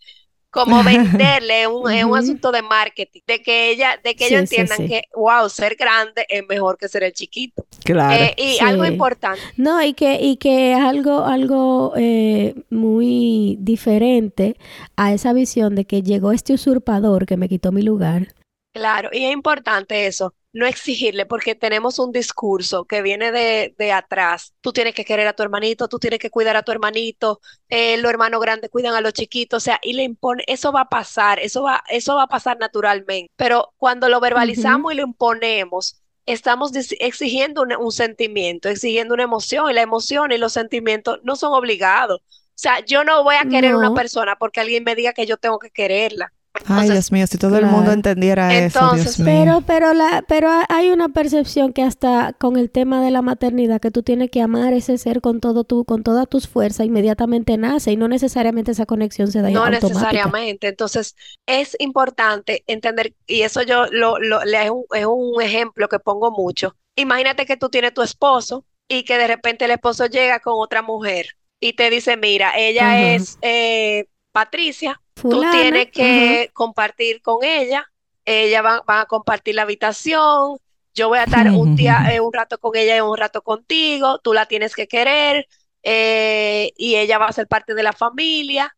Como 0.51 0.83
venderle 0.85 1.67
un, 1.69 1.91
es 1.91 2.05
un 2.05 2.17
asunto 2.19 2.51
de 2.53 2.63
marketing, 2.63 3.21
de 3.27 3.43
que 3.43 3.71
ella, 3.71 3.99
de 4.03 4.15
que 4.17 4.27
ellos 4.27 4.41
Sí, 4.41 4.57
sí, 4.57 4.57
entiendan 4.57 4.79
sí. 4.79 4.89
que, 4.89 5.03
wow, 5.15 5.49
ser 5.49 5.77
grande 5.77 6.27
es 6.29 6.43
mejor 6.49 6.77
que 6.77 6.89
ser 6.89 7.05
el 7.05 7.13
chiquito. 7.13 7.65
Claro. 7.85 8.15
Eh, 8.23 8.35
y 8.37 8.59
algo 8.61 8.85
importante, 8.85 9.41
No, 9.57 9.83
y 9.83 9.95
que, 9.95 10.21
y 10.21 10.37
que 10.37 10.73
es 10.73 10.79
algo, 10.79 11.25
algo 11.25 11.93
eh, 11.97 12.55
muy 12.71 13.57
diferente 13.61 14.57
a 14.97 15.13
esa 15.13 15.33
visión 15.33 15.75
de 15.75 15.85
que 15.85 16.03
llegó 16.03 16.33
este 16.33 16.53
usurpador 16.55 17.27
que 17.27 17.37
me 17.37 17.49
quitó 17.49 17.73
mi 17.73 17.83
lugar. 17.83 18.29
Claro, 18.73 19.11
y 19.13 19.25
es 19.25 19.33
importante 19.33 20.07
eso, 20.07 20.33
no 20.53 20.65
exigirle, 20.65 21.27
porque 21.27 21.57
tenemos 21.57 21.99
un 21.99 22.13
discurso 22.13 22.85
que 22.85 23.03
viene 23.03 23.33
de, 23.33 23.75
de 23.77 23.91
atrás. 23.93 24.55
Tú 24.61 24.73
tienes 24.73 24.95
que 24.95 25.05
querer 25.05 25.27
a 25.27 25.33
tu 25.33 25.43
hermanito, 25.43 25.89
tú 25.89 25.99
tienes 25.99 26.21
que 26.21 26.31
cuidar 26.31 26.57
a 26.57 26.63
tu 26.63 26.71
hermanito, 26.71 27.41
eh, 27.69 27.97
los 27.97 28.09
hermanos 28.11 28.41
grandes 28.41 28.71
cuidan 28.71 28.95
a 28.95 29.01
los 29.01 29.13
chiquitos, 29.13 29.57
o 29.57 29.65
sea, 29.65 29.81
y 29.83 29.95
le 29.95 30.05
impone, 30.05 30.45
eso 30.47 30.71
va 30.71 30.83
a 30.83 30.89
pasar, 30.89 31.41
eso 31.41 31.63
va, 31.65 31.83
eso 31.89 32.15
va 32.15 32.25
a 32.25 32.27
pasar 32.29 32.59
naturalmente. 32.61 33.33
Pero 33.37 33.75
cuando 33.77 34.09
lo 34.09 34.21
verbalizamos 34.21 34.93
y 34.93 34.97
lo 34.97 35.03
imponemos, 35.03 36.01
estamos 36.25 36.71
exigiendo 37.01 37.63
un, 37.63 37.75
un 37.75 37.91
sentimiento, 37.91 38.69
exigiendo 38.69 39.15
una 39.15 39.25
emoción, 39.25 39.69
y 39.69 39.75
la 39.75 39.83
emoción 39.83 40.31
y 40.31 40.39
los 40.39 40.53
sentimientos 40.53 41.19
no 41.25 41.35
son 41.35 41.53
obligados. 41.55 42.21
O 42.21 42.63
sea, 42.63 42.85
yo 42.85 43.03
no 43.03 43.25
voy 43.25 43.35
a 43.37 43.47
querer 43.47 43.75
una 43.75 43.89
No. 43.89 43.95
persona 43.95 44.37
porque 44.39 44.61
alguien 44.61 44.85
me 44.85 44.95
diga 44.95 45.13
que 45.13 45.27
yo 45.27 45.39
tengo 45.39 45.59
que 45.59 45.71
quererla. 45.71 46.33
Ay, 46.67 46.91
Entonces, 46.91 46.91
Dios 46.91 47.13
mío, 47.13 47.27
si 47.27 47.39
todo 47.39 47.59
el 47.59 47.67
mundo 47.67 47.93
entendiera 47.93 48.57
eso, 48.57 48.89
Entonces, 48.89 49.17
Dios 49.17 49.19
mío. 49.19 49.25
Pero, 49.25 49.63
pero 49.63 49.93
la, 49.95 50.25
pero 50.29 50.49
ha- 50.51 50.67
hay 50.69 50.91
una 50.91 51.09
percepción 51.09 51.73
que 51.73 51.83
hasta 51.83 52.33
con 52.35 52.57
el 52.57 52.71
tema 52.71 53.03
de 53.03 53.11
la 53.13 53.23
maternidad, 53.23 53.81
que 53.81 53.91
tú 53.93 54.03
tienes 54.03 54.31
que 54.31 54.41
amar 54.43 54.73
ese 54.73 54.99
ser 54.99 55.21
con 55.21 55.41
todo 55.41 55.65
tu, 55.65 55.85
con 55.85 56.03
todas 56.03 56.29
tus 56.29 56.49
fuerzas, 56.49 56.87
inmediatamente 56.87 57.57
nace, 57.59 57.93
y 57.93 57.97
no 57.97 58.09
necesariamente 58.09 58.73
esa 58.73 58.87
conexión 58.87 59.31
se 59.31 59.41
da 59.43 59.49
No 59.49 59.65
automática. 59.65 59.71
necesariamente. 59.71 60.69
Entonces, 60.69 61.17
es 61.47 61.77
importante 61.79 62.63
entender, 62.67 63.15
y 63.27 63.43
eso 63.43 63.63
yo 63.63 63.87
lo, 63.91 64.19
lo- 64.19 64.45
le- 64.45 64.65
es 64.65 64.71
un, 64.71 64.85
es 64.95 65.07
un 65.07 65.41
ejemplo 65.43 65.89
que 65.89 65.99
pongo 65.99 66.31
mucho. 66.31 66.77
Imagínate 66.97 67.47
que 67.47 67.57
tú 67.57 67.69
tienes 67.71 67.95
tu 67.95 68.03
esposo 68.03 68.67
y 68.89 69.05
que 69.05 69.17
de 69.19 69.27
repente 69.29 69.65
el 69.65 69.71
esposo 69.73 70.07
llega 70.07 70.41
con 70.41 70.55
otra 70.57 70.83
mujer 70.83 71.27
y 71.59 71.73
te 71.75 71.89
dice, 71.91 72.17
mira, 72.17 72.53
ella 72.57 72.99
Ajá. 73.09 73.15
es 73.15 73.39
eh, 73.41 74.07
Patricia, 74.33 75.01
tú 75.23 75.31
Fulana, 75.31 75.53
tienes 75.53 75.91
que 75.91 76.51
compartir 76.53 77.23
con 77.23 77.45
ella, 77.45 77.87
ella 78.25 78.63
va, 78.63 78.83
van 78.87 79.01
a 79.01 79.07
compartir 79.07 79.55
la 79.55 79.63
habitación, 79.63 80.59
yo 80.95 81.09
voy 81.09 81.19
a 81.19 81.25
estar 81.25 81.51
un 81.51 81.75
día, 81.77 82.09
eh, 82.13 82.21
un 82.21 82.33
rato 82.33 82.59
con 82.59 82.77
ella 82.77 82.97
y 82.97 83.01
un 83.01 83.17
rato 83.17 83.43
contigo, 83.43 84.19
tú 84.19 84.33
la 84.33 84.47
tienes 84.47 84.75
que 84.75 84.87
querer 84.87 85.47
eh, 85.83 86.73
y 86.77 86.97
ella 86.97 87.19
va 87.19 87.27
a 87.27 87.33
ser 87.33 87.47
parte 87.47 87.75
de 87.75 87.83
la 87.83 87.93
familia. 87.93 88.75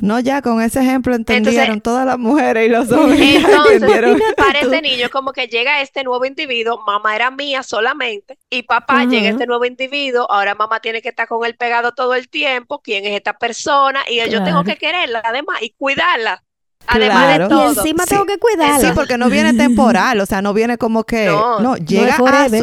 No, 0.00 0.20
ya 0.20 0.42
con 0.42 0.60
ese 0.60 0.80
ejemplo 0.80 1.14
entendieron 1.14 1.60
Entonces- 1.62 1.82
todas 1.82 2.06
las 2.06 2.18
mujeres 2.18 2.66
y 2.66 2.70
los 2.70 2.90
hombres. 2.92 3.20
Entonces, 3.20 3.72
entendieron. 3.74 4.20
para 4.36 4.60
ese 4.60 4.82
niño, 4.82 5.08
como 5.10 5.32
que 5.32 5.46
llega 5.48 5.80
este 5.80 6.04
nuevo 6.04 6.24
individuo, 6.24 6.82
mamá 6.86 7.14
era 7.16 7.30
mía 7.30 7.62
solamente, 7.62 8.38
y 8.50 8.62
papá 8.62 9.04
llega 9.04 9.28
este 9.30 9.46
nuevo 9.46 9.64
individuo, 9.64 10.30
ahora 10.30 10.54
mamá 10.54 10.80
tiene 10.80 11.02
que 11.02 11.08
estar 11.10 11.26
con 11.28 11.44
él 11.44 11.56
pegado 11.56 11.92
todo 11.92 12.14
el 12.14 12.28
tiempo, 12.28 12.80
quién 12.82 13.04
es 13.06 13.14
esta 13.14 13.34
persona, 13.38 14.00
y 14.08 14.16
yo 14.30 14.42
tengo 14.44 14.64
que 14.64 14.76
quererla, 14.76 15.22
además, 15.24 15.62
y 15.62 15.70
cuidarla, 15.70 16.42
además 16.86 17.24
Claro. 17.24 17.48
de 17.48 17.54
Y 17.54 17.58
todo. 17.58 17.68
encima 17.68 18.04
Sí. 18.04 18.10
tengo 18.10 18.26
que 18.26 18.38
cuidarla. 18.38 18.78
Sí, 18.88 18.92
porque 18.94 19.18
no 19.18 19.28
viene 19.28 19.54
temporal, 19.54 20.20
o 20.20 20.26
sea, 20.26 20.42
no 20.42 20.52
viene 20.54 20.78
como 20.78 21.04
que, 21.04 21.26
No, 21.26 21.76
llega 21.76 22.16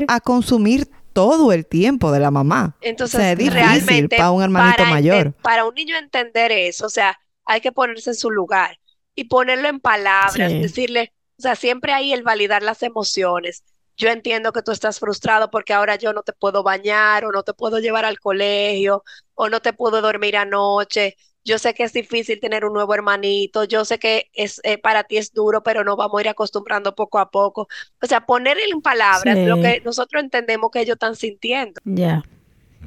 a, 0.07 0.19
consumir 0.19 0.87
todo 1.13 1.51
el 1.53 1.65
tiempo 1.67 2.11
de 2.11 2.19
la 2.19 2.31
mamá. 2.31 2.75
Entonces, 2.81 3.15
o 3.15 3.17
sea, 3.19 3.31
es 3.33 3.37
difícil 3.37 3.53
realmente, 3.61 4.17
para 4.17 4.31
un 4.31 4.41
hermanito 4.41 4.77
para, 4.77 4.89
mayor. 4.89 5.33
para 5.43 5.65
un 5.65 5.75
niño 5.75 5.95
entender 5.95 6.51
eso, 6.51 6.87
o 6.87 6.89
sea, 6.89 7.19
hay 7.45 7.61
que 7.61 7.71
ponerse 7.71 8.11
en 8.11 8.15
su 8.15 8.31
lugar 8.31 8.79
y 9.15 9.25
ponerlo 9.25 9.67
en 9.67 9.79
palabras, 9.79 10.33
Sí. 10.51 10.59
decirle, 10.59 11.13
o 11.37 11.41
sea, 11.41 11.55
siempre 11.55 11.93
ahí 11.93 12.13
el 12.13 12.23
validar 12.23 12.63
las 12.63 12.83
emociones. 12.83 13.63
Yo 13.95 14.09
entiendo 14.09 14.53
que 14.53 14.63
tú 14.63 14.71
estás 14.71 14.99
frustrado 14.99 15.51
porque 15.51 15.73
ahora 15.73 15.95
yo 15.97 16.13
no 16.13 16.23
te 16.23 16.33
puedo 16.33 16.63
bañar 16.63 17.25
o 17.25 17.31
no 17.31 17.43
te 17.43 17.53
puedo 17.53 17.79
llevar 17.79 18.05
al 18.05 18.19
colegio 18.19 19.03
o 19.35 19.49
no 19.49 19.61
te 19.61 19.73
puedo 19.73 20.01
dormir 20.01 20.35
anoche. 20.35 21.15
Yo 21.45 21.59
sé 21.59 21.73
que 21.73 21.83
es 21.83 21.93
difícil 21.93 22.39
tener 22.39 22.63
un 22.65 22.73
nuevo 22.73 22.93
hermanito, 22.93 23.65
yo 23.65 23.83
sé 23.85 23.99
que 23.99 24.29
es 24.33 24.61
eh, 24.63 24.77
para 24.77 25.03
ti 25.03 25.17
es 25.17 25.33
duro, 25.33 25.61
pero 25.61 25.83
nos 25.83 25.97
vamos 25.97 26.17
a 26.17 26.21
ir 26.21 26.29
acostumbrando 26.29 26.95
poco 26.95 27.19
a 27.19 27.29
poco. 27.29 27.67
O 28.01 28.07
sea, 28.07 28.25
poner 28.25 28.57
en 28.59 28.81
palabras 28.81 29.37
lo 29.39 29.59
que 29.61 29.81
nosotros 29.83 30.23
entendemos 30.23 30.71
que 30.71 30.79
ellos 30.79 30.93
están 30.93 31.15
sintiendo. 31.15 31.81
Ya, 31.83 32.23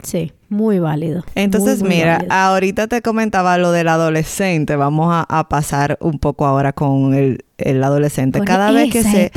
sí, 0.03 0.33
muy 0.49 0.79
válido. 0.79 1.25
Entonces, 1.35 1.81
muy, 1.81 1.89
muy 1.89 1.97
mira, 1.99 2.17
válido. 2.19 2.33
ahorita 2.35 2.87
te 2.87 3.03
comentaba 3.03 3.59
lo 3.59 3.73
del 3.73 3.89
adolescente. 3.89 4.77
Vamos 4.77 5.09
a, 5.13 5.27
a 5.29 5.49
pasar 5.49 5.99
un 6.01 6.19
poco 6.19 6.47
ahora 6.47 6.73
con 6.73 7.15
el, 7.15 7.45
el 7.59 7.83
adolescente. 7.83 8.41
Cada 8.43 8.71
vez 8.71 8.93
que 8.93 9.03
se... 9.03 9.31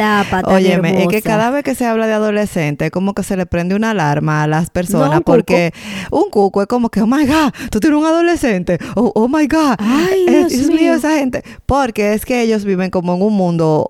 Óyeme, 0.45 1.01
es 1.03 1.07
que 1.07 1.21
cada 1.21 1.49
vez 1.49 1.63
que 1.63 1.73
se 1.75 1.85
habla 1.85 2.05
de 2.07 2.13
adolescente, 2.13 2.85
es 2.85 2.91
como 2.91 3.13
que 3.13 3.23
se 3.23 3.35
le 3.37 3.45
prende 3.45 3.75
una 3.75 3.91
alarma 3.91 4.43
a 4.43 4.47
las 4.47 4.69
personas, 4.69 5.09
No, 5.09 5.17
un 5.17 5.23
porque 5.23 5.71
un 6.11 6.29
cuco 6.29 6.61
es 6.61 6.67
como 6.67 6.89
que, 6.89 7.01
oh 7.01 7.07
my 7.07 7.25
God, 7.25 7.51
tú 7.71 7.79
tienes 7.79 7.97
un 7.99 8.05
adolescente, 8.05 8.77
oh, 8.95 9.11
oh 9.15 9.27
my 9.27 9.47
God, 9.47 9.75
Ay, 9.79 10.25
Eh, 10.27 10.45
Dios 10.49 10.67
mío. 10.67 10.93
esa 10.93 11.17
gente, 11.17 11.43
porque 11.65 12.13
es 12.13 12.25
que 12.25 12.41
ellos 12.41 12.65
viven 12.65 12.89
como 12.91 13.15
en 13.15 13.21
un 13.21 13.33
mundo 13.33 13.89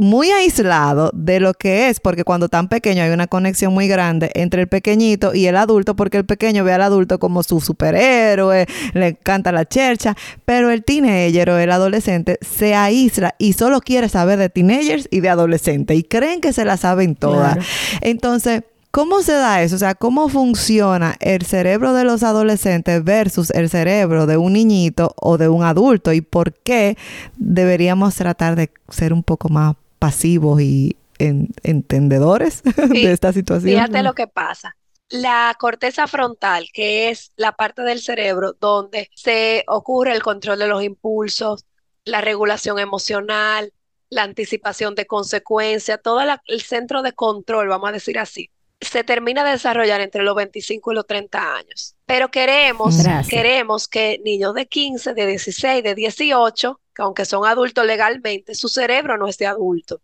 muy 0.00 0.30
aislado 0.30 1.10
de 1.14 1.40
lo 1.40 1.54
que 1.54 1.88
es, 1.88 2.00
porque 2.00 2.24
cuando 2.24 2.48
tan 2.48 2.68
pequeño 2.68 3.02
hay 3.02 3.10
una 3.10 3.26
conexión 3.26 3.72
muy 3.72 3.88
grande 3.88 4.30
entre 4.34 4.62
el 4.62 4.68
pequeñito 4.68 5.34
y 5.34 5.46
el 5.46 5.56
adulto, 5.56 5.96
porque 5.96 6.18
el 6.18 6.26
pequeño 6.26 6.64
ve 6.64 6.72
al 6.72 6.82
adulto 6.82 7.18
como 7.18 7.42
su 7.42 7.60
superhéroe, 7.60 8.66
le 8.94 9.08
encanta 9.08 9.52
la 9.52 9.64
chercha, 9.64 10.16
pero 10.44 10.70
el 10.70 10.84
teenager 10.84 11.50
o 11.50 11.58
el 11.58 11.70
adolescente 11.70 12.38
se 12.40 12.74
aísla 12.74 13.34
y 13.38 13.52
solo 13.52 13.80
quiere 13.80 14.08
saber 14.08 14.38
de 14.38 14.48
teenagers 14.48 15.08
y 15.10 15.20
de 15.20 15.28
adolescentes 15.28 15.98
y 15.98 16.02
creen 16.02 16.40
que 16.40 16.52
se 16.52 16.64
la 16.64 16.76
saben 16.76 17.14
todas. 17.14 17.54
Claro. 17.54 17.68
Entonces, 18.00 18.62
¿Cómo 18.92 19.22
se 19.22 19.34
da 19.34 19.62
eso? 19.62 19.76
O 19.76 19.78
sea, 19.78 19.94
¿cómo 19.94 20.28
funciona 20.28 21.14
el 21.20 21.46
cerebro 21.46 21.92
de 21.92 22.02
los 22.02 22.24
adolescentes 22.24 23.04
versus 23.04 23.50
el 23.50 23.70
cerebro 23.70 24.26
de 24.26 24.36
un 24.36 24.54
niñito 24.54 25.14
o 25.20 25.38
de 25.38 25.48
un 25.48 25.62
adulto? 25.62 26.12
¿Y 26.12 26.22
por 26.22 26.54
qué 26.54 26.96
deberíamos 27.36 28.16
tratar 28.16 28.56
de 28.56 28.72
ser 28.88 29.12
un 29.12 29.22
poco 29.22 29.48
más 29.48 29.76
pasivos 30.00 30.60
y 30.60 30.96
entendedores 31.18 32.62
de 32.88 33.12
esta 33.12 33.32
situación. 33.32 33.74
Fíjate 33.74 34.02
lo 34.02 34.14
que 34.14 34.26
pasa. 34.26 34.76
La 35.10 35.54
corteza 35.58 36.06
frontal, 36.06 36.68
que 36.72 37.10
es 37.10 37.32
la 37.36 37.52
parte 37.52 37.82
del 37.82 38.00
cerebro 38.00 38.56
donde 38.58 39.10
se 39.14 39.64
ocurre 39.68 40.12
el 40.12 40.22
control 40.22 40.58
de 40.58 40.68
los 40.68 40.82
impulsos, 40.82 41.66
la 42.04 42.20
regulación 42.20 42.78
emocional, 42.78 43.72
la 44.08 44.22
anticipación 44.22 44.94
de 44.94 45.06
consecuencias, 45.06 46.00
todo 46.02 46.20
el 46.46 46.60
centro 46.62 47.02
de 47.02 47.12
control, 47.12 47.68
vamos 47.68 47.90
a 47.90 47.92
decir 47.92 48.18
así, 48.18 48.50
se 48.80 49.04
termina 49.04 49.44
de 49.44 49.50
desarrollar 49.50 50.00
entre 50.00 50.22
los 50.22 50.34
25 50.34 50.92
y 50.92 50.94
los 50.94 51.06
30 51.06 51.56
años. 51.56 51.96
Pero 52.06 52.30
queremos, 52.30 52.96
queremos 53.28 53.88
que 53.88 54.20
niños 54.24 54.54
de 54.54 54.66
15, 54.66 55.12
de 55.12 55.26
16, 55.26 55.82
de 55.82 55.94
18, 55.94 56.79
que 56.94 57.02
aunque 57.02 57.24
son 57.24 57.46
adultos 57.46 57.84
legalmente, 57.86 58.54
su 58.54 58.68
cerebro 58.68 59.16
no 59.18 59.28
esté 59.28 59.46
adulto. 59.46 60.00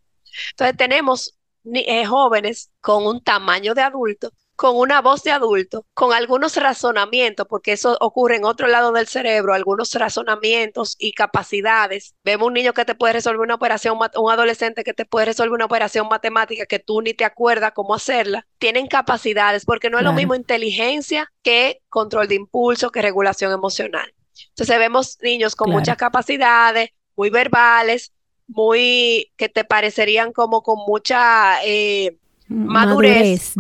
Entonces 0.53 0.77
tenemos 0.77 1.37
eh, 1.75 2.05
jóvenes 2.07 2.71
con 2.81 3.07
un 3.07 3.23
tamaño 3.23 3.75
de 3.75 3.83
adulto, 3.83 4.31
con 4.57 4.77
una 4.77 5.03
voz 5.03 5.23
de 5.23 5.31
adulto, 5.31 5.85
con 5.95 6.13
algunos 6.13 6.57
razonamientos, 6.57 7.47
porque 7.49 7.73
eso 7.73 7.97
ocurre 8.01 8.37
en 8.37 8.45
otro 8.45 8.69
lado 8.69 8.91
del 8.93 9.07
cerebro, 9.07 9.53
algunos 9.53 9.93
razonamientos 9.95 10.97
y 10.99 11.13
capacidades. 11.13 12.15
Vemos 12.25 12.49
un 12.49 12.55
niño 12.55 12.73
que 12.73 12.85
te 12.85 12.95
puede 12.95 13.15
resolver 13.15 13.41
una 13.41 13.57
operación, 13.57 13.99
un 14.17 14.31
adolescente 14.31 14.83
que 14.83 14.95
te 14.95 15.05
puede 15.05 15.27
resolver 15.27 15.53
una 15.53 15.67
operación 15.67 16.09
matemática 16.09 16.67
que 16.67 16.79
tú 16.79 17.03
ni 17.03 17.15
te 17.15 17.25
acuerdas 17.25 17.73
cómo 17.75 17.95
hacerla. 17.95 18.47
Tienen 18.59 18.87
capacidades, 18.87 19.65
porque 19.65 19.91
no 19.91 19.99
es 19.99 20.05
lo 20.05 20.15
mismo 20.15 20.35
inteligencia 20.35 21.31
que 21.43 21.83
control 21.89 22.29
de 22.29 22.37
impulso, 22.37 22.91
que 22.91 23.03
regulación 23.03 23.53
emocional. 23.53 24.16
Entonces 24.51 24.79
vemos 24.79 25.19
niños 25.23 25.57
con 25.57 25.71
muchas 25.71 25.97
capacidades, 25.97 26.91
muy 27.17 27.31
verbales, 27.31 28.13
muy 28.47 29.33
que 29.37 29.49
te 29.49 29.65
parecerían 29.65 30.33
como 30.33 30.63
con 30.63 30.79
mucha 30.87 31.65
eh, 31.65 32.17
madurez, 32.49 33.55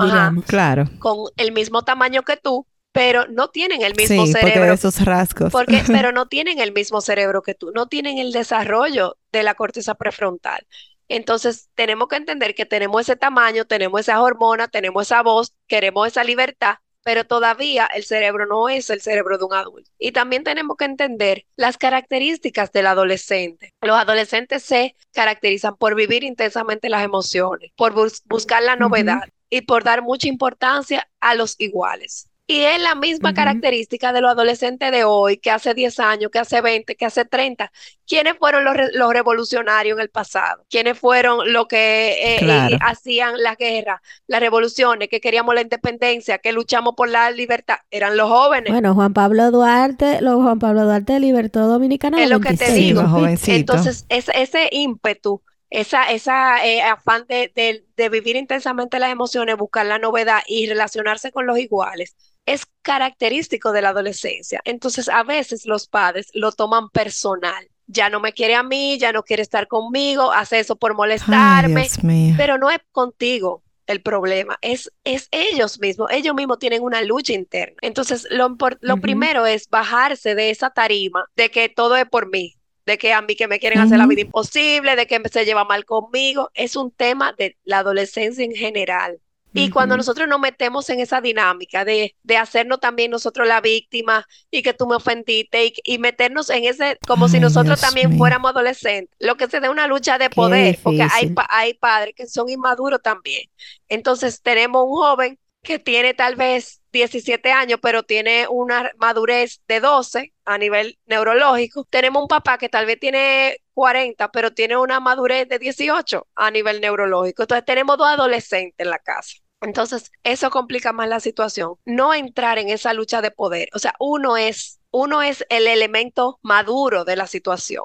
claro. 0.46 0.88
con 0.98 1.30
el 1.36 1.52
mismo 1.52 1.82
tamaño 1.82 2.22
que 2.22 2.36
tú, 2.36 2.66
pero 2.92 3.26
no 3.28 3.48
tienen 3.48 3.82
el 3.82 3.94
mismo 3.94 4.26
cerebro. 4.26 4.52
Porque 4.52 4.72
esos 4.72 5.04
rasgos. 5.04 5.52
Porque, 5.52 5.82
pero 5.86 6.12
no 6.12 6.26
tienen 6.26 6.60
el 6.60 6.72
mismo 6.72 7.00
cerebro 7.00 7.42
que 7.42 7.54
tú, 7.54 7.72
no 7.74 7.86
tienen 7.88 8.18
el 8.18 8.32
desarrollo 8.32 9.18
de 9.32 9.42
la 9.42 9.54
corteza 9.54 9.94
prefrontal. 9.94 10.66
Entonces, 11.08 11.68
tenemos 11.74 12.08
que 12.08 12.16
entender 12.16 12.54
que 12.54 12.66
tenemos 12.66 13.02
ese 13.02 13.14
tamaño, 13.14 13.64
tenemos 13.64 14.00
esa 14.00 14.20
hormona, 14.20 14.66
tenemos 14.68 15.06
esa 15.06 15.22
voz, 15.22 15.54
queremos 15.68 16.08
esa 16.08 16.24
libertad, 16.24 16.76
pero 17.06 17.22
todavía 17.22 17.86
el 17.94 18.02
cerebro 18.02 18.46
no 18.46 18.68
es 18.68 18.90
el 18.90 19.00
cerebro 19.00 19.38
de 19.38 19.44
un 19.44 19.54
adulto. 19.54 19.88
Y 19.96 20.10
también 20.10 20.42
tenemos 20.42 20.76
que 20.76 20.86
entender 20.86 21.46
las 21.54 21.78
características 21.78 22.72
del 22.72 22.88
adolescente. 22.88 23.72
Los 23.80 23.96
adolescentes 23.96 24.64
se 24.64 24.96
caracterizan 25.12 25.76
por 25.76 25.94
vivir 25.94 26.24
intensamente 26.24 26.88
las 26.88 27.04
emociones, 27.04 27.70
por 27.76 27.94
buscar 28.24 28.60
la 28.64 28.74
novedad 28.74 29.20
y 29.48 29.60
por 29.60 29.84
dar 29.84 30.02
mucha 30.02 30.26
importancia 30.26 31.08
a 31.20 31.36
los 31.36 31.54
iguales. 31.60 32.28
Y 32.48 32.60
es 32.60 32.80
la 32.80 32.94
misma 32.94 33.34
característica 33.34 34.12
de 34.12 34.20
los 34.20 34.30
adolescentes 34.30 34.92
de 34.92 35.02
hoy, 35.02 35.36
que 35.36 35.50
hace 35.50 35.74
10 35.74 35.98
años, 35.98 36.30
que 36.30 36.38
hace 36.38 36.60
20, 36.60 36.94
que 36.94 37.04
hace 37.04 37.24
30. 37.24 37.72
¿Quiénes 38.06 38.34
fueron 38.38 38.62
los, 38.62 38.76
los 38.92 39.12
revolucionarios 39.12 39.98
en 39.98 40.02
el 40.02 40.10
pasado? 40.10 40.64
¿Quiénes 40.70 40.96
fueron 40.96 41.52
los 41.52 41.66
que 41.66 42.36
eh, 42.36 42.38
eh, 42.42 42.78
hacían 42.82 43.42
la 43.42 43.56
guerra, 43.56 44.00
las 44.28 44.38
revoluciones, 44.40 45.08
que 45.08 45.20
queríamos 45.20 45.56
la 45.56 45.62
independencia, 45.62 46.38
que 46.38 46.52
luchamos 46.52 46.94
por 46.96 47.08
la 47.08 47.32
libertad? 47.32 47.78
Eran 47.90 48.16
los 48.16 48.28
jóvenes. 48.28 48.72
Bueno, 48.72 48.94
Juan 48.94 49.12
Pablo 49.12 49.50
Duarte, 49.50 50.20
los 50.20 50.36
Juan 50.36 50.60
Pablo 50.60 50.84
Duarte 50.84 51.18
libertó 51.18 51.66
Dominicana. 51.66 52.22
Es 52.22 52.30
lo 52.30 52.38
que 52.38 52.56
te 52.56 52.70
digo. 52.72 53.02
Entonces, 53.26 54.06
ese 54.08 54.68
ímpetu 54.70 55.42
esa, 55.70 56.10
esa 56.10 56.64
eh, 56.64 56.80
afán 56.82 57.26
de, 57.28 57.50
de, 57.96 58.08
vivir 58.08 58.36
intensamente 58.36 58.98
las 58.98 59.10
emociones, 59.10 59.56
buscar 59.56 59.86
la 59.86 59.98
novedad 59.98 60.42
y 60.46 60.66
relacionarse 60.68 61.32
con 61.32 61.46
los 61.46 61.58
iguales, 61.58 62.16
es 62.46 62.66
característico 62.82 63.72
de 63.72 63.82
la 63.82 63.90
adolescencia. 63.90 64.60
Entonces, 64.64 65.08
a 65.08 65.22
veces 65.24 65.66
los 65.66 65.88
padres 65.88 66.28
lo 66.32 66.52
toman 66.52 66.88
personal. 66.90 67.68
Ya 67.88 68.08
no 68.08 68.20
me 68.20 68.32
quiere 68.32 68.54
a 68.54 68.62
mí, 68.62 68.98
ya 68.98 69.12
no 69.12 69.22
quiere 69.22 69.42
estar 69.42 69.68
conmigo, 69.68 70.32
hace 70.32 70.58
eso 70.58 70.76
por 70.76 70.94
molestarme, 70.94 71.88
pero 72.36 72.58
no 72.58 72.70
es 72.70 72.80
contigo 72.92 73.62
el 73.86 74.02
problema, 74.02 74.58
es, 74.62 74.90
es 75.04 75.28
ellos 75.30 75.78
mismos, 75.78 76.10
ellos 76.10 76.34
mismos 76.34 76.58
tienen 76.58 76.82
una 76.82 77.02
lucha 77.02 77.32
interna. 77.32 77.76
Entonces, 77.82 78.26
lo, 78.30 78.56
lo 78.80 78.96
primero 78.96 79.46
es 79.46 79.68
bajarse 79.68 80.34
de 80.34 80.50
esa 80.50 80.70
tarima 80.70 81.24
de 81.36 81.50
que 81.50 81.68
todo 81.68 81.96
es 81.96 82.06
por 82.06 82.28
mí, 82.28 82.56
de 82.84 82.98
que 82.98 83.12
a 83.12 83.22
mí 83.22 83.36
que 83.36 83.48
me 83.48 83.58
quieren 83.58 83.78
hacer 83.78 83.98
la 83.98 84.06
vida 84.06 84.22
imposible, 84.22 84.96
de 84.96 85.06
que 85.06 85.20
se 85.30 85.44
lleva 85.44 85.64
mal 85.64 85.84
conmigo, 85.84 86.50
es 86.54 86.76
un 86.76 86.90
tema 86.90 87.32
de 87.32 87.56
la 87.64 87.78
adolescencia 87.78 88.44
en 88.44 88.52
general. 88.52 89.20
Y 89.56 89.70
cuando 89.70 89.96
nosotros 89.96 90.28
nos 90.28 90.38
metemos 90.38 90.88
en 90.90 91.00
esa 91.00 91.20
dinámica 91.20 91.84
de, 91.84 92.14
de, 92.22 92.36
hacernos 92.36 92.80
también 92.80 93.10
nosotros 93.10 93.48
la 93.48 93.60
víctima 93.60 94.26
y 94.50 94.62
que 94.62 94.74
tú 94.74 94.86
me 94.86 94.96
ofendiste 94.96 95.72
y, 95.82 95.98
meternos 95.98 96.50
en 96.50 96.64
ese, 96.64 96.98
como 97.06 97.28
si 97.28 97.40
nosotros 97.40 97.80
también 97.80 98.16
fuéramos 98.18 98.50
adolescentes, 98.50 99.14
lo 99.18 99.36
que 99.36 99.48
se 99.48 99.60
da 99.60 99.70
una 99.70 99.86
lucha 99.86 100.18
de 100.18 100.30
poder, 100.30 100.78
porque 100.82 101.02
hay, 101.02 101.34
hay 101.48 101.74
padres 101.74 102.14
que 102.14 102.26
son 102.26 102.48
inmaduros 102.48 103.00
también. 103.02 103.48
Entonces 103.88 104.42
tenemos 104.42 104.84
un 104.84 104.96
joven 104.96 105.38
que 105.66 105.78
tiene 105.80 106.14
tal 106.14 106.36
vez 106.36 106.80
17 106.92 107.50
años, 107.50 107.80
pero 107.82 108.04
tiene 108.04 108.46
una 108.48 108.92
madurez 108.98 109.60
de 109.66 109.80
12 109.80 110.32
a 110.44 110.58
nivel 110.58 110.98
neurológico. 111.06 111.84
Tenemos 111.90 112.22
un 112.22 112.28
papá 112.28 112.56
que 112.56 112.68
tal 112.68 112.86
vez 112.86 113.00
tiene 113.00 113.58
40, 113.74 114.30
pero 114.30 114.52
tiene 114.52 114.76
una 114.76 115.00
madurez 115.00 115.48
de 115.48 115.58
18 115.58 116.26
a 116.34 116.50
nivel 116.50 116.80
neurológico. 116.80 117.42
Entonces 117.42 117.64
tenemos 117.64 117.98
dos 117.98 118.06
adolescentes 118.06 118.74
en 118.78 118.90
la 118.90 118.98
casa. 118.98 119.38
Entonces, 119.60 120.10
eso 120.22 120.50
complica 120.50 120.92
más 120.92 121.08
la 121.08 121.20
situación. 121.20 121.74
No 121.84 122.14
entrar 122.14 122.58
en 122.58 122.68
esa 122.68 122.92
lucha 122.92 123.22
de 123.22 123.30
poder. 123.30 123.68
O 123.74 123.78
sea, 123.78 123.94
uno 123.98 124.36
es, 124.36 124.80
uno 124.90 125.22
es 125.22 125.44
el 125.48 125.66
elemento 125.66 126.38
maduro 126.42 127.04
de 127.04 127.16
la 127.16 127.26
situación. 127.26 127.84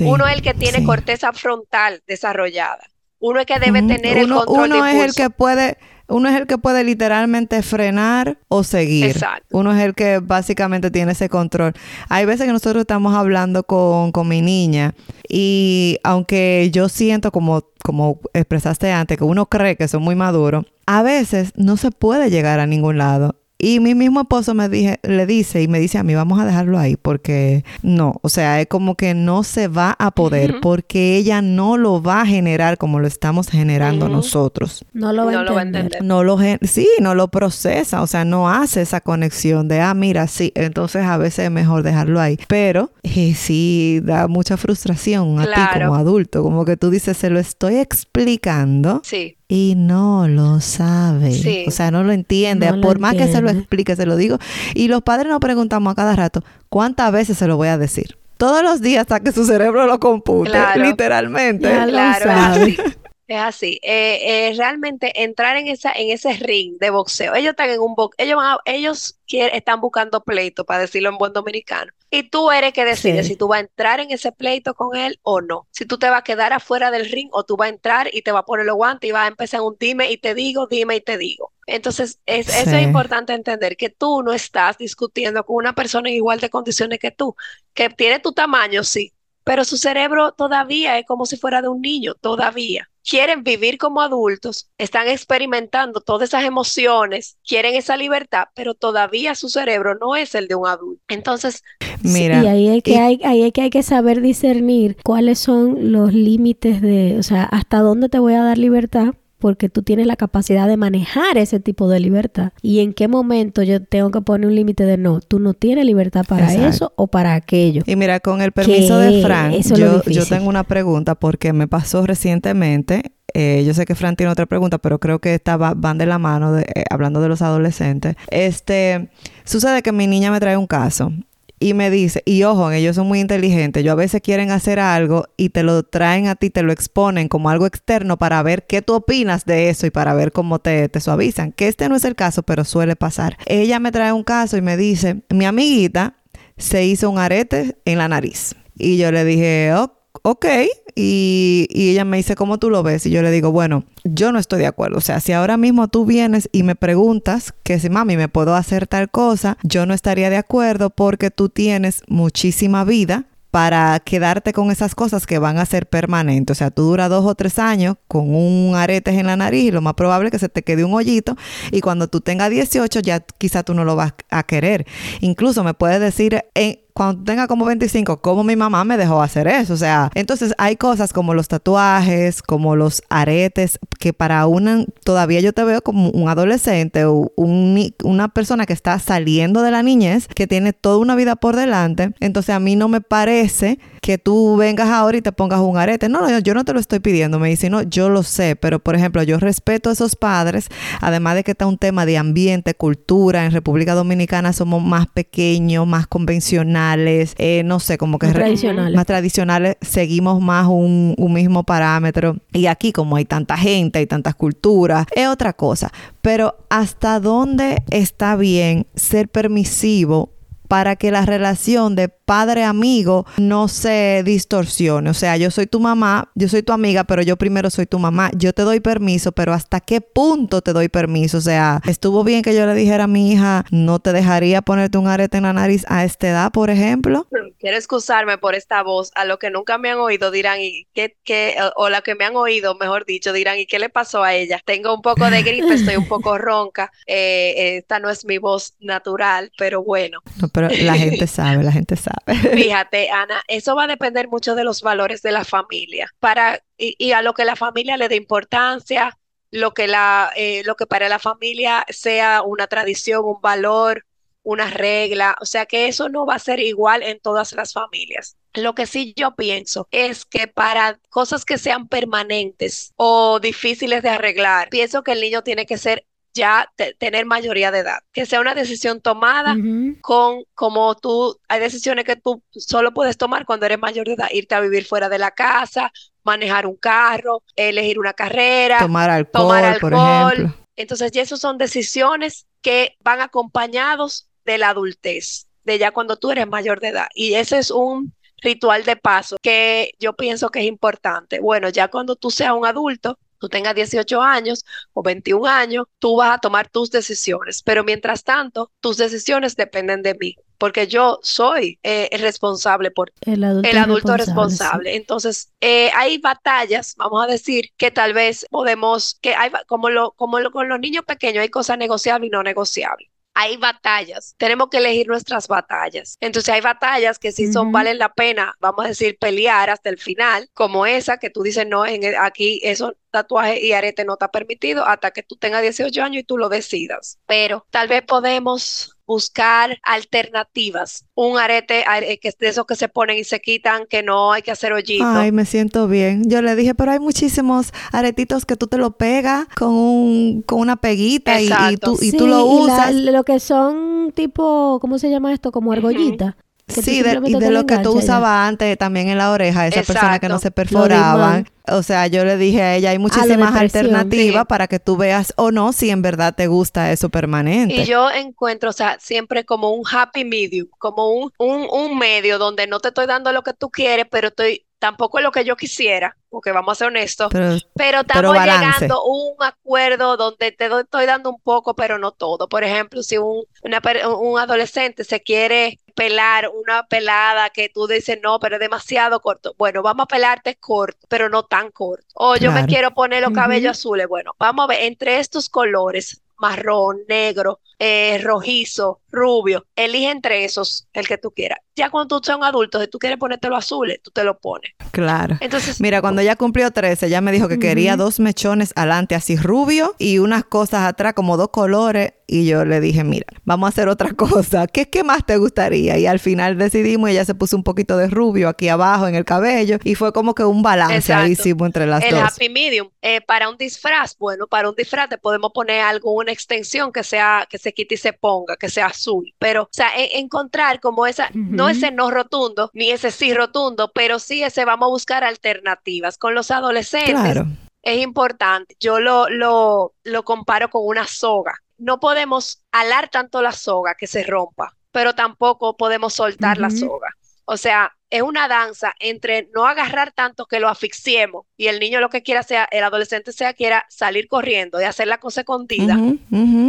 uno 0.00 0.26
es 0.26 0.34
el 0.36 0.42
que 0.42 0.54
tiene 0.54 0.84
corteza 0.84 1.32
frontal 1.32 2.02
desarrollada. 2.06 2.88
Uno 3.20 3.40
es 3.40 3.46
que 3.46 3.58
debe 3.58 3.82
tener 3.82 4.18
el 4.18 4.28
control 4.28 4.72
uno 4.72 4.86
es 4.86 5.04
el 5.04 5.14
que 5.14 5.30
puede 5.30 5.76
uno 6.08 6.28
es 6.30 6.36
el 6.36 6.46
que 6.46 6.56
puede 6.56 6.84
literalmente 6.84 7.62
frenar 7.62 8.38
o 8.48 8.64
seguir. 8.64 9.06
Exacto. 9.06 9.58
Uno 9.58 9.72
es 9.72 9.82
el 9.82 9.94
que 9.94 10.20
básicamente 10.20 10.90
tiene 10.90 11.12
ese 11.12 11.28
control. 11.28 11.74
Hay 12.08 12.24
veces 12.24 12.46
que 12.46 12.52
nosotros 12.52 12.80
estamos 12.80 13.14
hablando 13.14 13.62
con, 13.64 14.10
con 14.10 14.26
mi 14.26 14.40
niña 14.40 14.94
y 15.28 15.98
aunque 16.02 16.70
yo 16.72 16.88
siento 16.88 17.30
como, 17.30 17.62
como 17.84 18.20
expresaste 18.32 18.90
antes, 18.90 19.18
que 19.18 19.24
uno 19.24 19.46
cree 19.46 19.76
que 19.76 19.86
son 19.86 20.02
muy 20.02 20.14
maduros, 20.14 20.64
a 20.86 21.02
veces 21.02 21.52
no 21.56 21.76
se 21.76 21.90
puede 21.90 22.30
llegar 22.30 22.58
a 22.58 22.66
ningún 22.66 22.96
lado. 22.96 23.36
Y 23.58 23.80
mi 23.80 23.96
mismo 23.96 24.20
esposo 24.20 24.54
me 24.54 24.68
dije, 24.68 25.00
le 25.02 25.26
dice 25.26 25.60
y 25.62 25.66
me 25.66 25.80
dice 25.80 25.98
a 25.98 26.04
mí, 26.04 26.14
vamos 26.14 26.38
a 26.38 26.44
dejarlo 26.44 26.78
ahí 26.78 26.96
porque 26.96 27.64
no, 27.82 28.20
o 28.22 28.28
sea, 28.28 28.60
es 28.60 28.68
como 28.68 28.94
que 28.94 29.14
no 29.14 29.42
se 29.42 29.66
va 29.66 29.96
a 29.98 30.12
poder 30.12 30.60
porque 30.60 31.16
ella 31.16 31.42
no 31.42 31.76
lo 31.76 32.00
va 32.00 32.20
a 32.20 32.26
generar 32.26 32.78
como 32.78 33.00
lo 33.00 33.08
estamos 33.08 33.48
generando 33.48 34.08
nosotros. 34.08 34.84
No 34.92 35.12
lo 35.12 35.26
va, 35.26 35.32
a, 35.32 35.62
entender. 35.62 36.04
No 36.04 36.22
lo 36.22 36.38
sí, 36.62 36.88
no 37.00 37.16
lo 37.16 37.28
procesa, 37.28 38.02
o 38.02 38.06
sea, 38.06 38.24
no 38.24 38.48
hace 38.48 38.82
esa 38.82 39.00
conexión 39.00 39.66
de, 39.66 39.80
ah, 39.80 39.92
mira, 39.92 40.28
sí, 40.28 40.52
entonces 40.54 41.02
a 41.04 41.16
veces 41.16 41.46
es 41.46 41.50
mejor 41.50 41.82
dejarlo 41.82 42.20
ahí. 42.20 42.38
Pero 42.46 42.92
eh, 43.02 43.34
sí 43.34 44.00
da 44.04 44.28
mucha 44.28 44.56
frustración 44.56 45.40
a 45.40 45.46
ti 45.46 45.80
como 45.80 45.96
adulto, 45.96 46.44
como 46.44 46.64
que 46.64 46.76
tú 46.76 46.90
dices, 46.90 47.16
se 47.16 47.28
lo 47.28 47.40
estoy 47.40 47.76
explicando. 47.76 49.00
Sí 49.02 49.37
y 49.48 49.74
no 49.76 50.28
lo 50.28 50.60
sabe. 50.60 51.64
O 51.66 51.70
sea, 51.70 51.90
no 51.90 52.04
lo 52.04 52.12
entiende. 52.12 52.72
Por 52.74 52.98
más 52.98 53.14
que 53.14 53.26
se 53.26 53.40
lo 53.40 53.48
explique, 53.48 53.96
se 53.96 54.04
lo 54.04 54.16
digo. 54.16 54.38
Y 54.74 54.88
los 54.88 55.02
padres 55.02 55.28
nos 55.28 55.40
preguntamos 55.40 55.90
a 55.92 55.96
cada 55.96 56.14
rato, 56.14 56.44
¿cuántas 56.68 57.10
veces 57.10 57.38
se 57.38 57.46
lo 57.46 57.56
voy 57.56 57.68
a 57.68 57.78
decir? 57.78 58.18
Todos 58.36 58.62
los 58.62 58.82
días 58.82 59.00
hasta 59.00 59.20
que 59.20 59.32
su 59.32 59.44
cerebro 59.46 59.86
lo 59.86 59.98
compute, 59.98 60.52
literalmente. 60.76 61.68
claro, 61.68 62.66
es 63.26 63.40
así. 63.40 63.80
Eh, 63.82 64.48
eh, 64.50 64.54
realmente 64.56 65.24
entrar 65.24 65.56
en 65.56 65.66
esa 65.66 65.92
en 65.92 66.10
ese 66.10 66.34
ring 66.34 66.78
de 66.78 66.90
boxeo. 66.90 67.34
Ellos 67.34 67.50
están 67.50 67.70
en 67.70 67.80
un 67.80 67.94
box, 67.94 68.16
ellos 68.18 68.38
ellos 68.64 69.16
están 69.28 69.80
buscando 69.80 70.22
pleito, 70.22 70.64
para 70.64 70.82
decirlo 70.82 71.08
en 71.08 71.18
buen 71.18 71.32
dominicano. 71.32 71.92
Y 72.10 72.30
tú 72.30 72.50
eres 72.50 72.72
que 72.72 72.84
decides 72.84 73.26
si 73.26 73.36
tú 73.36 73.48
vas 73.48 73.58
a 73.58 73.60
entrar 73.60 74.00
en 74.00 74.10
ese 74.10 74.32
pleito 74.32 74.74
con 74.74 74.96
él 74.96 75.18
o 75.22 75.40
no. 75.42 75.66
Si 75.70 75.84
tú 75.84 75.98
te 75.98 76.08
vas 76.08 76.20
a 76.20 76.24
quedar 76.24 76.54
afuera 76.54 76.90
del 76.90 77.10
ring 77.10 77.28
o 77.32 77.44
tú 77.44 77.56
vas 77.56 77.66
a 77.66 77.74
entrar 77.74 78.08
y 78.12 78.22
te 78.22 78.32
vas 78.32 78.42
a 78.42 78.46
poner 78.46 78.64
los 78.64 78.76
guantes 78.76 79.08
y 79.08 79.12
vas 79.12 79.24
a 79.24 79.28
empezar 79.28 79.60
un 79.60 79.76
dime 79.78 80.10
y 80.10 80.16
te 80.16 80.34
digo, 80.34 80.66
dime 80.66 80.96
y 80.96 81.00
te 81.02 81.18
digo. 81.18 81.52
Entonces, 81.66 82.18
es, 82.24 82.48
eso 82.48 82.76
es 82.76 82.82
importante 82.82 83.34
entender 83.34 83.76
que 83.76 83.90
tú 83.90 84.22
no 84.22 84.32
estás 84.32 84.78
discutiendo 84.78 85.44
con 85.44 85.56
una 85.56 85.74
persona 85.74 86.08
en 86.08 86.14
igual 86.14 86.40
de 86.40 86.48
condiciones 86.48 86.98
que 86.98 87.10
tú, 87.10 87.36
que 87.74 87.90
tiene 87.90 88.20
tu 88.20 88.32
tamaño, 88.32 88.84
sí, 88.84 89.12
pero 89.44 89.64
su 89.64 89.76
cerebro 89.76 90.32
todavía 90.32 90.98
es 90.98 91.06
como 91.06 91.26
si 91.26 91.36
fuera 91.36 91.62
de 91.62 91.68
un 91.68 91.80
niño, 91.80 92.14
todavía. 92.14 92.90
Quieren 93.08 93.42
vivir 93.42 93.78
como 93.78 94.02
adultos, 94.02 94.68
están 94.76 95.08
experimentando 95.08 96.00
todas 96.00 96.28
esas 96.28 96.44
emociones, 96.44 97.38
quieren 97.46 97.74
esa 97.74 97.96
libertad, 97.96 98.44
pero 98.54 98.74
todavía 98.74 99.34
su 99.34 99.48
cerebro 99.48 99.94
no 99.98 100.14
es 100.16 100.34
el 100.34 100.46
de 100.46 100.54
un 100.54 100.66
adulto. 100.66 101.02
Entonces, 101.08 101.62
Mira, 102.02 102.42
y 102.44 102.46
ahí 102.46 102.68
hay 102.68 102.82
que, 102.82 102.98
hay, 102.98 103.20
ahí 103.24 103.50
que 103.52 103.62
hay 103.62 103.70
que 103.70 103.82
saber 103.82 104.20
discernir 104.20 104.96
cuáles 105.02 105.38
son 105.38 105.92
los 105.92 106.12
límites 106.12 106.82
de, 106.82 107.16
o 107.18 107.22
sea, 107.22 107.44
hasta 107.44 107.78
dónde 107.80 108.08
te 108.08 108.18
voy 108.18 108.34
a 108.34 108.42
dar 108.42 108.58
libertad 108.58 109.14
porque 109.38 109.68
tú 109.68 109.82
tienes 109.82 110.06
la 110.06 110.16
capacidad 110.16 110.66
de 110.68 110.76
manejar 110.76 111.38
ese 111.38 111.60
tipo 111.60 111.88
de 111.88 112.00
libertad. 112.00 112.52
Y 112.62 112.80
en 112.80 112.92
qué 112.92 113.08
momento 113.08 113.62
yo 113.62 113.82
tengo 113.82 114.10
que 114.10 114.20
poner 114.20 114.48
un 114.48 114.54
límite 114.54 114.84
de 114.84 114.96
no, 114.96 115.20
tú 115.20 115.38
no 115.38 115.54
tienes 115.54 115.84
libertad 115.86 116.24
para 116.28 116.52
eso 116.52 116.92
o 116.96 117.06
para 117.06 117.34
aquello. 117.34 117.82
Y 117.86 117.96
mira, 117.96 118.20
con 118.20 118.42
el 118.42 118.52
permiso 118.52 118.98
de 118.98 119.22
Fran, 119.22 119.52
yo, 119.52 120.02
yo, 120.04 120.26
tengo 120.26 120.48
una 120.48 120.64
pregunta 120.64 121.14
porque 121.14 121.52
me 121.52 121.68
pasó 121.68 122.06
recientemente. 122.06 123.12
Eh, 123.34 123.62
yo 123.66 123.74
sé 123.74 123.84
que 123.84 123.94
Fran 123.94 124.16
tiene 124.16 124.32
otra 124.32 124.46
pregunta, 124.46 124.78
pero 124.78 124.98
creo 124.98 125.18
que 125.18 125.34
estaba 125.34 125.74
van 125.74 125.98
de 125.98 126.06
la 126.06 126.18
mano 126.18 126.52
de, 126.52 126.62
eh, 126.62 126.84
hablando 126.90 127.20
de 127.20 127.28
los 127.28 127.42
adolescentes. 127.42 128.16
Este, 128.30 129.10
sucede 129.44 129.82
que 129.82 129.92
mi 129.92 130.06
niña 130.06 130.30
me 130.30 130.40
trae 130.40 130.56
un 130.56 130.66
caso 130.66 131.12
y 131.60 131.74
me 131.74 131.90
dice, 131.90 132.22
y 132.24 132.42
ojo, 132.44 132.70
ellos 132.70 132.96
son 132.96 133.08
muy 133.08 133.20
inteligentes, 133.20 133.84
yo 133.84 133.92
a 133.92 133.96
veces 133.96 134.20
quieren 134.20 134.50
hacer 134.50 134.78
algo 134.78 135.26
y 135.36 135.50
te 135.50 135.62
lo 135.62 135.82
traen 135.82 136.28
a 136.28 136.36
ti, 136.36 136.50
te 136.50 136.62
lo 136.62 136.72
exponen 136.72 137.28
como 137.28 137.50
algo 137.50 137.66
externo 137.66 138.16
para 138.16 138.42
ver 138.42 138.66
qué 138.66 138.82
tú 138.82 138.94
opinas 138.94 139.44
de 139.44 139.68
eso 139.68 139.86
y 139.86 139.90
para 139.90 140.14
ver 140.14 140.32
cómo 140.32 140.58
te, 140.60 140.88
te 140.88 141.00
suavizan, 141.00 141.52
que 141.52 141.68
este 141.68 141.88
no 141.88 141.96
es 141.96 142.04
el 142.04 142.14
caso, 142.14 142.42
pero 142.42 142.64
suele 142.64 142.96
pasar. 142.96 143.36
Ella 143.46 143.80
me 143.80 143.92
trae 143.92 144.12
un 144.12 144.24
caso 144.24 144.56
y 144.56 144.62
me 144.62 144.76
dice, 144.76 145.22
mi 145.30 145.44
amiguita 145.44 146.16
se 146.56 146.84
hizo 146.84 147.10
un 147.10 147.18
arete 147.18 147.76
en 147.84 147.98
la 147.98 148.08
nariz. 148.08 148.54
Y 148.76 148.96
yo 148.96 149.10
le 149.10 149.24
dije, 149.24 149.74
ok 149.74 149.97
ok, 150.22 150.46
y, 150.94 151.68
ella 151.70 152.04
me 152.04 152.16
dice, 152.16 152.34
¿cómo 152.34 152.58
tú 152.58 152.70
lo 152.70 152.82
ves? 152.82 153.06
Y 153.06 153.10
yo 153.10 153.22
le 153.22 153.30
digo, 153.30 153.52
bueno, 153.52 153.84
yo 154.04 154.32
no 154.32 154.38
estoy 154.38 154.60
de 154.60 154.66
acuerdo. 154.66 154.98
O 154.98 155.00
sea, 155.00 155.20
si 155.20 155.32
ahora 155.32 155.56
mismo 155.56 155.88
tú 155.88 156.04
vienes 156.04 156.48
y 156.52 156.62
me 156.62 156.74
preguntas 156.74 157.54
que 157.62 157.78
si 157.78 157.88
mami 157.90 158.16
me 158.16 158.28
puedo 158.28 158.54
hacer 158.54 158.86
tal 158.86 159.10
cosa, 159.10 159.58
yo 159.62 159.86
no 159.86 159.94
estaría 159.94 160.30
de 160.30 160.36
acuerdo 160.36 160.90
porque 160.90 161.30
tú 161.30 161.48
tienes 161.48 162.02
muchísima 162.08 162.84
vida 162.84 163.26
para 163.50 163.98
quedarte 164.00 164.52
con 164.52 164.70
esas 164.70 164.94
cosas 164.94 165.26
que 165.26 165.38
van 165.38 165.58
a 165.58 165.66
ser 165.66 165.88
permanentes. 165.88 166.56
O 166.56 166.58
sea, 166.58 166.70
tú 166.70 166.82
duras 166.82 167.08
dos 167.08 167.24
o 167.24 167.34
tres 167.34 167.58
años 167.58 167.96
con 168.06 168.34
un 168.34 168.74
arete 168.74 169.10
en 169.10 169.26
la 169.26 169.36
nariz 169.36 169.64
y 169.64 169.70
lo 169.70 169.80
más 169.80 169.94
probable 169.94 170.28
es 170.28 170.32
que 170.32 170.38
se 170.38 170.48
te 170.48 170.62
quede 170.62 170.84
un 170.84 170.94
hoyito 170.94 171.36
y 171.72 171.80
cuando 171.80 172.08
tú 172.08 172.20
tengas 172.20 172.50
18 172.50 173.00
ya 173.00 173.20
quizá 173.20 173.62
tú 173.62 173.74
no 173.74 173.84
lo 173.84 173.96
vas 173.96 174.12
a 174.30 174.42
querer. 174.42 174.86
Incluso 175.20 175.64
me 175.64 175.74
puedes 175.74 176.00
decir, 176.00 176.44
en, 176.54 176.78
cuando 176.98 177.22
tenga 177.22 177.46
como 177.46 177.64
25, 177.64 178.20
como 178.20 178.42
mi 178.42 178.56
mamá 178.56 178.82
me 178.82 178.96
dejó 178.96 179.22
hacer 179.22 179.46
eso. 179.46 179.72
O 179.72 179.76
sea, 179.76 180.10
entonces 180.16 180.52
hay 180.58 180.74
cosas 180.74 181.12
como 181.12 181.32
los 181.32 181.46
tatuajes, 181.46 182.42
como 182.42 182.74
los 182.74 183.04
aretes, 183.08 183.78
que 184.00 184.12
para 184.12 184.44
una, 184.48 184.84
todavía 185.04 185.38
yo 185.38 185.52
te 185.52 185.62
veo 185.62 185.80
como 185.80 186.10
un 186.10 186.28
adolescente 186.28 187.04
o 187.04 187.30
una 187.36 188.28
persona 188.30 188.66
que 188.66 188.72
está 188.72 188.98
saliendo 188.98 189.62
de 189.62 189.70
la 189.70 189.84
niñez, 189.84 190.26
que 190.26 190.48
tiene 190.48 190.72
toda 190.72 190.98
una 190.98 191.14
vida 191.14 191.36
por 191.36 191.54
delante. 191.54 192.10
Entonces 192.18 192.52
a 192.52 192.58
mí 192.58 192.74
no 192.74 192.88
me 192.88 193.00
parece 193.00 193.78
que 194.02 194.18
tú 194.18 194.56
vengas 194.56 194.88
ahora 194.88 195.18
y 195.18 195.22
te 195.22 195.30
pongas 195.30 195.60
un 195.60 195.76
arete. 195.76 196.08
No, 196.08 196.28
no, 196.28 196.38
yo 196.40 196.52
no 196.52 196.64
te 196.64 196.72
lo 196.72 196.80
estoy 196.80 196.98
pidiendo. 196.98 197.38
Me 197.38 197.48
dice, 197.48 197.70
no, 197.70 197.82
yo 197.82 198.08
lo 198.08 198.24
sé, 198.24 198.56
pero 198.56 198.80
por 198.80 198.96
ejemplo, 198.96 199.22
yo 199.22 199.38
respeto 199.38 199.90
a 199.90 199.92
esos 199.92 200.16
padres, 200.16 200.66
además 201.00 201.36
de 201.36 201.44
que 201.44 201.52
está 201.52 201.64
un 201.66 201.78
tema 201.78 202.06
de 202.06 202.18
ambiente, 202.18 202.74
cultura. 202.74 203.44
En 203.44 203.52
República 203.52 203.94
Dominicana 203.94 204.52
somos 204.52 204.82
más 204.82 205.06
pequeños, 205.06 205.86
más 205.86 206.08
convencionales 206.08 206.87
eh, 206.96 207.62
no 207.64 207.80
sé, 207.80 207.98
como 207.98 208.18
que 208.18 208.26
más 208.26 208.34
tradicionales. 208.34 208.94
más 208.94 209.06
tradicionales, 209.06 209.76
seguimos 209.80 210.40
más 210.40 210.66
un, 210.66 211.14
un 211.18 211.32
mismo 211.32 211.64
parámetro. 211.64 212.36
Y 212.52 212.66
aquí, 212.66 212.92
como 212.92 213.16
hay 213.16 213.24
tanta 213.24 213.56
gente, 213.56 213.98
hay 213.98 214.06
tantas 214.06 214.34
culturas, 214.34 215.06
es 215.14 215.28
otra 215.28 215.52
cosa. 215.52 215.92
Pero 216.22 216.56
¿hasta 216.70 217.20
dónde 217.20 217.82
está 217.90 218.36
bien 218.36 218.86
ser 218.94 219.28
permisivo 219.28 220.30
para 220.68 220.96
que 220.96 221.10
la 221.10 221.26
relación 221.26 221.96
de 221.96 222.08
padre-amigo 222.08 223.24
no 223.38 223.68
se 223.68 224.22
distorsione. 224.22 225.08
O 225.08 225.14
sea, 225.14 225.38
yo 225.38 225.50
soy 225.50 225.66
tu 225.66 225.80
mamá, 225.80 226.30
yo 226.34 226.46
soy 226.48 226.62
tu 226.62 226.74
amiga, 226.74 227.04
pero 227.04 227.22
yo 227.22 227.38
primero 227.38 227.70
soy 227.70 227.86
tu 227.86 227.98
mamá. 227.98 228.30
Yo 228.36 228.52
te 228.52 228.62
doy 228.62 228.80
permiso, 228.80 229.32
pero 229.32 229.54
¿hasta 229.54 229.80
qué 229.80 230.02
punto 230.02 230.60
te 230.60 230.74
doy 230.74 230.88
permiso? 230.90 231.38
O 231.38 231.40
sea, 231.40 231.80
estuvo 231.86 232.24
bien 232.24 232.42
que 232.42 232.54
yo 232.54 232.66
le 232.66 232.74
dijera 232.74 233.04
a 233.04 233.06
mi 233.06 233.32
hija, 233.32 233.64
no 233.70 233.98
te 233.98 234.12
dejaría 234.12 234.60
ponerte 234.60 234.98
un 234.98 235.08
arete 235.08 235.38
en 235.38 235.44
la 235.44 235.54
nariz 235.54 235.86
a 235.88 236.04
esta 236.04 236.28
edad, 236.28 236.52
por 236.52 236.68
ejemplo. 236.68 237.26
Quiero 237.58 237.78
excusarme 237.78 238.36
por 238.36 238.54
esta 238.54 238.82
voz. 238.82 239.10
A 239.14 239.24
los 239.24 239.38
que 239.38 239.50
nunca 239.50 239.78
me 239.78 239.90
han 239.90 239.98
oído 239.98 240.30
dirán, 240.30 240.60
¿y 240.60 240.86
qué, 240.92 241.16
qué? 241.24 241.56
O 241.76 241.88
la 241.88 242.02
que 242.02 242.14
me 242.14 242.26
han 242.26 242.36
oído, 242.36 242.74
mejor 242.74 243.06
dicho, 243.06 243.32
dirán, 243.32 243.58
¿y 243.58 243.64
qué 243.64 243.78
le 243.78 243.88
pasó 243.88 244.22
a 244.22 244.34
ella? 244.34 244.60
Tengo 244.66 244.94
un 244.94 245.00
poco 245.00 245.30
de 245.30 245.42
gripe, 245.42 245.72
estoy 245.72 245.96
un 245.96 246.06
poco 246.06 246.36
ronca. 246.36 246.92
Eh, 247.06 247.78
esta 247.78 248.00
no 248.00 248.10
es 248.10 248.26
mi 248.26 248.36
voz 248.36 248.74
natural, 248.80 249.50
pero 249.56 249.82
bueno. 249.82 250.20
No, 250.42 250.48
pero 250.58 250.84
la 250.84 250.94
gente 250.94 251.26
sabe, 251.28 251.62
la 251.62 251.70
gente 251.70 251.96
sabe. 251.96 252.34
Fíjate, 252.54 253.10
Ana, 253.10 253.42
eso 253.46 253.76
va 253.76 253.84
a 253.84 253.86
depender 253.86 254.28
mucho 254.28 254.56
de 254.56 254.64
los 254.64 254.82
valores 254.82 255.22
de 255.22 255.30
la 255.30 255.44
familia. 255.44 256.12
Para, 256.18 256.62
y, 256.76 257.12
a 257.12 257.22
lo 257.22 257.32
que 257.32 257.44
la 257.44 257.54
familia 257.54 257.96
le 257.96 258.08
dé 258.08 258.16
importancia, 258.16 259.16
lo 259.52 259.72
que, 259.72 259.86
la, 259.86 260.32
eh, 260.34 260.62
lo 260.64 260.74
que 260.74 260.86
para 260.86 261.08
la 261.08 261.20
familia 261.20 261.84
sea 261.90 262.42
una 262.42 262.66
tradición, 262.66 263.24
un 263.24 263.40
valor, 263.40 264.04
una 264.42 264.68
regla. 264.68 265.36
O 265.40 265.46
sea 265.46 265.66
que 265.66 265.86
eso 265.86 266.08
no 266.08 266.26
va 266.26 266.34
a 266.34 266.40
ser 266.40 266.58
igual 266.58 267.04
en 267.04 267.20
todas 267.20 267.52
las 267.52 267.72
familias. 267.72 268.36
Lo 268.54 268.74
que 268.74 268.86
sí 268.86 269.14
yo 269.16 269.36
pienso 269.36 269.86
es 269.92 270.24
que 270.24 270.48
para 270.48 270.98
cosas 271.08 271.44
que 271.44 271.58
sean 271.58 271.86
permanentes 271.86 272.92
o 272.96 273.38
difíciles 273.38 274.02
de 274.02 274.08
arreglar, 274.08 274.70
pienso 274.70 275.04
que 275.04 275.12
el 275.12 275.20
niño 275.20 275.42
tiene 275.42 275.66
que 275.66 275.78
ser 275.78 276.04
ya 276.38 276.72
tener 276.98 277.26
mayoría 277.26 277.70
de 277.70 277.80
edad, 277.80 277.98
que 278.12 278.24
sea 278.24 278.40
una 278.40 278.54
decisión 278.54 279.02
tomada 279.02 279.54
con 280.00 280.44
como 280.54 280.94
tú, 280.94 281.38
hay 281.48 281.60
decisiones 281.60 282.06
que 282.06 282.16
tú 282.16 282.42
solo 282.52 282.94
puedes 282.94 283.18
tomar 283.18 283.44
cuando 283.44 283.66
eres 283.66 283.78
mayor 283.78 284.06
de 284.06 284.14
edad, 284.14 284.28
irte 284.32 284.54
a 284.54 284.60
vivir 284.60 284.86
fuera 284.86 285.10
de 285.10 285.18
la 285.18 285.32
casa, 285.32 285.92
manejar 286.24 286.66
un 286.66 286.76
carro, 286.76 287.42
elegir 287.56 287.98
una 287.98 288.14
carrera, 288.14 288.78
tomar 288.78 289.10
alcohol, 289.10 289.78
por 289.80 289.92
ejemplo. 289.92 290.54
Entonces, 290.76 291.10
ya 291.10 291.22
esas 291.22 291.40
son 291.40 291.58
decisiones 291.58 292.46
que 292.62 292.96
van 293.02 293.20
acompañados 293.20 294.28
de 294.44 294.58
la 294.58 294.70
adultez, 294.70 295.48
de 295.64 295.78
ya 295.78 295.90
cuando 295.90 296.16
tú 296.16 296.30
eres 296.30 296.46
mayor 296.46 296.78
de 296.80 296.88
edad. 296.88 297.08
Y 297.14 297.34
ese 297.34 297.58
es 297.58 297.70
un 297.72 298.14
ritual 298.40 298.84
de 298.84 298.94
paso 298.94 299.36
que 299.42 299.92
yo 299.98 300.14
pienso 300.14 300.50
que 300.50 300.60
es 300.60 300.66
importante. 300.66 301.40
Bueno, 301.40 301.68
ya 301.68 301.88
cuando 301.88 302.14
tú 302.14 302.30
seas 302.30 302.52
un 302.52 302.64
adulto, 302.64 303.18
tú 303.38 303.48
tengas 303.48 303.74
18 303.74 304.20
años 304.22 304.64
o 304.92 305.02
21 305.02 305.46
años, 305.46 305.86
tú 305.98 306.16
vas 306.16 306.36
a 306.36 306.38
tomar 306.38 306.68
tus 306.68 306.90
decisiones. 306.90 307.62
Pero 307.62 307.84
mientras 307.84 308.24
tanto, 308.24 308.70
tus 308.80 308.96
decisiones 308.96 309.56
dependen 309.56 310.02
de 310.02 310.14
mí, 310.14 310.36
porque 310.58 310.86
yo 310.86 311.18
soy 311.22 311.78
eh, 311.82 312.08
el 312.12 312.20
responsable 312.20 312.90
por 312.90 313.12
el 313.22 313.44
adulto, 313.44 314.16
responsable. 314.16 314.96
Entonces, 314.96 315.52
eh, 315.60 315.90
hay 315.94 316.18
batallas, 316.18 316.94
vamos 316.96 317.24
a 317.24 317.26
decir, 317.26 317.70
que 317.76 317.90
tal 317.90 318.12
vez 318.12 318.46
podemos, 318.50 319.18
que 319.20 319.34
hay, 319.34 319.50
como, 319.66 319.90
lo, 319.90 320.12
como 320.12 320.40
lo, 320.40 320.50
con 320.50 320.68
los 320.68 320.80
niños 320.80 321.04
pequeños, 321.04 321.42
hay 321.42 321.50
cosas 321.50 321.78
negociables 321.78 322.28
y 322.28 322.30
no 322.30 322.42
negociables 322.42 323.08
hay 323.40 323.56
batallas, 323.56 324.34
tenemos 324.36 324.68
que 324.68 324.78
elegir 324.78 325.06
nuestras 325.06 325.46
batallas. 325.46 326.16
Entonces 326.20 326.52
hay 326.52 326.60
batallas 326.60 327.20
que 327.20 327.30
sí 327.30 327.52
son, 327.52 327.70
valen 327.70 327.96
la 327.98 328.12
pena, 328.12 328.56
vamos 328.58 328.84
a 328.84 328.88
decir, 328.88 329.16
pelear 329.16 329.70
hasta 329.70 329.90
el 329.90 329.98
final, 329.98 330.50
como 330.54 330.86
esa 330.86 331.18
que 331.18 331.30
tú 331.30 331.42
dices, 331.42 331.64
no, 331.64 331.86
en 331.86 332.16
aquí 332.16 332.58
eso 332.64 332.96
tatuaje 333.22 333.64
y 333.64 333.72
arete 333.72 334.04
no 334.04 334.14
está 334.14 334.30
permitido 334.30 334.84
hasta 334.84 335.10
que 335.10 335.22
tú 335.22 335.36
tengas 335.36 335.62
18 335.62 336.02
años 336.02 336.20
y 336.20 336.24
tú 336.24 336.38
lo 336.38 336.48
decidas. 336.48 337.18
Pero 337.26 337.66
tal 337.70 337.88
vez 337.88 338.02
podemos 338.02 338.94
buscar 339.06 339.78
alternativas. 339.82 341.06
Un 341.14 341.38
arete 341.38 341.84
que 342.20 342.28
es 342.28 342.36
de 342.36 342.48
esos 342.48 342.66
que 342.66 342.76
se 342.76 342.88
ponen 342.88 343.16
y 343.16 343.24
se 343.24 343.40
quitan, 343.40 343.86
que 343.88 344.02
no 344.02 344.32
hay 344.32 344.42
que 344.42 344.50
hacer 344.50 344.72
hoyitos. 344.74 345.08
Ay, 345.08 345.32
me 345.32 345.46
siento 345.46 345.88
bien. 345.88 346.28
Yo 346.28 346.42
le 346.42 346.54
dije, 346.54 346.74
pero 346.74 346.92
hay 346.92 347.00
muchísimos 347.00 347.72
aretitos 347.90 348.44
que 348.44 348.56
tú 348.56 348.66
te 348.66 348.76
lo 348.76 348.98
pegas 348.98 349.46
con, 349.56 349.70
un, 349.70 350.42
con 350.42 350.60
una 350.60 350.76
peguita 350.76 351.40
y, 351.40 351.76
tú, 351.78 351.98
y 352.02 352.12
tú 352.12 352.26
lo 352.26 352.44
usas. 352.44 352.94
lo 352.94 353.24
que 353.24 353.40
son 353.40 354.12
tipo, 354.14 354.78
¿cómo 354.80 354.98
se 354.98 355.10
llama 355.10 355.32
esto? 355.32 355.52
Como 355.52 355.72
argollita. 355.72 356.36
Sí, 356.68 357.02
de, 357.02 357.20
y 357.24 357.34
de 357.34 357.50
lo 357.50 357.64
que 357.66 357.78
tú 357.78 357.92
usabas 357.92 358.48
antes 358.48 358.76
también 358.76 359.08
en 359.08 359.18
la 359.18 359.30
oreja, 359.30 359.66
esa 359.66 359.82
persona 359.82 360.18
que 360.18 360.28
no 360.28 360.38
se 360.38 360.50
perforaban. 360.50 361.46
O 361.70 361.82
sea, 361.82 362.06
yo 362.06 362.24
le 362.24 362.36
dije 362.36 362.62
a 362.62 362.76
ella, 362.76 362.90
hay 362.90 362.98
muchísimas 362.98 363.54
alternativas 363.54 364.46
para 364.46 364.68
que 364.68 364.78
tú 364.78 364.96
veas 364.96 365.34
o 365.36 365.50
no 365.50 365.72
si 365.72 365.90
en 365.90 366.02
verdad 366.02 366.34
te 366.34 366.46
gusta 366.46 366.92
eso 366.92 367.08
permanente. 367.08 367.74
Y 367.74 367.84
yo 367.84 368.10
encuentro, 368.10 368.70
o 368.70 368.72
sea, 368.72 368.98
siempre 369.00 369.44
como 369.44 369.70
un 369.72 369.84
happy 369.90 370.24
medium, 370.24 370.68
como 370.78 371.10
un, 371.12 371.32
un, 371.38 371.66
un 371.70 371.98
medio 371.98 372.38
donde 372.38 372.66
no 372.66 372.80
te 372.80 372.88
estoy 372.88 373.06
dando 373.06 373.32
lo 373.32 373.42
que 373.42 373.52
tú 373.54 373.70
quieres, 373.70 374.06
pero 374.10 374.28
estoy 374.28 374.67
tampoco 374.78 375.18
es 375.18 375.24
lo 375.24 375.32
que 375.32 375.44
yo 375.44 375.56
quisiera, 375.56 376.16
porque 376.28 376.52
vamos 376.52 376.72
a 376.72 376.74
ser 376.76 376.88
honestos, 376.88 377.28
Pero, 377.74 378.00
estamos 378.00 378.34
llegando 378.60 378.94
a 378.96 379.04
un 379.06 379.34
acuerdo 379.42 380.16
donde 380.16 380.52
te 380.52 380.66
estoy 380.66 381.06
dando 381.06 381.30
un 381.30 381.40
poco, 381.40 381.74
pero 381.74 381.98
no 381.98 382.12
todo. 382.12 382.48
Por 382.48 382.64
ejemplo, 382.64 383.02
si 383.02 383.18
un, 383.18 383.44
una 383.62 383.80
per- 383.80 384.06
un 384.06 384.38
adolescente 384.38 385.04
se 385.04 385.20
quiere 385.22 385.78
pelar 385.94 386.48
una 386.48 386.84
pelada 386.86 387.50
que 387.50 387.68
tú 387.68 387.86
dices, 387.88 388.18
no, 388.22 388.38
pero 388.38 388.54
es 388.56 388.60
demasiado 388.60 389.20
corto. 389.20 389.54
Bueno, 389.58 389.82
vamos 389.82 390.04
a 390.04 390.06
pelarte 390.06 390.56
corto, 390.56 391.06
pero 391.08 391.28
no 391.28 391.44
tan 391.44 391.70
corto. 391.72 392.06
O 392.14 392.36
yo 392.36 392.52
me 392.52 392.66
quiero 392.66 392.94
poner 392.94 393.22
los 393.22 393.32
cabellos 393.32 393.72
azules. 393.78 394.06
Bueno, 394.06 394.32
vamos 394.38 394.64
a 394.64 394.68
ver, 394.68 394.82
entre 394.84 395.18
estos 395.18 395.48
colores, 395.48 396.22
marrón, 396.36 396.98
negro, 397.08 397.58
eh, 397.80 398.20
rojizo, 398.22 399.00
rubio, 399.10 399.66
elige 399.76 400.10
entre 400.10 400.44
esos 400.44 400.86
el 400.92 401.06
que 401.06 401.18
tú 401.18 401.30
quieras. 401.30 401.58
Ya 401.76 401.90
cuando 401.90 402.18
tú 402.18 402.24
seas 402.26 402.38
un 402.38 402.44
adulto, 402.44 402.80
si 402.80 402.88
tú 402.88 402.98
quieres 402.98 403.18
ponértelo 403.18 403.56
azules, 403.56 404.00
tú 404.02 404.10
te 404.10 404.24
lo 404.24 404.38
pones. 404.38 404.72
claro. 404.90 405.36
Entonces, 405.40 405.80
Mira, 405.80 406.00
cuando 406.00 406.20
ella 406.22 406.34
cumplió 406.36 406.70
13, 406.70 407.06
ella 407.06 407.20
me 407.20 407.30
dijo 407.32 407.46
que 407.48 407.58
quería 407.58 407.96
dos 407.96 408.18
mechones 408.20 408.72
adelante 408.76 409.14
así 409.14 409.36
rubio 409.36 409.94
y 409.98 410.18
unas 410.18 410.44
cosas 410.44 410.82
atrás 410.88 411.14
como 411.14 411.36
dos 411.36 411.48
colores 411.50 412.12
y 412.30 412.46
yo 412.46 412.64
le 412.66 412.80
dije, 412.80 413.04
mira, 413.04 413.26
vamos 413.44 413.68
a 413.68 413.70
hacer 413.70 413.88
otra 413.88 414.12
cosa. 414.16 414.66
¿Qué, 414.66 414.90
qué 414.90 415.02
más 415.04 415.24
te 415.24 415.36
gustaría? 415.38 415.96
Y 415.98 416.06
al 416.06 416.18
final 416.18 416.58
decidimos 416.58 417.08
y 417.08 417.12
ella 417.12 417.24
se 417.24 417.34
puso 417.34 417.56
un 417.56 417.62
poquito 417.64 417.96
de 417.96 418.08
rubio 418.08 418.48
aquí 418.48 418.68
abajo 418.68 419.06
en 419.06 419.14
el 419.14 419.24
cabello 419.24 419.78
y 419.84 419.94
fue 419.94 420.12
como 420.12 420.34
que 420.34 420.44
un 420.44 420.62
balance 420.62 420.96
Exacto. 420.96 421.24
ahí 421.24 421.32
hicimos 421.32 421.66
entre 421.66 421.86
las 421.86 422.02
El 422.04 422.10
dos. 422.16 422.22
happy 422.24 422.48
medium. 422.48 422.90
Eh, 423.02 423.20
para 423.20 423.48
un 423.48 423.56
disfraz, 423.56 424.16
bueno, 424.18 424.46
para 424.48 424.68
un 424.68 424.74
disfraz 424.74 425.08
te 425.08 425.16
podemos 425.16 425.52
poner 425.54 425.80
alguna 425.82 426.32
extensión 426.32 426.92
que 426.92 427.04
sea, 427.04 427.46
que 427.48 427.56
se 427.58 427.72
quite 427.72 427.94
y 427.94 427.98
se 427.98 428.12
ponga, 428.12 428.56
que 428.56 428.68
sea 428.68 428.92
azul. 428.98 429.32
Pero, 429.38 429.62
o 429.62 429.68
sea, 429.70 429.96
e- 429.96 430.18
encontrar 430.18 430.80
como 430.80 431.06
esa, 431.06 431.30
no 431.34 431.68
ese 431.68 431.90
no 431.90 432.10
rotundo, 432.10 432.70
ni 432.74 432.90
ese 432.90 433.10
sí 433.10 433.32
rotundo, 433.32 433.90
pero 433.94 434.18
sí 434.18 434.42
ese 434.42 434.64
vamos 434.64 434.86
a 434.86 434.90
buscar 434.90 435.24
alternativas. 435.24 436.18
Con 436.18 436.34
los 436.34 436.50
adolescentes 436.50 437.14
Claro. 437.14 437.46
es 437.82 437.98
importante. 438.02 438.76
Yo 438.80 439.00
lo, 439.00 439.28
lo, 439.28 439.94
lo 440.04 440.22
comparo 440.24 440.68
con 440.70 440.82
una 440.84 441.06
soga. 441.06 441.54
No 441.78 442.00
podemos 442.00 442.62
alar 442.72 443.08
tanto 443.08 443.40
la 443.40 443.52
soga 443.52 443.94
que 443.94 444.06
se 444.06 444.24
rompa, 444.24 444.74
pero 444.90 445.14
tampoco 445.14 445.76
podemos 445.76 446.12
soltar 446.14 446.58
la 446.58 446.70
soga. 446.70 447.08
O 447.44 447.56
sea, 447.56 447.96
es 448.10 448.22
una 448.22 448.48
danza 448.48 448.94
entre 449.00 449.48
no 449.54 449.66
agarrar 449.66 450.12
tanto 450.12 450.46
que 450.46 450.60
lo 450.60 450.68
asfixiemos 450.68 451.44
y 451.56 451.66
el 451.66 451.78
niño 451.80 452.00
lo 452.00 452.08
que 452.08 452.22
quiera 452.22 452.42
sea, 452.42 452.66
el 452.70 452.82
adolescente 452.84 453.32
sea, 453.32 453.52
quiera 453.52 453.84
salir 453.88 454.28
corriendo 454.28 454.80
y 454.80 454.84
hacer 454.84 455.08
la 455.08 455.18
cosa 455.18 455.40
escondida, 455.42 455.98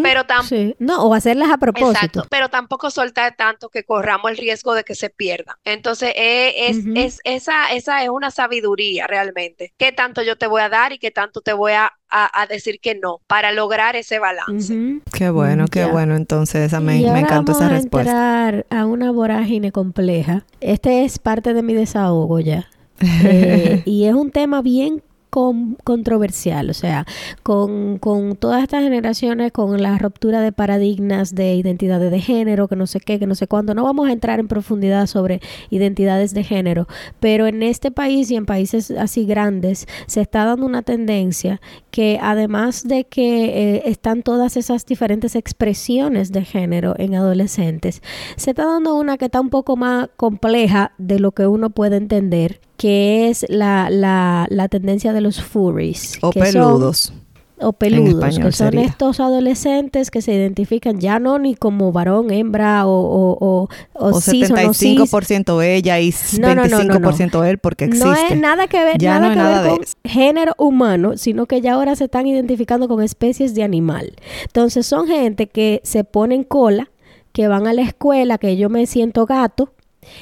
pero 0.04 0.26
tampoco. 0.26 0.50
Sí. 0.50 0.76
No, 0.80 1.04
o 1.04 1.14
hacerlas 1.14 1.50
a 1.52 1.58
propósito. 1.58 1.92
Exacto, 1.92 2.26
pero 2.30 2.50
tampoco 2.50 2.90
soltar 2.92 3.36
tanto 3.36 3.70
que 3.70 3.84
corramos 3.84 4.32
el 4.32 4.38
riesgo 4.38 4.74
de 4.74 4.84
que 4.84 4.96
se 4.96 5.10
pierdan. 5.10 5.56
Entonces, 5.64 6.12
eh, 6.16 6.68
es, 6.70 6.78
es, 6.96 7.20
esa, 7.24 7.72
esa 7.72 8.04
es 8.04 8.10
una 8.10 8.32
sabiduría 8.32 9.08
realmente. 9.08 9.74
¿Qué 9.78 9.92
tanto 9.92 10.22
yo 10.24 10.38
te 10.38 10.48
voy 10.48 10.62
a 10.62 10.70
dar 10.70 10.92
y 10.94 11.00
qué 11.00 11.12
tanto 11.12 11.42
te 11.42 11.54
voy 11.54 11.74
a, 11.74 11.94
a- 12.10 12.42
a 12.42 12.48
decir 12.48 12.80
que 12.82 12.96
no 12.96 13.22
para 13.28 13.52
lograr 13.52 13.96
ese 13.96 14.20
balance? 14.20 14.74
Ujú. 14.74 15.02
Qué 15.14 15.30
bueno, 15.30 15.66
qué 15.72 15.86
bueno. 15.86 16.16
Entonces, 16.16 16.62
esa 16.68 16.80
me, 16.80 16.98
y 16.98 17.04
me 17.04 17.10
ahora 17.10 17.20
encantó 17.22 17.52
vamos 17.54 17.58
esa 17.62 17.66
a 17.66 17.70
respuesta. 17.78 18.12
entrar 18.50 18.66
a 18.72 18.86
una 18.86 19.12
vorágine 19.12 19.72
compleja. 19.72 20.46
Este 20.62 21.04
es 21.06 21.20
parte 21.30 21.54
de 21.54 21.62
mi 21.62 21.76
desahogo 21.76 22.40
ya. 22.40 22.68
Eh, 23.24 23.82
y 23.86 24.06
es 24.06 24.14
un 24.14 24.30
tema 24.30 24.62
bien 24.62 25.02
con- 25.30 25.78
controversial, 25.84 26.70
o 26.70 26.74
sea, 26.74 27.06
con, 27.44 27.98
con 28.00 28.36
todas 28.36 28.64
estas 28.64 28.84
generaciones, 28.84 29.52
con 29.52 29.82
la 29.82 29.98
ruptura 29.98 30.42
de 30.42 30.52
paradigmas 30.52 31.36
de 31.36 31.56
identidades 31.56 32.12
de 32.12 32.22
género, 32.22 32.68
que 32.68 32.76
no 32.76 32.88
sé 32.88 33.00
qué, 33.00 33.20
que 33.20 33.28
no 33.28 33.36
sé 33.36 33.48
cuándo. 33.48 33.74
No 33.74 33.84
vamos 33.84 34.10
a 34.10 34.12
entrar 34.12 34.40
en 34.40 34.48
profundidad 34.48 35.08
sobre 35.08 35.42
identidades 35.70 36.34
de 36.34 36.44
género, 36.44 36.88
pero 37.20 37.48
en 37.48 37.64
este 37.64 37.92
país 37.92 38.32
y 38.32 38.36
en 38.36 38.46
países 38.46 38.92
así 38.92 39.26
grandes 39.26 39.88
se 40.08 40.22
está 40.22 40.46
dando 40.46 40.66
una 40.66 40.82
tendencia 40.82 41.62
que 41.92 42.20
además 42.22 42.88
de 42.88 43.06
que 43.06 43.76
eh, 43.76 43.82
están 43.86 44.24
todas 44.24 44.58
esas 44.58 44.86
diferentes 44.86 45.36
expresiones 45.36 46.32
de 46.32 46.44
género 46.46 46.96
en 46.98 47.16
adolescentes, 47.16 48.02
se 48.36 48.52
está 48.52 48.66
dando 48.66 48.96
una 48.96 49.18
que 49.18 49.26
está 49.26 49.42
un 49.42 49.50
poco 49.50 49.76
más 49.76 50.10
compleja 50.18 50.92
de 50.98 51.20
lo 51.20 51.32
que 51.32 51.48
uno 51.48 51.70
puede 51.70 51.98
entender, 51.98 52.60
que 52.80 53.28
es 53.30 53.46
la, 53.50 53.90
la, 53.92 54.48
la 54.50 54.70
tendencia 54.70 55.12
de 55.12 55.20
los 55.20 55.42
furries. 55.44 56.18
O 56.22 56.30
que 56.32 56.40
son- 56.40 56.46
peludos. 56.54 57.14
o 57.60 57.74
peludos, 57.74 58.38
que 58.38 58.42
son 58.44 58.54
sería. 58.54 58.84
estos 58.86 59.20
adolescentes 59.20 60.10
que 60.12 60.22
se 60.22 60.34
identifican 60.34 60.98
ya 61.02 61.20
no 61.20 61.38
ni 61.40 61.56
como 61.56 61.92
varón, 61.92 62.32
hembra 62.32 62.88
o, 62.88 62.92
o, 62.92 63.38
o, 63.38 63.70
o 63.96 64.08
O 64.08 64.22
cis 64.22 64.50
o 64.50 64.56
no 64.56 64.74
cis. 64.74 64.98
75% 64.98 65.62
ella 65.62 66.00
y 66.00 66.14
No, 66.40 66.56
no, 66.56 66.68
no, 66.68 66.84
no, 66.86 67.00
no. 67.00 67.10
25% 67.12 67.46
él 67.50 67.58
porque 67.58 67.84
existe. 67.86 68.08
No 68.08 68.14
es 68.16 68.40
nada 68.40 68.68
que 68.68 68.82
ver, 68.86 68.98
Ya 68.98 69.20
nada 69.20 69.30
que 69.34 69.36
nada 69.36 69.62
ver 69.62 69.72
con 69.72 69.84
eso. 69.84 69.96
género 70.06 70.54
humano, 70.58 71.18
sino 71.18 71.48
que 71.48 71.60
ya 71.60 71.74
ahora 71.74 71.98
se 71.98 72.06
están 72.06 72.28
identificando 72.28 72.88
con 72.88 73.04
especies 73.04 73.54
de 73.56 73.64
animal. 73.64 74.14
Entonces 74.46 74.86
son 74.86 75.06
gente 75.08 75.48
que 75.48 75.82
se 75.84 76.06
ponen 76.06 76.46
cola, 76.46 76.90
que 77.34 77.50
van 77.50 77.68
a 77.68 77.74
la 77.74 77.82
escuela, 77.82 78.38
que 78.38 78.56
yo 78.56 78.70
me 78.70 78.86
siento 78.86 79.26
gato, 79.26 79.74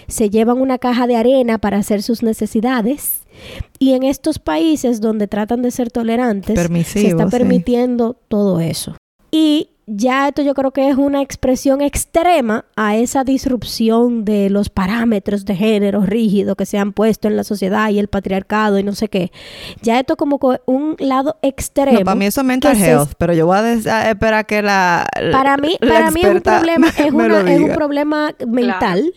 se 0.08 0.30
llevan 0.30 0.60
una 0.60 0.78
caja 0.78 1.08
de 1.08 1.16
arena 1.16 1.58
para 1.58 1.78
hacer 1.78 2.02
sus 2.04 2.24
necesidades. 2.24 3.22
Y 3.80 3.94
en 3.94 4.04
estos 4.04 4.40
países 4.40 5.00
donde 5.02 5.28
tratan 5.28 5.62
de 5.62 5.72
ser 5.72 5.92
tolerantes, 5.92 6.60
se 6.88 7.08
está 7.08 7.26
sí. 7.26 7.32
permitiendo 7.32 8.16
todo 8.28 8.60
eso. 8.60 8.96
Y 9.32 9.70
ya 9.86 10.28
esto 10.28 10.42
yo 10.42 10.54
creo 10.54 10.72
que 10.72 10.90
es 10.90 10.98
una 10.98 11.22
expresión 11.22 11.82
extrema 11.82 12.66
a 12.76 12.98
esa 12.98 13.24
disrupción 13.24 14.26
de 14.26 14.50
los 14.50 14.70
parámetros 14.70 15.46
de 15.46 15.56
género 15.56 16.02
rígido 16.02 16.56
que 16.56 16.66
se 16.66 16.78
han 16.78 16.92
puesto 16.92 17.28
en 17.30 17.38
la 17.38 17.44
sociedad 17.46 17.90
y 17.90 18.00
el 18.00 18.08
patriarcado 18.10 18.80
y 18.80 18.84
no 18.84 18.94
sé 18.96 19.08
qué. 19.08 19.32
Ya 19.82 20.00
esto 20.00 20.18
como 20.18 20.40
co- 20.40 20.60
un 20.66 20.96
lado 21.00 21.38
extremo. 21.42 22.00
No, 22.00 22.06
para 22.06 22.16
mí 22.16 22.26
eso 22.26 22.42
es 22.42 22.48
mental 22.48 22.76
health, 22.82 23.12
pero 23.18 23.34
yo 23.34 23.46
voy 23.46 23.58
a, 23.58 24.10
esperar 24.10 24.46
que 24.46 24.62
la 24.62 25.08
para 25.32 25.56
mí, 25.56 25.78
la 25.80 25.94
para 25.94 26.12
mí 26.12 26.22
es 26.22 26.28
un 26.36 26.42
problema, 26.42 26.88
es, 26.98 27.12
una- 27.14 27.52
es 27.54 27.62
un 27.62 27.74
problema 27.74 28.36
mental 28.46 29.14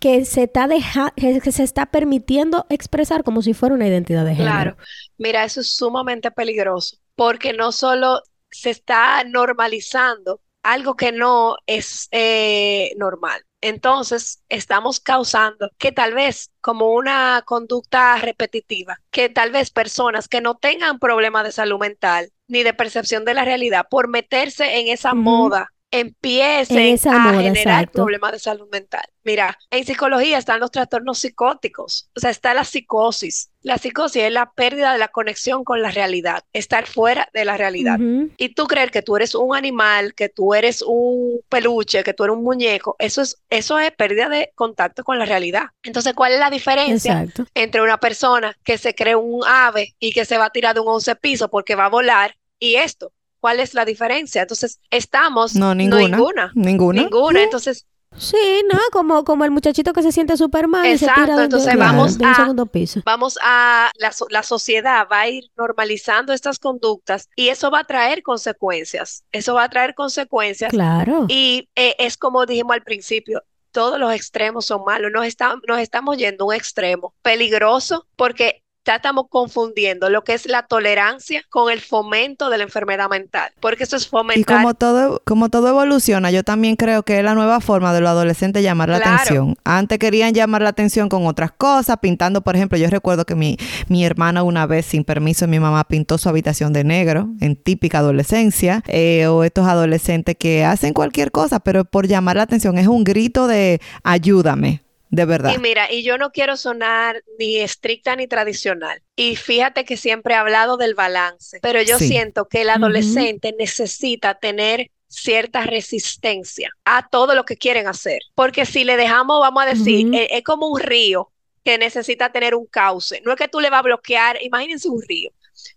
que 0.00 0.24
se 0.24 0.44
está 0.44 0.66
deja- 0.68 1.12
que 1.16 1.52
se 1.52 1.62
está 1.62 1.86
permitiendo 1.86 2.66
expresar 2.68 3.24
como 3.24 3.42
si 3.42 3.54
fuera 3.54 3.74
una 3.74 3.88
identidad 3.88 4.24
de 4.24 4.34
género. 4.34 4.74
Claro, 4.74 4.76
mira, 5.18 5.44
eso 5.44 5.60
es 5.60 5.74
sumamente 5.76 6.30
peligroso, 6.30 6.98
porque 7.14 7.52
no 7.54 7.72
solo 7.72 8.22
se 8.50 8.70
está 8.70 9.24
normalizando 9.24 10.42
algo 10.62 10.94
que 10.96 11.12
no 11.12 11.56
es 11.66 12.08
eh, 12.10 12.92
normal. 12.98 13.42
Entonces, 13.62 14.42
estamos 14.48 15.00
causando 15.00 15.70
que 15.78 15.90
tal 15.90 16.12
vez 16.14 16.50
como 16.60 16.92
una 16.92 17.42
conducta 17.46 18.16
repetitiva, 18.18 19.00
que 19.10 19.28
tal 19.30 19.50
vez 19.50 19.70
personas 19.70 20.28
que 20.28 20.40
no 20.42 20.56
tengan 20.56 20.98
problemas 20.98 21.44
de 21.44 21.52
salud 21.52 21.78
mental 21.80 22.30
ni 22.46 22.62
de 22.62 22.74
percepción 22.74 23.24
de 23.24 23.34
la 23.34 23.44
realidad, 23.44 23.86
por 23.90 24.08
meterse 24.08 24.78
en 24.80 24.88
esa 24.88 25.14
moda, 25.14 25.72
empiecen 25.90 26.98
a 27.08 27.18
moda, 27.18 27.42
generar 27.42 27.56
exacto. 27.82 28.02
problemas 28.02 28.32
de 28.32 28.38
salud 28.38 28.68
mental. 28.70 29.04
Mira, 29.24 29.58
en 29.70 29.84
psicología 29.84 30.38
están 30.38 30.60
los 30.60 30.70
trastornos 30.70 31.18
psicóticos, 31.18 32.10
o 32.16 32.20
sea, 32.20 32.30
está 32.30 32.54
la 32.54 32.64
psicosis. 32.64 33.50
La 33.62 33.78
psicosis 33.78 34.22
es 34.22 34.32
la 34.32 34.52
pérdida 34.52 34.92
de 34.92 34.98
la 34.98 35.08
conexión 35.08 35.64
con 35.64 35.82
la 35.82 35.90
realidad, 35.90 36.44
estar 36.52 36.86
fuera 36.86 37.28
de 37.32 37.44
la 37.44 37.56
realidad. 37.56 37.98
Y 38.36 38.50
tú 38.50 38.66
creer 38.66 38.92
que 38.92 39.02
tú 39.02 39.16
eres 39.16 39.34
un 39.34 39.56
animal, 39.56 40.14
que 40.14 40.28
tú 40.28 40.54
eres 40.54 40.82
un 40.82 41.40
peluche, 41.48 42.04
que 42.04 42.14
tú 42.14 42.24
eres 42.24 42.36
un 42.36 42.44
muñeco, 42.44 42.94
eso 43.00 43.22
es, 43.22 43.42
eso 43.50 43.78
es 43.80 43.90
pérdida 43.90 44.28
de 44.28 44.52
contacto 44.54 45.02
con 45.02 45.18
la 45.18 45.24
realidad. 45.24 45.64
Entonces, 45.82 46.14
¿cuál 46.14 46.32
es 46.32 46.38
la 46.38 46.50
diferencia 46.50 47.22
Exacto. 47.22 47.46
entre 47.54 47.82
una 47.82 47.98
persona 47.98 48.56
que 48.62 48.78
se 48.78 48.94
cree 48.94 49.16
un 49.16 49.42
ave 49.44 49.96
y 49.98 50.12
que 50.12 50.24
se 50.24 50.38
va 50.38 50.46
a 50.46 50.50
tirar 50.50 50.74
de 50.74 50.80
un 50.80 50.88
once 50.88 51.16
piso 51.16 51.48
porque 51.50 51.74
va 51.74 51.86
a 51.86 51.90
volar 51.90 52.36
y 52.60 52.76
esto? 52.76 53.12
¿Cuál 53.46 53.60
es 53.60 53.74
la 53.74 53.84
diferencia? 53.84 54.42
Entonces, 54.42 54.80
estamos 54.90 55.54
No, 55.54 55.72
ninguna. 55.72 56.16
ninguna, 56.16 56.52
Ninguna. 56.56 57.02
ninguna. 57.02 57.42
Entonces, 57.44 57.86
Sí, 58.18 58.62
no, 58.72 58.78
como, 58.90 59.22
como 59.24 59.44
el 59.44 59.52
muchachito 59.52 59.92
que 59.92 60.02
se 60.02 60.10
siente 60.10 60.36
Superman 60.36 60.84
y 60.86 60.96
se 60.98 61.04
Exacto, 61.04 61.22
tira 61.22 61.36
de, 61.36 61.44
entonces 61.44 61.70
de- 61.72 61.76
vamos 61.78 62.18
de 62.18 62.24
un 62.24 62.30
a- 62.30 62.34
segundo 62.34 62.66
piso. 62.66 63.02
vamos 63.04 63.38
a, 63.42 63.90
la, 63.98 64.10
la 64.30 64.42
sociedad 64.42 65.06
va 65.12 65.20
a 65.20 65.28
ir 65.28 65.44
normalizando 65.56 66.32
estas 66.32 66.58
conductas 66.58 67.28
y 67.36 67.50
eso 67.50 67.70
va 67.70 67.80
a 67.80 67.84
traer 67.84 68.22
consecuencias. 68.24 69.22
Eso 69.30 69.54
va 69.54 69.64
a 69.64 69.68
traer 69.68 69.94
consecuencias 69.94 70.70
Claro. 70.72 71.26
y 71.28 71.68
eh, 71.76 71.94
es 71.98 72.16
como 72.16 72.46
dijimos 72.46 72.74
al 72.74 72.82
principio, 72.82 73.44
todos 73.70 74.00
los 74.00 74.12
extremos 74.12 74.64
son 74.66 74.82
malos. 74.84 75.12
Nos, 75.12 75.24
está- 75.26 75.54
nos 75.68 75.78
estamos 75.78 76.16
yendo 76.16 76.44
a 76.44 76.48
un 76.48 76.54
extremo 76.54 77.14
peligroso 77.22 78.06
porque 78.16 78.62
ya 78.86 78.96
estamos 78.96 79.26
confundiendo 79.28 80.08
lo 80.10 80.22
que 80.22 80.34
es 80.34 80.46
la 80.46 80.62
tolerancia 80.62 81.42
con 81.50 81.72
el 81.72 81.80
fomento 81.80 82.50
de 82.50 82.58
la 82.58 82.64
enfermedad 82.64 83.08
mental, 83.10 83.50
porque 83.60 83.84
eso 83.84 83.96
es 83.96 84.04
Y 84.06 84.08
fomentar. 84.08 84.56
como 84.58 84.74
todo, 84.74 85.20
como 85.26 85.48
todo 85.48 85.68
evoluciona, 85.68 86.30
yo 86.30 86.44
también 86.44 86.76
creo 86.76 87.02
que 87.02 87.18
es 87.18 87.24
la 87.24 87.34
nueva 87.34 87.60
forma 87.60 87.92
de 87.92 88.00
los 88.00 88.10
adolescentes 88.10 88.62
llamar 88.62 88.88
la 88.88 88.98
Claro. 88.98 89.14
atención. 89.14 89.56
Antes 89.64 89.98
querían 89.98 90.32
llamar 90.34 90.62
la 90.62 90.68
atención 90.70 91.08
con 91.08 91.26
otras 91.26 91.52
cosas, 91.52 91.96
pintando, 92.00 92.42
por 92.42 92.54
ejemplo, 92.56 92.78
yo 92.78 92.88
recuerdo 92.88 93.24
que 93.24 93.34
mi, 93.34 93.56
mi 93.88 94.04
hermana 94.04 94.42
una 94.44 94.66
vez, 94.66 94.86
sin 94.86 95.04
permiso 95.04 95.46
de 95.46 95.50
mi 95.50 95.58
mamá, 95.60 95.84
pintó 95.84 96.18
su 96.18 96.28
habitación 96.28 96.72
de 96.72 96.84
negro 96.84 97.28
en 97.40 97.56
típica 97.56 97.98
adolescencia, 97.98 98.82
eh, 98.86 99.26
o 99.26 99.42
estos 99.44 99.66
adolescentes 99.66 100.36
que 100.38 100.64
hacen 100.64 100.94
cualquier 100.94 101.30
cosa, 101.32 101.60
pero 101.60 101.84
por 101.84 102.06
llamar 102.06 102.36
la 102.36 102.42
atención 102.44 102.78
es 102.78 102.86
un 102.86 103.02
grito 103.04 103.46
de 103.48 103.80
ayúdame. 104.04 104.85
De 105.08 105.24
verdad. 105.24 105.52
Y 105.54 105.58
mira, 105.58 105.90
y 105.92 106.02
yo 106.02 106.18
no 106.18 106.30
quiero 106.32 106.56
sonar 106.56 107.22
ni 107.38 107.56
estricta 107.56 108.16
ni 108.16 108.26
tradicional. 108.26 109.00
Y 109.14 109.36
fíjate 109.36 109.84
que 109.84 109.96
siempre 109.96 110.34
he 110.34 110.36
hablado 110.36 110.76
del 110.76 110.94
balance, 110.94 111.58
pero 111.62 111.80
yo 111.82 111.98
Sí. 111.98 112.08
siento 112.08 112.48
que 112.48 112.62
el 112.62 112.70
adolescente 112.70 113.54
necesita 113.58 114.34
tener 114.34 114.90
cierta 115.08 115.62
resistencia 115.62 116.70
a 116.84 117.08
todo 117.08 117.34
lo 117.34 117.44
que 117.44 117.56
quieren 117.56 117.86
hacer. 117.86 118.20
Porque 118.34 118.66
si 118.66 118.84
le 118.84 118.96
dejamos, 118.96 119.40
vamos 119.40 119.62
a 119.62 119.66
decir, 119.66 120.12
eh, 120.14 120.28
es 120.32 120.42
como 120.42 120.68
un 120.68 120.80
río 120.80 121.30
que 121.64 121.78
necesita 121.78 122.32
tener 122.32 122.54
un 122.54 122.66
cauce. 122.66 123.20
No 123.24 123.32
es 123.32 123.38
que 123.38 123.48
tú 123.48 123.60
le 123.60 123.70
vas 123.70 123.80
a 123.80 123.82
bloquear, 123.82 124.38
imagínense 124.42 124.88
un 124.88 125.02
río. 125.02 125.30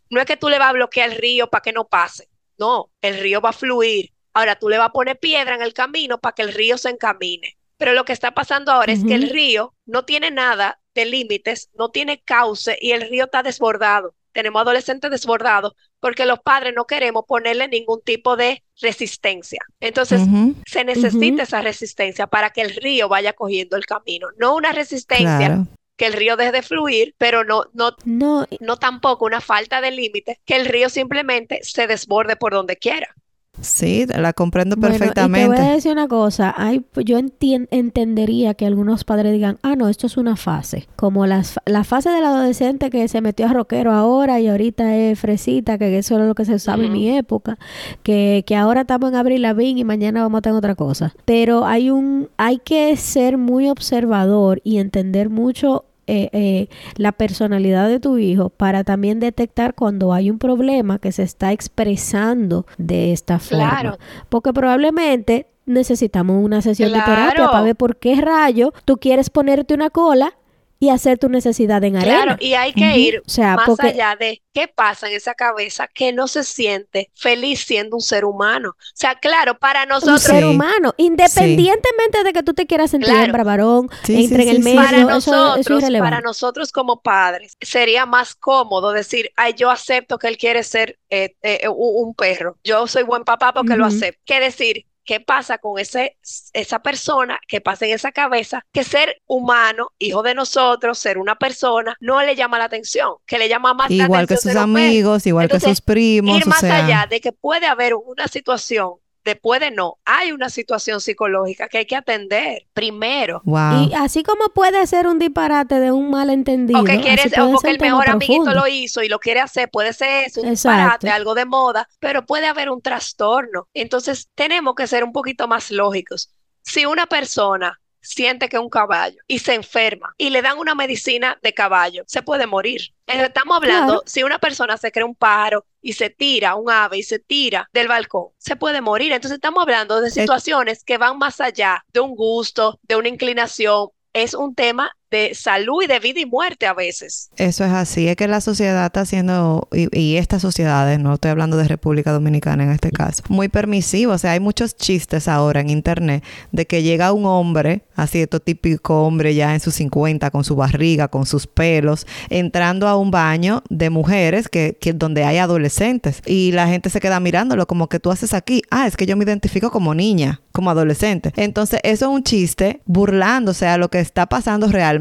No 0.10 0.20
es 0.20 0.26
que 0.26 0.38
tú 0.38 0.50
le 0.50 0.60
vas 0.60 0.70
a 0.70 0.74
bloquear 0.74 1.12
el 1.12 1.18
río 1.18 1.50
para 1.50 1.62
que 1.62 1.72
no 1.72 1.88
pase. 1.88 2.28
No, 2.58 2.92
el 3.02 3.20
río 3.20 3.40
va 3.42 3.50
a 3.50 3.54
fluir. 3.54 4.12
Ahora 4.34 4.56
tú 4.58 4.70
le 4.70 4.78
vas 4.78 4.90
a 4.90 4.94
poner 4.94 5.18
piedra 5.20 5.56
en 5.56 5.62
el 5.62 5.74
camino 5.74 6.20
para 6.20 6.36
que 6.36 6.42
el 6.42 6.54
río 6.54 6.78
se 6.78 6.90
encamine. 6.90 7.58
Pero 7.80 7.94
lo 7.94 8.04
que 8.04 8.12
está 8.14 8.32
pasando 8.32 8.72
ahora 8.74 8.92
es 8.92 9.06
que 9.06 9.16
el 9.16 9.30
río 9.30 9.74
no 9.86 10.04
tiene 10.04 10.32
nada 10.32 10.80
de 10.94 11.06
límites, 11.06 11.70
no 11.74 11.90
tiene 11.90 12.22
cauce 12.22 12.78
y 12.80 12.92
el 12.92 13.10
río 13.10 13.24
está 13.24 13.42
desbordado. 13.42 14.16
Tenemos 14.34 14.62
adolescentes 14.62 15.10
desbordados 15.10 15.74
porque 16.02 16.26
los 16.26 16.40
padres 16.40 16.74
no 16.76 16.86
queremos 16.86 17.24
ponerle 17.26 17.70
ningún 17.70 18.02
tipo 18.02 18.36
de 18.36 18.64
resistencia. 18.82 19.60
Entonces, 19.80 20.22
se 20.66 20.84
necesita 20.84 21.44
esa 21.44 21.62
resistencia 21.62 22.28
para 22.28 22.50
que 22.50 22.62
el 22.62 22.76
río 22.76 23.08
vaya 23.08 23.32
cogiendo 23.32 23.78
el 23.78 23.86
camino. 23.86 24.28
No 24.38 24.56
una 24.56 24.74
resistencia 24.74 25.38
Claro. 25.38 25.68
que 25.96 26.06
el 26.08 26.14
río 26.14 26.36
deje 26.36 26.52
de 26.52 26.62
fluir, 26.62 27.16
pero 27.18 27.46
no, 27.46 27.64
no, 27.74 27.96
No, 28.04 28.46
no 28.60 28.78
tampoco 28.78 29.26
una 29.26 29.40
falta 29.42 29.80
de 29.80 29.92
límite, 29.92 30.42
que 30.46 30.58
el 30.58 30.66
río 30.66 30.90
simplemente 30.90 31.60
se 31.64 31.88
desborde 31.88 32.36
por 32.36 32.52
donde 32.52 32.76
quiera. 32.76 33.16
Sí, 33.62 34.06
la 34.08 34.32
comprendo 34.32 34.78
Bueno, 34.78 34.96
y 34.96 35.00
te 35.00 35.00
perfectamente. 35.00 35.48
voy 35.48 35.58
a 35.58 35.72
decir 35.74 35.92
una 35.92 36.08
cosa, 36.08 36.54
hay, 36.56 36.86
yo 37.04 37.20
entien- 37.20 37.68
entendería 37.72 38.54
que 38.54 38.66
algunos 38.66 39.04
padres 39.04 39.34
digan, 39.34 39.58
ah, 39.64 39.76
no, 39.76 39.90
esto 39.90 40.08
es 40.08 40.16
una 40.16 40.38
fase, 40.38 40.88
como 40.96 41.26
las, 41.26 41.60
la 41.66 41.84
fase 41.84 42.10
del 42.10 42.24
adolescente 42.24 42.90
que 42.90 43.06
se 43.10 43.20
metió 43.20 43.48
a 43.48 43.54
rockero 43.54 43.92
ahora 43.92 44.40
y 44.40 44.48
ahorita 44.48 44.96
es 44.96 45.20
fresita, 45.20 45.78
que 45.78 45.98
eso 45.98 46.16
era 46.16 46.26
lo 46.26 46.36
que 46.36 46.46
se 46.46 46.54
usaba 46.56 46.86
en 46.86 46.94
mi 46.94 47.10
época, 47.18 47.58
que, 48.02 48.46
que 48.48 48.56
ahora 48.56 48.82
estamos 48.82 49.10
en 49.10 49.16
Abril 49.18 49.42
Lavigne 49.42 49.82
y 49.82 49.84
mañana 49.84 50.22
vamos 50.22 50.38
a 50.38 50.42
tener 50.42 50.58
otra 50.58 50.76
cosa. 50.76 51.14
Pero 51.26 51.66
hay 51.66 51.90
un, 51.90 52.30
hay 52.38 52.60
que 52.60 52.96
ser 52.96 53.38
muy 53.38 53.68
observador 53.70 54.62
y 54.64 54.78
entender 54.78 55.30
mucho 55.30 55.84
eh, 56.10 56.30
eh, 56.34 56.68
la 56.96 57.12
personalidad 57.12 57.88
de 57.88 58.00
tu 58.00 58.18
hijo 58.18 58.50
para 58.50 58.84
también 58.84 59.20
detectar 59.20 59.76
cuando 59.76 60.12
hay 60.12 60.32
un 60.32 60.40
problema 60.40 60.98
que 60.98 61.12
se 61.12 61.24
está 61.24 61.52
expresando 61.52 62.66
de 62.78 63.14
esta 63.14 63.38
forma. 63.38 63.70
Claro. 63.70 63.98
Porque 64.30 64.52
probablemente 64.52 65.46
necesitamos 65.68 66.44
una 66.44 66.64
sesión 66.64 66.92
de 66.92 67.00
terapia 67.00 67.52
para 67.52 67.62
ver 67.62 67.76
por 67.76 67.98
qué 67.98 68.16
rayo 68.16 68.74
tú 68.86 68.98
quieres 68.98 69.30
ponerte 69.30 69.76
una 69.76 69.92
cola 69.92 70.34
y 70.82 70.90
hacer 70.90 71.18
tu 71.18 71.28
necesidad 71.30 71.84
en 71.84 71.98
arena. 71.98 72.24
Claro, 72.24 72.38
y 72.40 72.54
hay 72.54 72.72
que 72.74 72.98
ir 72.98 73.22
O 73.26 73.30
sea, 73.30 73.56
más 73.56 73.66
porque- 73.66 73.88
allá 73.88 74.16
de 74.18 74.42
qué 74.54 74.68
pasa 74.68 75.08
en 75.10 75.16
esa 75.16 75.34
cabeza 75.34 75.88
que 75.94 76.14
no 76.14 76.28
se 76.28 76.44
siente 76.44 77.12
feliz 77.16 77.66
siendo 77.66 77.98
un 77.98 78.02
ser 78.02 78.24
humano. 78.26 78.70
O 78.70 78.76
sea, 78.96 79.16
claro, 79.16 79.58
para 79.60 79.84
un 79.84 79.90
nosotros, 79.90 80.22
ser 80.24 80.44
Sí. 80.44 80.50
humano, 80.50 80.94
independientemente 80.98 82.24
de 82.24 82.34
que 82.34 82.44
tú 82.44 82.54
te 82.54 82.66
quieras 82.66 82.92
sentir 82.92 83.10
Claro. 83.10 83.26
hembra, 83.26 83.44
varón, 83.44 83.90
Sí, 84.04 84.24
entre 84.24 84.44
sí, 84.44 84.50
en 84.50 84.56
el 84.56 84.64
medio, 84.64 84.82
para 84.82 84.98
eso- 84.98 85.10
eso, 85.10 85.56
es 85.58 85.70
nosotros, 85.70 86.00
para 86.00 86.22
nosotros 86.22 86.72
como 86.72 87.02
padres, 87.02 87.58
sería 87.62 88.06
más 88.06 88.36
cómodo 88.36 88.92
decir, 88.92 89.32
ay, 89.36 89.54
yo 89.58 89.70
acepto 89.70 90.18
que 90.18 90.28
él 90.28 90.38
quiere 90.38 90.64
ser 90.64 90.98
eh, 91.10 91.36
eh, 91.42 91.68
un, 91.68 92.08
un 92.10 92.14
perro. 92.14 92.58
Yo 92.64 92.86
soy 92.88 93.02
buen 93.04 93.24
papá 93.24 93.52
porque 93.54 93.76
lo 93.76 93.86
acepto. 93.86 94.22
Que 94.26 94.40
decir, 94.40 94.86
¿qué 95.10 95.20
pasa 95.20 95.58
con 95.58 95.80
ese, 95.80 96.20
esa 96.54 96.84
persona 96.84 97.40
que 97.48 97.62
pasa 97.62 97.88
en 97.88 97.94
esa 97.94 98.12
cabeza? 98.12 98.64
Que 98.72 98.84
ser 98.84 99.20
humano, 99.26 99.92
hijo 99.98 100.22
de 100.22 100.36
nosotros, 100.36 101.00
ser 101.00 101.18
una 101.18 101.36
persona, 101.36 101.96
no 102.00 102.22
le 102.22 102.36
llama 102.36 102.60
la 102.60 102.66
atención, 102.66 103.16
que 103.26 103.40
le 103.40 103.50
llama 103.50 103.74
más 103.74 103.90
la 103.90 104.04
Igual 104.04 104.28
que 104.28 104.36
atención 104.36 104.38
sus 104.38 104.52
ser 104.52 104.58
un 104.60 104.72
perro. 104.72 104.86
amigos, 104.86 105.26
igual 105.26 105.50
que 105.50 105.60
sus 105.60 105.82
primos, 105.82 106.38
ir 106.38 106.44
o 106.46 106.50
más 106.50 106.60
sea, 106.60 106.86
allá 106.86 107.08
de 107.10 107.22
que 107.22 107.32
puede 107.32 107.66
haber 107.66 107.96
una 107.96 108.28
situación, 108.28 108.98
después 109.30 109.60
de 109.60 109.72
no, 109.72 109.98
hay 110.06 110.32
una 110.32 110.50
situación 110.50 111.02
psicológica 111.02 111.68
que 111.68 111.80
hay 111.80 111.86
que 111.86 111.96
atender 111.96 112.68
primero. 112.74 113.42
wow. 113.46 113.84
Y 113.90 113.94
así 113.94 114.24
como 114.24 114.50
puede 114.50 114.86
ser 114.88 115.08
un 115.08 115.20
disparate 115.20 115.80
de 115.80 115.92
un 115.92 116.10
malentendido, 116.10 116.80
O 116.82 116.84
que 116.84 117.00
quieres, 117.00 117.32
puede 117.34 117.42
o 117.48 117.52
porque 117.52 117.68
ser 117.68 117.76
el 117.76 117.82
mejor 117.82 118.10
amiguito 118.10 118.44
profundo. 118.44 118.60
lo 118.62 118.68
hizo 118.68 119.02
y 119.04 119.08
lo 119.10 119.20
quiere 119.20 119.40
hacer, 119.40 119.70
puede 119.70 119.94
ser 119.94 120.26
eso, 120.26 120.42
un 120.42 120.48
Exacto. 120.50 120.78
disparate, 120.78 121.10
algo 121.10 121.34
de 121.36 121.46
moda, 121.46 121.88
pero 122.00 122.26
puede 122.26 122.48
haber 122.48 122.70
un 122.70 122.82
trastorno. 122.82 123.68
Entonces, 123.74 124.30
tenemos 124.36 124.76
que 124.76 124.88
ser 124.88 125.04
un 125.04 125.12
poquito 125.14 125.48
más 125.48 125.72
lógicos. 125.72 126.32
Si 126.62 126.86
una 126.86 127.06
persona 127.06 127.80
siente 128.02 128.48
que 128.48 128.56
es 128.56 128.62
un 128.62 128.70
caballo 128.70 129.18
y 129.28 129.40
se 129.40 129.54
enferma 129.56 130.14
y 130.18 130.30
le 130.30 130.42
dan 130.42 130.58
una 130.58 130.74
medicina 130.76 131.38
de 131.44 131.54
caballo, 131.54 132.04
se 132.08 132.22
puede 132.22 132.48
morir. 132.48 132.82
Eh, 133.08 133.24
Estamos 133.26 133.58
hablando, 133.58 133.94
Claro. 133.94 134.04
si 134.06 134.24
una 134.24 134.40
persona 134.40 134.78
se 134.78 134.92
cree 134.92 135.04
un 135.06 135.16
pájaro 135.16 135.66
y 135.82 135.94
se 135.94 136.10
tira, 136.10 136.56
un 136.56 136.70
ave 136.70 136.98
y 136.98 137.04
se 137.04 137.20
tira 137.20 137.70
del 137.74 137.88
balcón, 137.88 138.28
se 138.38 138.56
puede 138.56 138.82
morir. 138.82 139.12
Entonces 139.12 139.36
estamos 139.38 139.62
hablando 139.62 140.02
de 140.02 140.12
situaciones 140.12 140.84
que 140.84 140.98
van 140.98 141.18
más 141.18 141.42
allá 141.42 141.86
de 141.94 142.00
un 142.00 142.16
gusto, 142.16 142.80
de 142.84 142.96
una 142.96 143.10
inclinación. 143.10 143.90
Es 144.14 144.34
un 144.34 144.56
tema 144.56 144.92
de 145.12 145.34
salud 145.34 145.84
y 145.84 145.88
de 145.88 146.00
vida 146.00 146.20
y 146.20 146.26
muerte 146.26 146.66
a 146.66 146.74
veces. 146.74 147.30
Eso 147.38 147.66
es 147.66 147.72
así, 147.72 148.08
es 148.08 148.16
que 148.16 148.28
la 148.28 148.42
sociedad 148.42 148.86
está 148.86 149.02
haciendo, 149.02 149.68
y, 149.72 149.88
y 149.98 150.18
estas 150.18 150.42
sociedades, 150.42 151.00
no 151.00 151.16
estoy 151.16 151.32
hablando 151.32 151.58
de 151.58 151.68
República 151.68 152.12
Dominicana 152.12 152.64
en 152.64 152.72
este 152.72 152.92
caso, 152.92 153.24
muy 153.30 153.50
permisivo, 153.50 154.14
o 154.14 154.18
sea, 154.18 154.32
hay 154.32 154.40
muchos 154.40 154.76
chistes 154.76 155.28
ahora 155.28 155.62
en 155.62 155.70
internet 155.70 156.24
de 156.52 156.66
que 156.66 156.84
llega 156.84 157.12
un 157.14 157.26
hombre, 157.26 157.84
así 157.96 158.22
esto 158.22 158.40
típico 158.40 159.06
hombre 159.06 159.36
ya 159.36 159.54
en 159.54 159.60
sus 159.60 159.76
50, 159.76 160.32
con 160.32 160.44
su 160.44 160.56
barriga, 160.56 161.08
con 161.08 161.26
sus 161.26 161.48
pelos, 161.48 162.06
entrando 162.30 162.88
a 162.88 162.98
un 162.98 163.12
baño 163.12 163.64
de 163.70 163.90
mujeres 163.90 164.50
que, 164.50 164.78
donde 164.96 165.24
hay 165.24 165.38
adolescentes 165.38 166.22
y 166.26 166.52
la 166.52 166.68
gente 166.68 166.90
se 166.90 167.00
queda 167.00 167.20
mirándolo 167.20 167.68
como 167.68 167.88
que 167.88 168.00
tú 168.00 168.12
haces 168.12 168.34
aquí, 168.34 168.62
ah, 168.70 168.88
es 168.88 168.98
que 168.98 169.06
yo 169.06 169.16
me 169.18 169.24
identifico 169.24 169.72
como 169.72 169.94
niña, 169.94 170.42
como 170.52 170.72
adolescente. 170.72 171.32
Entonces, 171.36 171.80
eso 171.84 172.06
es 172.06 172.12
un 172.12 172.24
chiste 172.24 172.82
burlándose 172.86 173.68
a 173.68 173.78
lo 173.78 173.90
que 173.90 174.00
está 174.00 174.26
pasando 174.28 174.68
realmente, 174.68 174.99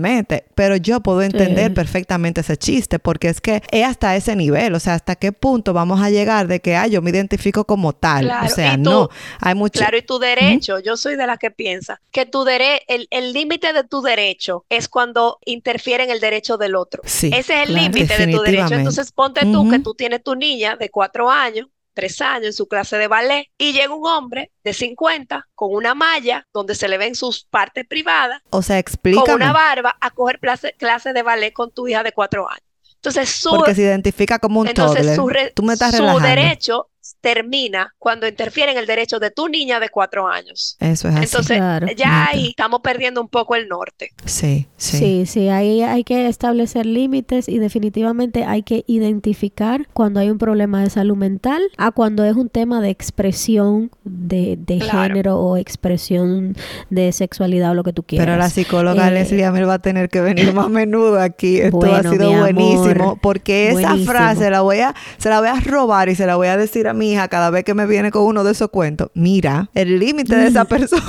pero 0.55 0.77
yo 0.77 1.01
puedo 1.01 1.23
entender 1.23 1.69
Sí. 1.69 1.75
perfectamente 1.75 2.41
ese 2.41 2.57
chiste 2.57 2.99
porque 2.99 3.29
es 3.29 3.41
que 3.41 3.63
es 3.71 3.85
hasta 3.87 4.17
ese 4.17 4.37
nivel, 4.37 4.75
o 4.75 4.81
sea, 4.81 4.95
hasta 4.95 5.17
qué 5.17 5.33
punto 5.33 5.73
vamos 5.73 6.01
a 6.01 6.11
llegar 6.11 6.47
de 6.47 6.61
que, 6.61 6.77
ah, 6.77 6.87
yo 6.87 7.03
me 7.03 7.11
identifico 7.11 7.65
como 7.65 7.93
tal. 7.93 8.25
Claro, 8.27 8.47
o 8.47 8.49
sea, 8.49 8.75
tú- 8.77 8.83
no, 8.91 9.09
hay 9.41 9.55
mucho... 9.55 9.79
Claro, 9.81 9.97
y 9.97 10.03
tu 10.03 10.19
derecho, 10.19 10.79
yo 10.81 10.97
soy 10.97 11.17
de 11.17 11.27
la 11.27 11.37
que 11.37 11.51
piensa 11.51 12.01
que 12.11 12.27
tu 12.27 12.45
dere 12.45 12.83
el 12.89 13.33
límite 13.33 13.73
de 13.73 13.85
tu 13.85 14.03
derecho 14.03 14.65
es 14.69 14.89
cuando 14.89 15.39
interfiere 15.45 16.05
en 16.05 16.11
el 16.11 16.21
derecho 16.21 16.57
del 16.57 16.75
otro. 16.77 17.03
Sí, 17.05 17.29
Ese 17.29 17.39
es 17.63 17.69
el 17.69 17.75
claro. 17.75 17.83
límite 17.93 18.17
de 18.27 18.33
tu 18.33 18.41
derecho. 18.43 18.75
Entonces 18.75 19.13
ponte 19.13 19.41
tú 19.43 19.69
que 19.71 19.79
tú 19.79 19.95
tienes 19.95 20.23
tu 20.23 20.35
niña 20.35 20.77
de 20.77 20.91
cuatro 20.91 21.31
años, 21.31 21.67
tres 21.99 22.21
años 22.21 22.47
en 22.47 22.53
su 22.53 22.69
clase 22.69 22.97
de 22.97 23.09
ballet 23.09 23.49
y 23.59 23.73
llega 23.73 23.93
un 23.93 24.07
hombre 24.07 24.53
de 24.63 24.73
50 24.73 25.49
con 25.57 25.75
una 25.75 25.95
malla 25.97 26.47
donde 26.53 26.77
se 26.77 26.87
le 26.89 26.97
ven 26.97 27.17
sus 27.17 27.45
partes 27.45 27.85
privadas, 27.89 28.41
O 28.51 28.63
sea, 28.63 28.77
con 28.77 28.81
explícame. 28.81 29.35
una 29.35 29.53
barba 29.53 29.97
a 30.01 30.11
coger 30.11 30.39
clase, 30.39 30.75
clase 30.79 31.13
de 31.13 31.23
ballet 31.23 31.53
con 31.53 31.73
tu 31.73 31.89
hija 31.89 32.05
de 32.05 32.13
cuatro 32.13 32.49
años. 32.49 32.63
Entonces 32.95 33.29
su, 33.31 33.51
Porque 33.51 33.75
se 33.75 33.83
identifica 33.83 34.39
como 34.39 34.61
un 34.61 34.69
entonces 34.69 34.99
toddler. 35.01 35.17
su, 35.17 35.29
re- 35.29 35.53
Tú 35.55 35.63
me 35.65 35.73
estás 35.73 35.91
su 35.97 36.03
relajando. 36.03 36.29
derecho 36.29 36.89
termina 37.21 37.95
cuando 37.99 38.27
interfiere 38.29 38.73
en 38.73 38.79
el 38.79 38.87
derecho 38.87 39.19
de 39.19 39.31
tu 39.31 39.49
niña 39.49 39.81
de 39.81 39.89
cuatro 39.89 40.27
años. 40.29 40.77
Eso 40.81 41.09
es 41.09 41.15
así. 41.15 41.25
Entonces, 41.25 41.57
Claro. 41.59 41.87
ya 41.97 42.27
ahí 42.29 42.49
estamos 42.49 42.81
perdiendo 42.81 43.21
un 43.21 43.29
poco 43.29 43.55
el 43.55 43.69
norte. 43.69 44.11
sí, 44.25 44.67
sí. 44.77 44.99
Sí, 44.99 45.27
sí, 45.27 45.49
ahí 45.49 45.83
hay 45.83 46.05
que 46.05 46.27
establecer 46.29 46.87
límites 46.87 47.49
y 47.49 47.59
definitivamente 47.59 48.45
hay 48.45 48.63
que 48.63 48.85
identificar 48.87 49.87
cuando 49.93 50.21
hay 50.21 50.31
un 50.31 50.39
problema 50.39 50.83
de 50.83 50.91
salud 50.91 51.17
mental 51.17 51.63
a 51.77 51.91
cuando 51.91 52.25
es 52.25 52.35
un 52.37 52.49
tema 52.49 52.81
de 52.81 52.91
expresión 52.91 53.91
de, 54.05 54.57
de 54.59 54.79
Claro. 54.79 55.03
género 55.15 55.39
o 55.39 55.57
expresión 55.57 56.57
de 56.91 57.13
sexualidad 57.13 57.71
o 57.73 57.75
lo 57.75 57.83
que 57.85 57.93
tú 57.93 58.03
quieras. 58.03 58.27
Pero 58.27 58.37
la 58.39 58.49
psicóloga 58.51 59.09
Eh, 59.09 59.11
Leslie 59.13 59.45
Amel 59.45 59.69
va 59.69 59.75
a 59.75 59.79
tener 59.79 60.09
que 60.09 60.21
venir 60.21 60.53
más 60.55 60.67
a 60.67 60.69
menudo 60.69 61.21
aquí. 61.21 61.59
Esto 61.61 61.77
ha 61.85 61.89
Bueno, 61.91 62.11
sido 62.13 62.33
mi 62.33 62.39
buenísimo. 62.39 63.05
amor, 63.05 63.19
Porque 63.21 63.69
esa 63.71 63.81
buenísimo. 63.81 64.13
frase 64.13 64.51
la 64.51 64.61
voy 64.61 64.79
a, 64.81 64.95
se 65.19 65.29
la 65.29 65.41
voy 65.41 65.49
a 65.49 65.61
robar 65.61 66.09
y 66.09 66.15
se 66.15 66.27
la 66.27 66.37
voy 66.37 66.49
a 66.49 66.57
decir 66.57 66.87
a 66.89 66.95
mi 66.99 67.13
hija 67.13 67.29
cada 67.29 67.51
vez 67.51 67.65
que 67.65 67.75
me 67.75 67.87
viene 67.87 68.11
con 68.11 68.23
uno 68.25 68.45
de 68.45 68.53
esos 68.53 68.69
cuentos. 68.71 69.11
Mira, 69.15 69.71
el 69.75 69.99
límite 69.99 70.37
de 70.37 70.49
esa 70.49 70.65
persona. 70.67 71.03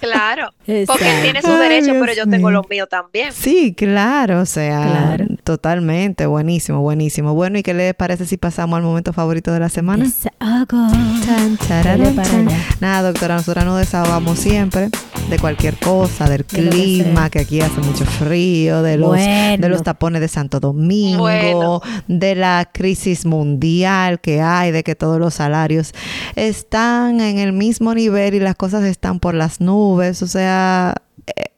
Claro. 0.00 0.50
Porque 0.64 1.16
él 1.16 1.22
tiene 1.22 1.42
su 1.42 1.48
Ay, 1.50 1.58
derecho, 1.58 1.84
Dios 1.92 1.96
pero 2.00 2.12
yo 2.14 2.26
tengo 2.30 2.50
los 2.50 2.68
míos 2.68 2.88
también. 2.90 3.32
Sí, 3.32 3.74
claro, 3.74 4.40
o 4.40 4.46
sea, 4.46 4.80
Claro. 5.16 5.26
totalmente, 5.44 6.26
buenísimo, 6.26 6.80
buenísimo. 6.80 7.34
Bueno, 7.34 7.58
¿y 7.58 7.62
qué 7.62 7.74
les 7.74 7.94
parece 7.94 8.26
si 8.26 8.36
pasamos 8.36 8.76
al 8.76 8.82
momento 8.82 9.12
favorito 9.12 9.52
de 9.52 9.60
la 9.60 9.68
semana? 9.68 10.04
Desahogo. 10.04 10.88
Chan, 11.24 11.58
chararán, 11.66 11.98
Dale 12.02 12.10
para 12.14 12.28
chan. 12.30 12.48
allá. 12.48 12.58
Nada, 12.80 13.10
doctora, 13.10 13.36
nosotras 13.36 13.64
nos 13.64 13.78
desahogamos 13.78 14.38
siempre 14.38 14.90
de 15.30 15.38
cualquier 15.38 15.76
cosa, 15.78 16.28
del 16.28 16.44
De 16.46 16.62
lo 16.62 16.70
que 16.70 16.76
clima, 16.76 17.30
que, 17.30 17.38
aquí 17.40 17.60
hace 17.62 17.80
mucho 17.80 18.04
frío, 18.04 18.82
de 18.82 18.98
los, 18.98 19.16
de 19.16 19.68
los 19.68 19.82
tapones 19.82 20.20
de 20.20 20.28
Santo 20.28 20.60
Domingo, 20.60 21.22
Bueno. 21.22 21.80
de 22.08 22.34
la 22.34 22.68
crisis 22.72 23.24
mundial 23.24 24.20
que 24.20 24.42
hay, 24.42 24.70
de 24.70 24.82
que 24.84 24.94
todos 24.94 25.18
los 25.18 25.23
salarios 25.32 25.92
están 26.36 27.20
en 27.20 27.38
el 27.38 27.52
mismo 27.52 27.94
nivel 27.94 28.34
y 28.34 28.40
las 28.40 28.56
cosas 28.56 28.84
están 28.84 29.20
por 29.20 29.34
las 29.34 29.60
nubes, 29.60 30.22
o 30.22 30.26
sea, 30.26 30.94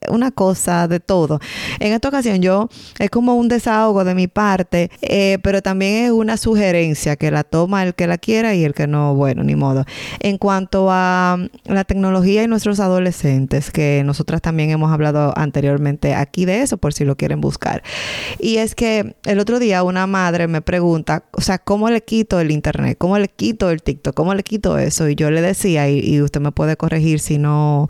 una 0.08 0.30
cosa 0.30 0.88
de 0.88 1.00
todo. 1.00 1.40
En 1.80 1.92
esta 1.92 2.08
ocasión 2.08 2.40
yo 2.42 2.68
es 2.98 3.10
como 3.10 3.36
un 3.36 3.48
desahogo 3.48 4.04
de 4.04 4.14
mi 4.14 4.26
parte, 4.26 4.90
eh, 5.02 5.38
pero 5.42 5.62
también 5.62 6.06
es 6.06 6.10
una 6.10 6.36
sugerencia 6.36 7.16
que 7.16 7.30
la 7.30 7.44
toma 7.44 7.82
el 7.82 7.94
que 7.94 8.06
la 8.06 8.18
quiera 8.18 8.54
y 8.54 8.64
el 8.64 8.74
que 8.74 8.86
no, 8.86 9.14
bueno, 9.14 9.42
ni 9.42 9.54
modo. 9.54 9.84
En 10.20 10.38
cuanto 10.38 10.88
a 10.90 11.36
mm, 11.38 11.72
la 11.72 11.84
tecnología 11.84 12.42
y 12.42 12.48
nuestros 12.48 12.80
adolescentes, 12.80 13.70
que 13.70 14.02
nosotras 14.04 14.42
también 14.42 14.70
hemos 14.70 14.92
hablado 14.92 15.32
anteriormente 15.36 16.14
aquí 16.14 16.44
de 16.44 16.62
eso, 16.62 16.78
por 16.78 16.92
si 16.92 17.04
lo 17.04 17.16
quieren 17.16 17.40
buscar. 17.40 17.82
Y 18.38 18.58
es 18.58 18.74
que 18.74 19.16
el 19.24 19.38
otro 19.38 19.58
día 19.58 19.82
una 19.82 20.06
madre 20.06 20.48
me 20.48 20.60
pregunta, 20.62 21.24
o 21.32 21.40
sea, 21.40 21.58
¿cómo 21.58 21.90
le 21.90 22.02
quito 22.02 22.40
el 22.40 22.50
internet? 22.50 22.96
¿Cómo 22.98 23.18
le 23.18 23.28
quito 23.28 23.70
el 23.70 23.82
TikTok? 23.82 24.14
¿Cómo 24.14 24.34
le 24.34 24.42
quito 24.42 24.78
eso? 24.78 25.08
Y 25.08 25.14
yo 25.14 25.30
le 25.30 25.42
decía, 25.42 25.88
y, 25.88 26.00
y 26.00 26.20
usted 26.20 26.40
me 26.40 26.52
puede 26.52 26.76
corregir 26.76 27.20
si 27.20 27.38
no, 27.38 27.88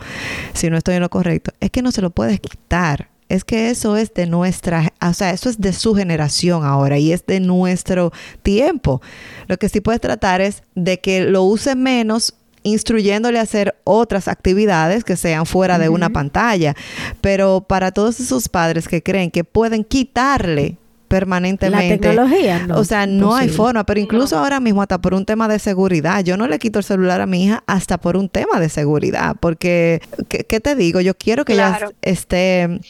si 0.53 0.71
no 0.71 0.77
estoy 0.77 0.97
en 0.97 1.03
lo 1.03 1.11
correcto, 1.11 1.53
es 1.67 1.71
que 1.71 1.83
no 1.83 1.93
se 1.93 2.03
lo 2.03 2.11
puedes 2.11 2.41
quitar. 2.41 3.11
Es 3.29 3.43
que 3.43 3.71
eso 3.71 3.97
es 3.97 4.15
de 4.15 4.27
nuestra, 4.27 4.93
o 5.03 5.13
sea, 5.13 5.33
eso 5.33 5.51
es 5.51 5.61
de 5.61 5.73
su 5.73 5.97
generación 5.97 6.65
ahora 6.65 6.97
y 6.97 7.13
es 7.13 7.27
de 7.27 7.41
nuestro 7.41 8.13
tiempo. 8.43 9.03
Lo 9.49 9.57
que 9.57 9.69
sí 9.69 9.81
puedes 9.81 10.01
tratar 10.01 10.41
es 10.41 10.63
de 10.77 11.01
que 11.01 11.23
lo 11.25 11.43
use 11.43 11.75
menos 11.75 12.35
instruyéndole 12.63 13.39
a 13.41 13.43
hacer 13.43 13.77
otras 13.85 14.29
actividades 14.29 15.03
que 15.03 15.17
sean 15.17 15.45
fuera 15.45 15.79
de 15.79 15.89
una 15.89 16.11
pantalla. 16.11 16.75
Pero 17.21 17.63
para 17.63 17.91
todos 17.91 18.21
esos 18.21 18.49
padres 18.49 18.87
que 18.87 19.03
creen 19.03 19.33
que 19.33 19.43
pueden 19.43 19.83
quitarle 19.83 20.77
permanentemente. 21.07 22.09
La 22.09 22.15
tecnología, 22.15 22.67
no. 22.67 22.79
O 22.79 22.85
sea, 22.85 23.07
no 23.07 23.35
hay 23.35 23.49
forma, 23.49 23.85
pero 23.85 24.01
incluso 24.01 24.39
ahora 24.39 24.61
mismo 24.61 24.83
hasta 24.83 25.01
por 25.01 25.15
un 25.15 25.25
tema 25.25 25.49
de 25.49 25.59
seguridad, 25.59 26.23
yo 26.25 26.37
no 26.37 26.47
le 26.47 26.59
quito 26.59 26.79
el 26.79 26.85
celular 26.85 27.21
a 27.21 27.27
mi 27.27 27.45
hija 27.45 27.65
hasta 27.67 27.99
por 27.99 28.17
un 28.17 28.29
tema 28.29 28.61
de 28.61 28.69
seguridad, 28.69 29.37
porque, 29.41 30.01
¿qué, 30.29 30.61
te 30.61 30.75
digo? 30.75 31.01
Yo 31.01 31.15
quiero 31.15 31.45
que 31.45 31.55
ella 31.55 31.91
esté 32.03 32.81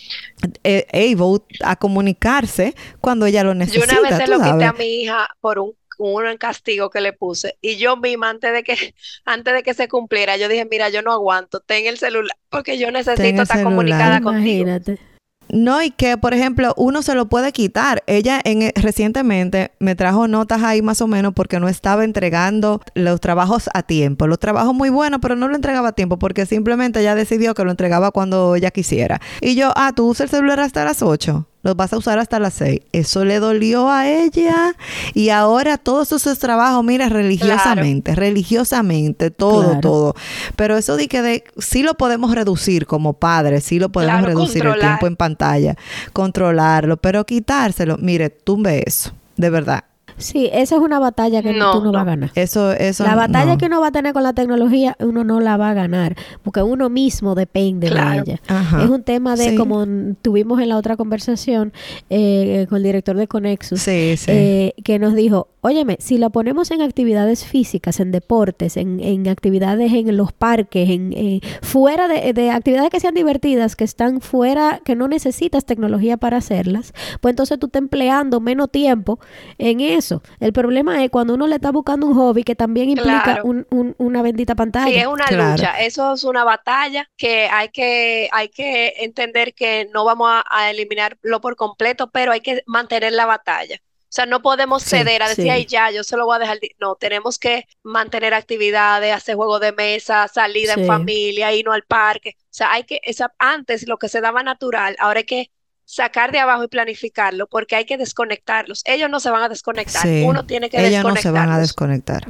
eh, 0.65 0.87
able 0.93 1.43
a 1.63 1.77
comunicarse 1.77 2.75
cuando 3.01 3.27
ella 3.27 3.45
lo 3.45 3.55
necesita. 3.55 3.87
Yo 3.87 4.01
una 4.01 4.09
vez 4.09 4.19
se 4.19 4.27
lo 4.27 4.39
quité 4.39 4.65
a 4.65 4.73
mi 4.73 5.03
hija 5.03 5.29
por 5.41 5.59
un 5.59 5.73
un 5.99 6.37
castigo 6.37 6.91
que 6.91 7.01
le 7.01 7.13
puse 7.13 7.57
y 7.61 7.77
yo 7.77 7.97
misma 7.97 8.31
antes 8.31 8.53
de 8.53 8.63
que 8.63 8.77
antes 9.25 9.55
de 9.55 9.63
que 9.63 9.75
se 9.75 9.89
cumpliera 9.89 10.37
yo 10.37 10.49
dije 10.49 10.67
mira 10.71 10.89
yo 10.89 11.03
no 11.03 11.13
aguanto 11.13 11.61
ten 11.61 11.87
el 11.87 11.99
celular 11.99 12.37
porque 12.51 12.79
yo 12.79 12.91
necesito 12.91 13.43
estar 13.43 13.63
comunicada 13.63 14.19
Imagínate. 14.19 14.97
contigo 14.97 15.16
no, 15.49 15.83
y 15.83 15.91
que, 15.91 16.17
por 16.17 16.35
ejemplo, 16.35 16.75
uno 16.77 17.03
se 17.03 17.15
lo 17.15 17.27
puede 17.29 17.53
quitar. 17.53 18.03
Ella 18.07 18.41
en, 18.45 18.63
eh, 18.63 18.73
recientemente 18.75 19.73
me 19.79 19.95
trajo 19.95 20.29
notas 20.29 20.63
ahí 20.63 20.83
más 20.83 21.01
o 21.01 21.07
menos 21.07 21.33
porque 21.35 21.61
no 21.61 21.69
estaba 21.69 22.05
entregando 22.05 22.81
los 22.95 23.21
trabajos 23.21 23.69
a 23.75 23.83
tiempo. 23.83 24.27
Los 24.27 24.39
trabajos 24.39 24.75
muy 24.75 24.91
buenos, 24.91 25.21
pero 25.21 25.37
no 25.37 25.49
lo 25.49 25.57
entregaba 25.57 25.89
a 25.89 25.93
tiempo 25.93 26.19
porque 26.19 26.47
simplemente 26.47 27.01
ella 27.01 27.15
decidió 27.15 27.55
que 27.55 27.65
lo 27.65 27.71
entregaba 27.71 28.11
cuando 28.11 28.55
ella 28.57 28.71
quisiera. 28.71 29.21
Y 29.41 29.55
yo, 29.55 29.73
ah, 29.77 29.93
tú 29.95 30.07
usas 30.09 30.25
el 30.25 30.31
celular 30.31 30.61
hasta 30.61 30.85
las 30.85 31.03
8 31.03 31.47
los 31.67 31.77
vas 31.77 31.93
a 31.93 31.99
usar 31.99 32.19
hasta 32.19 32.39
las 32.39 32.55
6. 32.55 32.81
Eso 32.93 33.25
le 33.25 33.41
dolió 33.41 33.91
a 33.91 34.09
ella 34.09 34.75
y 35.15 35.31
ahora 35.31 35.77
todos 35.79 36.13
esos 36.13 36.39
trabajos, 36.39 36.85
mira, 36.85 37.09
religiosamente, 37.09 38.15
religiosamente, 38.15 39.31
todo, 39.31 39.81
todo. 39.81 40.15
Pero 40.55 40.77
eso 40.77 40.97
de 40.97 41.09
que 41.09 41.23
de, 41.23 41.45
sí 41.59 41.83
lo 41.83 41.95
podemos 41.95 42.35
reducir 42.35 42.87
como 42.87 43.15
padres, 43.15 43.65
sí 43.65 43.79
lo 43.79 43.91
podemos 43.91 44.23
reducir 44.23 44.65
el 44.65 44.79
tiempo 44.79 45.07
en 45.07 45.17
pantalla, 45.17 45.77
controlarlo, 46.13 46.97
pero 46.97 47.27
quitárselo, 47.27 47.99
mire, 47.99 48.31
tumbe 48.31 48.85
eso, 48.87 49.13
de 49.37 49.51
verdad. 49.51 49.85
Sí, 50.19 50.49
esa 50.53 50.77
es 50.77 50.81
una 50.81 50.99
batalla 50.99 51.43
que 51.43 51.53
tú 51.53 51.59
no, 51.59 51.93
vas 51.93 52.03
a 52.03 52.05
ganar. 52.05 52.31
Eso, 52.35 52.73
eso. 52.73 53.05
La 53.05 53.15
batalla 53.15 53.59
que 53.59 53.67
uno 53.67 53.81
va 53.81 53.89
a 53.89 53.93
tener 53.93 54.13
con 54.13 54.23
la 54.23 54.33
tecnología, 54.33 54.97
uno 55.01 55.25
no 55.25 55.41
la 55.41 55.57
va 55.57 55.71
a 55.71 55.75
ganar, 55.75 56.17
porque 56.43 56.63
uno 56.63 56.89
mismo 56.89 57.35
depende 57.35 57.91
de 57.91 58.01
ella. 58.01 58.41
Es 58.83 58.89
un 58.89 59.03
tema 59.03 59.37
de, 59.37 59.57
como 59.57 59.85
tuvimos 60.23 60.61
en 60.61 60.71
la 60.71 60.77
otra 60.77 60.97
conversación 60.97 61.73
eh, 62.09 62.67
con 62.69 62.79
el 62.79 62.85
director 62.85 63.17
de 63.17 63.29
Conexus, 63.29 63.87
eh, 63.89 64.73
que 64.83 64.99
nos 64.99 65.15
dijo, 65.15 65.49
óyeme, 65.61 65.97
si 66.01 66.17
la 66.17 66.31
ponemos 66.31 66.71
en 66.71 66.81
actividades 66.81 67.45
físicas, 67.45 68.01
en 68.01 68.11
deportes, 68.11 68.77
en, 68.77 69.01
en 69.01 69.29
actividades 69.29 69.93
en 69.93 70.17
los 70.17 70.33
parques, 70.33 70.89
en, 70.89 71.13
eh, 71.13 71.41
fuera 71.61 72.09
de, 72.09 72.33
de, 72.33 72.51
actividades 72.51 72.91
que 72.91 73.01
sean 73.01 73.15
divertidas, 73.15 73.77
que 73.77 73.85
están 73.85 74.21
fuera, 74.21 74.81
que 74.85 74.97
no 74.97 75.09
necesitas 75.09 75.67
tecnología 75.67 76.17
para 76.17 76.39
hacerlas, 76.39 76.95
pues 77.21 77.33
entonces 77.33 77.59
tú 77.59 77.67
estás 77.67 77.83
empleando 77.83 78.41
menos 78.41 78.71
tiempo 78.71 79.19
en 79.59 79.81
eso 79.81 80.06
el 80.41 80.53
problema 80.53 81.03
es 81.05 81.11
cuando 81.11 81.35
uno 81.35 81.47
le 81.47 81.57
está 81.57 81.71
buscando 81.71 82.07
un 82.07 82.15
hobby 82.15 82.45
que 82.45 82.55
también 82.55 82.91
implica 82.91 83.43
una 83.43 84.23
bendita 84.23 84.55
pantalla. 84.55 84.87
Sí, 84.87 84.97
es 84.97 85.07
una 85.07 85.31
lucha. 85.31 85.81
Eso 85.81 86.15
es 86.15 86.25
una 86.25 86.45
batalla 86.45 87.09
que 87.17 87.49
hay 87.51 87.69
que, 87.71 88.29
hay 88.33 88.49
que 88.49 88.95
entender 88.99 89.55
que 89.55 89.89
no 89.93 90.05
vamos 90.05 90.31
a, 90.49 90.71
eliminarlo 90.71 91.41
por 91.41 91.57
completo, 91.57 92.11
pero 92.11 92.33
hay 92.33 92.41
que 92.41 92.63
mantener 92.67 93.13
la 93.13 93.27
batalla. 93.27 93.77
O 93.77 94.17
sea, 94.17 94.25
no 94.25 94.41
podemos 94.41 94.83
ceder 94.83 95.23
a 95.23 95.29
decir, 95.29 95.51
ay, 95.51 95.67
ya, 95.67 95.91
yo 95.91 96.03
se 96.03 96.17
lo 96.17 96.25
voy 96.25 96.37
a 96.37 96.39
dejar. 96.39 96.59
No, 96.79 96.95
tenemos 96.95 97.39
que 97.39 97.67
mantener 97.83 98.35
actividades, 98.35 99.13
hacer 99.13 99.37
juegos 99.37 99.61
de 99.61 99.73
mesa, 99.73 100.29
salida 100.29 100.75
en 100.75 100.87
familia, 100.87 101.53
irnos 101.53 101.75
al 101.75 101.83
parque. 101.83 102.37
O 102.39 102.47
sea, 102.51 102.73
hay 102.73 102.85
que, 102.85 103.01
esa, 103.03 103.35
antes 103.39 103.87
lo 103.87 103.99
que 103.99 104.09
se 104.09 104.21
daba 104.21 104.43
natural, 104.43 104.97
ahora 105.01 105.19
hay 105.19 105.27
que 105.27 105.51
sacar 105.87 106.33
de 106.33 106.41
abajo 106.41 106.65
y 106.65 106.69
planificarlo 106.69 107.47
porque 107.47 107.77
hay 107.77 107.85
que 107.85 107.97
desconectarlos. 107.97 108.83
Ellos 108.85 109.09
no 109.09 109.21
se 109.21 109.31
van 109.31 109.45
a 109.45 109.49
desconectar. 109.49 110.07
Uno 110.25 110.45
tiene 110.45 110.69
que 110.69 110.85
Ellos 110.85 111.05
no 111.05 111.17
se 111.17 111.31
van 111.31 111.51
a 111.51 111.59
desconectar. 111.59 112.27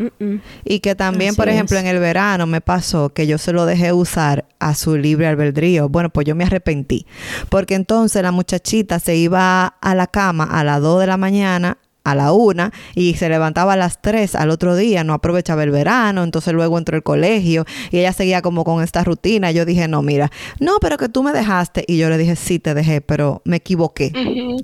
Y 0.65 0.81
que 0.81 0.95
también, 0.95 1.35
por 1.35 1.49
ejemplo, 1.49 1.79
en 1.79 1.87
el 1.87 1.99
verano 1.99 2.47
me 2.47 2.61
pasó 2.61 3.09
que 3.09 3.27
yo 3.27 3.39
se 3.39 3.53
lo 3.53 3.67
dejé 3.67 3.93
usar 3.93 4.45
a 4.59 4.75
su 4.75 4.97
libre 4.97 5.27
albedrío. 5.27 5.89
Bueno, 5.89 6.11
pues 6.11 6.27
yo 6.27 6.37
me 6.37 6.45
arrepentí. 6.45 7.07
Porque 7.49 7.75
entonces 7.75 8.23
la 8.23 8.31
muchachita 8.31 9.01
se 9.01 9.17
iba 9.17 9.67
a 9.67 9.95
la 9.95 10.07
cama 10.07 10.45
a 10.45 10.63
las 10.63 10.83
2 10.83 11.01
de 11.01 11.07
la 11.07 11.17
mañana 11.17 11.79
a 12.07 12.15
la 12.15 12.33
una 12.33 12.73
y 12.95 13.15
se 13.15 13.29
levantaba 13.29 13.73
a 13.73 13.77
las 13.77 14.01
tres 14.01 14.35
al 14.35 14.51
otro 14.51 14.77
día, 14.77 15.03
no 15.03 15.13
aprovechaba 15.13 15.65
el 15.65 15.73
verano, 15.73 16.23
entonces 16.23 16.55
luego 16.55 16.79
entró 16.79 16.97
el 16.97 17.03
colegio 17.03 17.65
y 17.91 17.99
ella 17.99 18.13
seguía 18.13 18.43
como 18.43 18.63
con 18.65 18.83
esta 18.83 19.03
rutina. 19.03 19.51
Yo 19.51 19.65
dije, 19.65 19.89
no, 19.89 20.03
mira, 20.03 20.31
no, 20.61 20.79
pero 20.81 20.97
que 20.97 21.09
tú 21.09 21.23
me 21.23 21.33
dejaste. 21.33 21.85
Y 21.89 21.99
yo 21.99 22.09
le 22.09 22.17
dije, 22.17 22.37
sí, 22.37 22.59
te 22.59 22.75
dejé, 22.75 23.01
pero 23.01 23.43
me 23.45 23.57
equivoqué. 23.57 24.13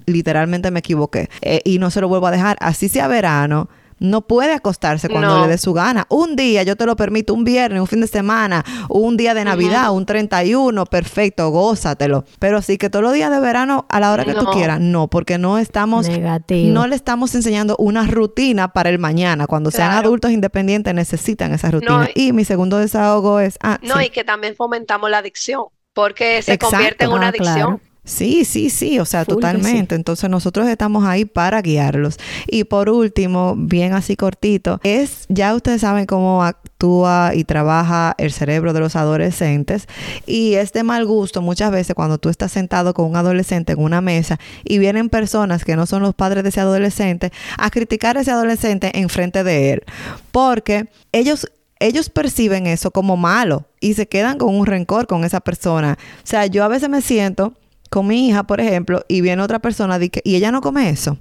Literalmente 0.07 0.71
me 0.71 0.79
equivoqué. 0.79 1.29
Eh, 1.41 1.61
y 1.65 1.79
no 1.79 1.91
se 1.91 2.01
lo 2.01 2.09
vuelvo 2.09 2.29
a 2.29 2.31
dejar. 2.31 2.57
Así 2.61 2.89
sea 2.89 3.09
verano 3.09 3.69
no 4.03 4.23
puede 4.23 4.53
acostarse 4.53 5.09
cuando 5.09 5.43
le 5.43 5.49
dé 5.49 5.59
su 5.59 5.73
gana. 5.73 6.07
Un 6.09 6.37
día, 6.37 6.65
yo 6.65 6.77
te 6.77 6.85
lo 6.87 6.97
permito, 6.97 7.33
un 7.33 7.45
viernes, 7.45 7.81
un 7.81 7.87
fin 7.87 8.01
de 8.01 8.09
semana, 8.09 8.65
un 8.89 9.17
día 9.17 9.33
de 9.33 9.45
Navidad, 9.45 9.93
un 9.93 10.05
31, 10.05 10.85
perfecto, 10.87 11.49
gózatelo. 11.51 12.25
Pero 12.39 12.61
sí 12.63 12.79
que 12.79 12.91
todos 12.91 13.05
los 13.05 13.13
días 13.13 13.31
de 13.31 13.39
verano 13.39 13.87
a 13.89 14.01
la 14.01 14.13
hora 14.13 14.25
que 14.25 14.35
tú 14.35 14.47
quieras, 14.47 14.81
no, 14.81 15.09
porque 15.09 15.39
no 15.39 15.59
estamos, 15.59 16.09
no 16.09 16.87
le 16.87 16.97
estamos 16.97 17.35
enseñando 17.35 17.77
una 17.79 18.07
rutina 18.07 18.73
para 18.73 18.91
el 18.91 18.99
mañana. 18.99 19.47
Cuando 19.47 19.71
sean 19.71 19.93
adultos 19.93 20.33
independientes 20.33 20.93
necesitan 20.95 21.53
esa 21.53 21.71
rutina. 21.71 22.09
y 22.15 22.33
mi 22.33 22.45
segundo 22.45 22.79
desahogo 22.79 23.39
es... 23.41 23.59
Ah, 23.63 23.79
no, 23.83 24.01
y 24.03 24.11
que 24.11 24.25
también 24.25 24.57
fomentamos 24.57 25.11
la 25.11 25.19
adicción, 25.19 25.67
porque 25.93 26.43
se 26.43 26.59
convierte 26.59 27.05
en 27.05 27.13
una 27.13 27.27
ah, 27.27 27.29
adicción. 27.29 27.81
Sí, 28.05 28.45
sí, 28.45 28.69
sí, 28.69 28.99
o 28.99 29.05
sea, 29.05 29.25
totalmente. 29.25 29.95
Entonces 29.95 30.29
nosotros 30.29 30.67
estamos 30.67 31.05
ahí 31.05 31.25
para 31.25 31.63
guiarlos. 31.63 32.17
Y 32.49 32.65
por 32.65 32.89
último, 32.89 33.55
bien 33.57 33.93
así 33.93 34.17
cortito, 34.17 34.81
es, 34.83 35.27
ya 35.29 35.55
ustedes 35.55 35.83
saben 35.83 36.07
cómo 36.07 36.43
actúa 36.43 37.31
y 37.33 37.45
trabaja 37.45 38.15
el 38.19 38.33
cerebro 38.33 38.73
de 38.73 38.81
los 38.81 38.97
adolescentes 38.97 39.87
y 40.27 40.55
es 40.55 40.73
de 40.73 40.83
mal 40.83 41.07
gusto 41.07 41.41
muchas 41.41 41.71
veces 41.71 41.95
cuando 41.95 42.19
tú 42.19 42.29
estás 42.29 42.51
sentado 42.51 42.93
con 42.93 43.05
un 43.05 43.15
adolescente 43.15 43.75
en 43.75 43.81
una 43.81 44.01
mesa 44.01 44.41
y 44.65 44.79
vienen 44.79 45.09
personas 45.09 45.65
que 45.65 45.77
no 45.77 45.87
son 45.87 46.03
los 46.03 46.17
padres 46.17 46.43
de 46.43 46.49
ese 46.49 46.61
adolescente 46.61 47.31
a 47.57 47.71
criticar 47.71 48.19
a 48.19 48.23
ese 48.23 48.33
adolescente 48.33 48.99
en 48.99 49.09
frente 49.11 49.45
de 49.45 49.75
él. 49.75 49.85
Porque 50.33 50.89
ellos 51.13 51.47
ellos 51.79 52.11
perciben 52.11 52.67
eso 52.67 52.91
como 52.91 53.17
malo 53.17 53.67
y 53.81 53.95
se 53.95 54.07
quedan 54.07 54.39
con 54.39 54.55
un 54.55 54.67
rencor 54.67 55.07
con 55.07 55.25
esa 55.25 55.41
persona. 55.41 55.99
O 56.19 56.27
sea, 56.27 56.47
yo 56.47 56.65
a 56.65 56.69
veces 56.69 56.89
me 56.89 57.01
siento 57.01 57.55
con 57.93 58.07
mi 58.07 58.27
hija, 58.29 58.45
por 58.45 58.59
ejemplo, 58.59 59.05
y 59.07 59.21
viene 59.21 59.43
otra 59.43 59.59
persona 59.59 60.01
y 60.01 60.35
ella 60.35 60.51
no 60.51 60.63
come 60.63 60.89
eso. 60.89 61.19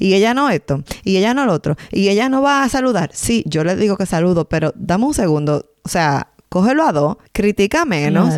Y 0.00 0.14
ella 0.14 0.34
no 0.34 0.50
esto, 0.50 0.82
y 1.04 1.16
ella 1.16 1.32
no 1.32 1.46
lo 1.46 1.52
otro, 1.52 1.76
y 1.92 2.08
ella 2.08 2.28
no 2.28 2.42
va 2.42 2.64
a 2.64 2.68
saludar. 2.68 3.10
Sí, 3.12 3.44
yo 3.46 3.62
le 3.62 3.76
digo 3.76 3.96
que 3.96 4.04
saludo, 4.04 4.48
pero 4.48 4.72
dame 4.74 5.04
un 5.04 5.14
segundo, 5.14 5.70
o 5.84 5.88
sea, 5.88 6.32
cógelo 6.48 6.84
a 6.84 6.92
dos, 6.92 7.18
critica 7.32 7.84
menos, 7.84 8.34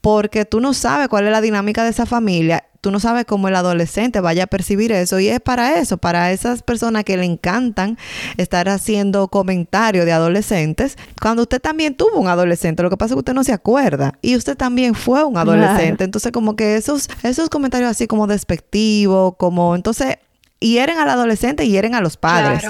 porque 0.00 0.44
tú 0.44 0.60
no 0.60 0.74
sabes 0.74 1.08
cuál 1.08 1.26
es 1.26 1.32
la 1.32 1.40
dinámica 1.40 1.84
de 1.84 1.90
esa 1.90 2.06
familia 2.06 2.64
tú 2.80 2.90
no 2.90 3.00
sabes 3.00 3.24
cómo 3.26 3.48
el 3.48 3.56
adolescente 3.56 4.20
vaya 4.20 4.44
a 4.44 4.46
percibir 4.46 4.92
eso 4.92 5.20
y 5.20 5.28
es 5.28 5.40
para 5.40 5.78
eso, 5.78 5.98
para 5.98 6.32
esas 6.32 6.62
personas 6.62 7.04
que 7.04 7.16
le 7.16 7.24
encantan 7.24 7.98
estar 8.36 8.68
haciendo 8.68 9.28
comentarios 9.28 10.06
de 10.06 10.12
adolescentes, 10.12 10.96
cuando 11.20 11.42
usted 11.42 11.60
también 11.60 11.94
tuvo 11.94 12.18
un 12.18 12.28
adolescente, 12.28 12.82
lo 12.82 12.90
que 12.90 12.96
pasa 12.96 13.12
es 13.12 13.16
que 13.16 13.20
usted 13.20 13.34
no 13.34 13.44
se 13.44 13.52
acuerda 13.52 14.14
y 14.22 14.36
usted 14.36 14.56
también 14.56 14.94
fue 14.94 15.24
un 15.24 15.36
adolescente, 15.36 16.04
entonces 16.04 16.32
como 16.32 16.56
que 16.56 16.76
esos 16.76 17.08
esos 17.22 17.50
comentarios 17.50 17.90
así 17.90 18.06
como 18.06 18.26
despectivos, 18.26 19.34
como 19.36 19.74
entonces 19.74 20.16
hieren 20.58 20.98
al 20.98 21.08
adolescente 21.10 21.64
y 21.64 21.70
hieren 21.70 21.94
a 21.94 22.00
los 22.00 22.16
padres. 22.16 22.64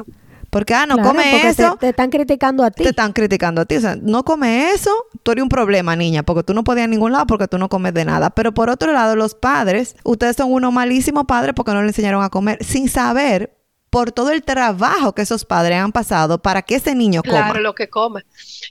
Porque, 0.50 0.74
ah, 0.74 0.84
no 0.84 0.96
Claro, 0.96 1.10
come 1.10 1.24
porque 1.30 1.48
eso. 1.48 1.72
Te, 1.72 1.78
te 1.78 1.88
están 1.90 2.10
criticando 2.10 2.64
a 2.64 2.70
ti. 2.70 2.82
te 2.82 2.90
están 2.90 3.12
criticando 3.12 3.60
a 3.60 3.64
ti. 3.64 3.76
O 3.76 3.80
sea, 3.80 3.96
no 3.96 4.24
come 4.24 4.72
eso, 4.72 4.90
tú 5.22 5.30
eres 5.30 5.42
un 5.42 5.48
problema, 5.48 5.94
niña, 5.96 6.24
porque 6.24 6.42
tú 6.42 6.54
no 6.54 6.64
podías 6.64 6.84
a 6.84 6.88
ningún 6.88 7.12
lado 7.12 7.26
porque 7.26 7.46
tú 7.48 7.56
no 7.56 7.68
comes 7.68 7.94
de 7.94 8.04
nada. 8.04 8.30
Pero 8.30 8.52
por 8.52 8.68
otro 8.68 8.92
lado, 8.92 9.14
los 9.16 9.34
padres, 9.34 9.96
ustedes 10.02 10.36
son 10.36 10.52
unos 10.52 10.72
malísimos 10.72 11.24
padres 11.24 11.54
porque 11.54 11.72
no 11.72 11.80
le 11.82 11.88
enseñaron 11.88 12.22
a 12.22 12.30
comer 12.30 12.62
sin 12.64 12.88
saber 12.88 13.56
por 13.90 14.12
todo 14.12 14.30
el 14.30 14.42
trabajo 14.42 15.14
que 15.14 15.22
esos 15.22 15.44
padres 15.44 15.78
han 15.78 15.92
pasado 15.92 16.40
para 16.40 16.62
que 16.62 16.76
ese 16.76 16.94
niño 16.94 17.22
coma. 17.22 17.46
Claro, 17.46 17.60
lo 17.60 17.74
que 17.74 17.88
come. 17.88 18.24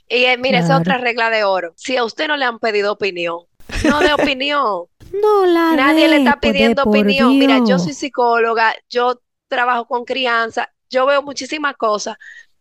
Y 0.08 0.24
eh, 0.24 0.38
mira, 0.38 0.60
esa 0.60 0.74
es 0.74 0.80
otra 0.80 0.98
regla 0.98 1.30
de 1.30 1.44
oro. 1.44 1.74
Si 1.76 1.96
a 1.96 2.04
usted 2.04 2.26
no 2.28 2.36
le 2.36 2.46
han 2.46 2.58
pedido 2.58 2.92
opinión, 2.92 3.40
no 3.84 4.00
de 4.00 4.12
opinión. 4.12 4.84
No 5.12 5.44
la 5.44 5.74
Nadie 5.74 6.06
le 6.06 6.18
está 6.18 6.38
de 6.40 6.52
pidiendo 6.52 6.84
opinión. 6.84 7.36
Mira, 7.36 7.58
yo 7.66 7.80
soy 7.80 7.94
psicóloga, 7.94 8.72
yo 8.88 9.20
trabajo 9.48 9.86
con 9.86 10.04
crianza, 10.04 10.70
yo 10.90 11.06
veo 11.06 11.22
muchísimas 11.22 11.76
cosas. 11.76 12.16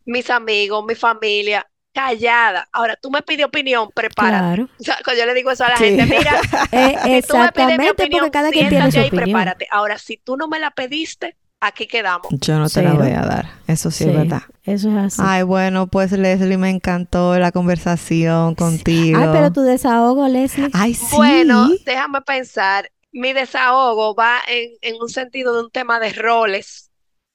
Mis 0.06 0.30
amigos, 0.30 0.84
mi 0.88 0.96
familia, 0.96 1.68
callada. 1.94 2.68
Ahora, 2.72 2.96
tú 3.02 3.12
me 3.12 3.22
pides 3.22 3.46
opinión, 3.46 3.90
prepárate. 3.94 4.38
Claro. 4.40 4.70
O 4.80 4.84
sea, 4.84 4.98
cuando 5.04 5.22
yo 5.22 5.26
le 5.28 5.34
digo 5.34 5.52
eso 5.52 5.66
a 5.66 5.70
la 5.70 5.78
Sí. 5.78 5.86
gente, 5.86 6.06
mira, 6.06 6.40
Eh, 6.72 7.22
si 7.22 7.28
tú 7.28 7.38
me 7.38 7.52
pides 7.52 7.78
mi 7.78 7.86
exactamente, 7.86 7.92
opinión, 7.92 8.20
porque 8.22 8.32
cada 8.32 8.50
quien 8.52 8.70
tiene 8.70 8.92
su 8.92 9.00
opinión. 9.00 9.24
prepárate. 9.26 9.68
Ahora, 9.72 9.98
si 9.98 10.18
tú 10.18 10.38
no 10.38 10.48
me 10.48 10.60
la 10.60 10.72
pediste, 10.72 11.36
aquí 11.60 11.88
quedamos. 11.88 12.28
Yo 12.32 12.58
no 12.58 12.70
te 12.70 12.82
la 12.82 12.94
voy 12.94 13.12
a 13.12 13.22
dar. 13.22 13.46
Eso 13.68 13.92
sí, 13.92 14.06
Sí, 14.06 14.10
es 14.10 14.16
verdad. 14.16 14.42
Eso 14.64 14.90
es 14.90 14.98
así. 14.98 15.22
Ay, 15.26 15.44
bueno, 15.44 15.88
pues 15.88 16.12
Leslie, 16.12 16.58
me 16.58 16.70
encantó 16.70 17.38
la 17.38 17.52
conversación 17.52 18.56
contigo. 18.56 19.20
Ay, 19.20 19.28
pero 19.34 19.52
tu 19.52 19.62
desahogo, 19.62 20.28
Leslie. 20.28 20.70
Ay, 20.74 20.94
sí. 20.94 21.16
Bueno, 21.16 21.70
déjame 21.86 22.22
pensar. 22.22 22.90
Mi 23.12 23.34
desahogo 23.34 24.14
va 24.16 24.38
en, 24.48 24.70
en 24.82 25.02
un 25.02 25.10
sentido 25.10 25.54
de 25.56 25.64
un 25.64 25.72
tema 25.72 26.00
de 26.00 26.14
roles, 26.14 26.89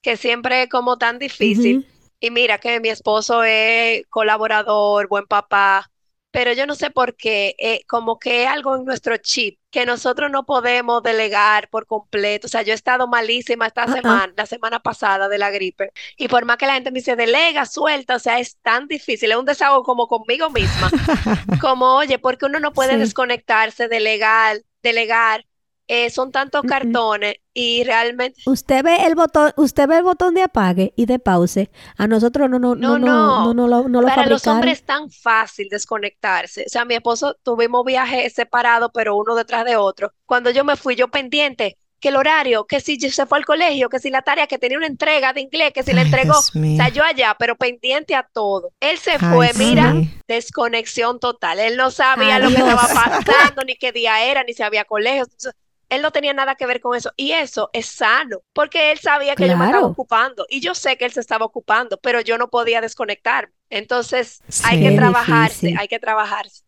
que 0.04 0.18
siempre 0.18 0.64
es 0.64 0.70
como 0.70 0.98
tan 0.98 1.18
difícil. 1.20 1.82
Y 2.20 2.30
mira 2.32 2.58
que 2.58 2.80
mi 2.80 2.90
esposo 2.90 3.44
es 3.44 4.06
colaborador, 4.10 5.08
buen 5.08 5.26
papá, 5.26 5.90
pero 6.32 6.52
yo 6.54 6.66
no 6.66 6.74
sé 6.76 6.90
por 6.90 7.16
qué, 7.16 7.54
eh, 7.58 7.84
como 7.88 8.18
que 8.18 8.44
es 8.44 8.48
algo 8.50 8.76
en 8.76 8.84
nuestro 8.84 9.16
chip, 9.18 9.60
que 9.70 9.86
nosotros 9.86 10.30
no 10.32 10.46
podemos 10.46 11.02
delegar 11.02 11.68
por 11.70 11.86
completo. 11.86 12.46
O 12.48 12.50
sea, 12.50 12.62
yo 12.62 12.72
he 12.72 12.76
estado 12.76 13.08
malísima 13.08 13.66
esta 13.68 13.88
semana, 13.88 14.32
la 14.36 14.46
semana 14.46 14.80
pasada 14.80 15.28
de 15.28 15.38
la 15.38 15.50
gripe, 15.50 15.92
y 16.16 16.28
por 16.28 16.44
más 16.46 16.56
que 16.58 16.66
la 16.66 16.74
gente 16.74 16.92
me 16.92 17.00
dice, 17.00 17.16
delega, 17.16 17.66
suelta, 17.66 18.16
o 18.16 18.20
sea, 18.20 18.40
es 18.40 18.58
tan 18.62 18.88
difícil, 18.88 19.30
es 19.32 19.38
un 19.38 19.44
desahogo 19.46 19.84
como 19.84 20.08
conmigo 20.08 20.50
misma, 20.50 20.94
como, 21.58 21.96
oye, 21.96 22.18
porque 22.18 22.46
uno 22.46 22.60
no 22.60 22.74
puede 22.74 22.96
Sí. 22.96 22.98
desconectarse, 22.98 23.88
delegar, 23.88 24.58
delegar, 24.82 25.46
eh, 25.86 26.10
son 26.10 26.32
tantos 26.32 26.62
cartones 26.62 27.36
y 27.52 27.84
realmente... 27.84 28.40
Usted 28.46 28.82
ve 28.82 29.06
el 29.06 29.14
botón, 29.14 29.52
usted 29.56 29.86
ve 29.86 29.98
el 29.98 30.02
botón 30.02 30.34
de 30.34 30.42
apague 30.42 30.92
y 30.96 31.06
de 31.06 31.18
pause. 31.18 31.70
A 31.96 32.06
nosotros 32.06 32.48
no, 32.48 32.58
no, 32.58 32.74
no, 32.74 32.98
No, 32.98 32.98
no, 32.98 33.06
no. 33.06 33.44
no, 33.44 33.54
no 33.54 33.68
lo, 33.68 33.88
no 33.88 34.00
lo 34.00 34.08
Para 34.08 34.26
los 34.26 34.46
hombres 34.46 34.78
es 34.80 34.84
tan 34.84 35.10
fácil 35.10 35.68
desconectarse. 35.70 36.64
O 36.66 36.68
sea, 36.70 36.84
mi 36.84 36.94
esposo 36.94 37.36
tuvimos 37.42 37.84
viajes 37.84 38.32
separados, 38.32 38.90
pero 38.94 39.16
uno 39.16 39.34
detrás 39.34 39.64
de 39.64 39.76
otro. 39.76 40.12
Cuando 40.26 40.50
yo 40.50 40.64
me 40.64 40.76
fui, 40.76 40.96
yo 40.96 41.08
pendiente, 41.08 41.76
que 42.00 42.08
el 42.10 42.16
horario, 42.16 42.66
que 42.66 42.80
si 42.80 43.00
se 43.00 43.24
fue 43.24 43.38
al 43.38 43.46
colegio, 43.46 43.88
que 43.88 43.98
si 43.98 44.10
la 44.10 44.20
tarea, 44.20 44.46
que 44.46 44.58
tenía 44.58 44.76
una 44.76 44.86
entrega 44.86 45.32
de 45.32 45.40
inglés, 45.40 45.72
que 45.72 45.82
si 45.82 45.94
la 45.94 46.02
Ay, 46.02 46.08
entregó. 46.08 46.34
Dios 46.34 46.50
O 46.54 46.76
sea, 46.76 46.88
yo 46.90 47.02
allá, 47.02 47.34
pero 47.38 47.56
pendiente 47.56 48.14
a 48.14 48.28
todo. 48.30 48.72
Él 48.80 48.98
se 48.98 49.12
Ay, 49.12 49.18
fue, 49.18 49.50
mira, 49.54 49.92
sí. 49.92 50.10
desconexión 50.28 51.18
total. 51.18 51.60
Él 51.60 51.78
no 51.78 51.90
sabía 51.90 52.38
lo 52.38 52.48
que 52.48 52.56
estaba 52.56 52.88
pasando, 52.88 53.64
ni 53.64 53.76
qué 53.76 53.90
día 53.92 54.22
era, 54.22 54.44
ni 54.44 54.52
si 54.52 54.62
había 54.62 54.84
colegios. 54.84 55.28
Entonces, 55.28 55.54
Él 55.88 56.02
no 56.02 56.10
tenía 56.10 56.32
nada 56.32 56.54
que 56.54 56.66
ver 56.66 56.80
con 56.80 56.96
eso. 56.96 57.12
Y 57.16 57.32
eso 57.32 57.70
es 57.72 57.86
sano, 57.86 58.42
porque 58.52 58.92
él 58.92 58.98
sabía 58.98 59.36
que 59.36 59.48
yo 59.48 59.56
me 59.56 59.64
estaba 59.66 59.86
ocupando. 59.86 60.46
Y 60.48 60.60
yo 60.60 60.74
sé 60.74 60.96
que 60.96 61.04
él 61.04 61.12
se 61.12 61.20
estaba 61.20 61.44
ocupando, 61.44 61.98
pero 62.00 62.20
yo 62.20 62.38
no 62.38 62.50
podía 62.50 62.80
desconectarme. 62.80 63.54
Entonces, 63.70 64.40
hay 64.62 64.80
que 64.82 64.92
trabajarse, 64.92 65.54
difícil. 65.66 65.78
hay 65.80 65.88
que 65.88 65.98
trabajarse. 65.98 66.62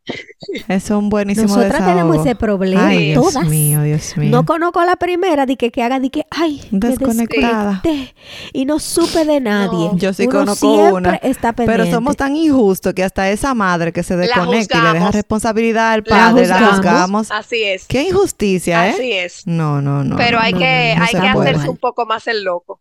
Es 0.67 0.91
un 0.91 1.09
buenísimo 1.09 1.47
Nosotras 1.49 1.87
tenemos 1.87 2.19
ese 2.19 2.35
problema, 2.35 2.87
Ay, 2.89 3.11
Dios 3.13 3.33
todas. 3.33 3.49
mío, 3.49 3.83
Dios 3.83 4.17
mío. 4.17 4.31
No 4.31 4.45
conozco 4.45 4.81
a 4.81 4.87
la 4.87 4.97
primera 4.97 5.47
de 5.47 5.57
que, 5.57 5.71
que 5.71 5.83
haga 5.85 6.01
de 6.01 6.11
que, 6.11 6.25
ay, 6.31 6.67
Desconectada. 6.73 7.81
desconecté 7.85 8.15
y 8.53 8.65
no 8.65 8.81
supe 8.81 9.25
de 9.25 9.41
nadie. 9.41 9.89
No. 9.93 9.97
Yo 9.99 10.13
sí 10.13 10.25
Uno 10.25 10.39
conozco 10.41 10.73
una, 10.95 11.15
está 11.17 11.53
pendiente. 11.53 11.85
Pero 11.85 11.95
somos 11.95 12.17
tan 12.17 12.35
injustos 12.35 12.93
que 12.95 13.05
hasta 13.05 13.31
esa 13.31 13.55
madre 13.55 13.93
que 13.93 14.03
se 14.03 14.17
desconecta 14.17 14.79
y 14.79 14.83
le 14.83 14.93
deja 14.95 15.11
responsabilidad 15.13 15.93
al 15.93 16.03
padre, 16.03 16.47
la 16.47 16.55
juzgamos. 16.59 16.77
juzgamos. 16.77 17.31
Así 17.31 17.63
es, 17.63 17.87
Qué 17.87 18.03
injusticia, 18.09 18.89
¿eh? 18.89 18.91
así 18.91 19.13
es. 19.13 19.47
No, 19.47 19.81
no, 19.81 20.03
no. 20.03 20.17
Pero 20.17 20.39
no, 20.39 20.45
hay 20.45 20.53
no, 20.55 20.59
que, 20.59 20.95
no, 20.95 21.01
no 21.01 21.05
hay 21.05 21.13
que 21.29 21.33
puede. 21.35 21.51
hacerse 21.51 21.69
un 21.69 21.77
poco 21.77 22.05
más 22.07 22.27
el 22.27 22.43
loco. 22.43 22.81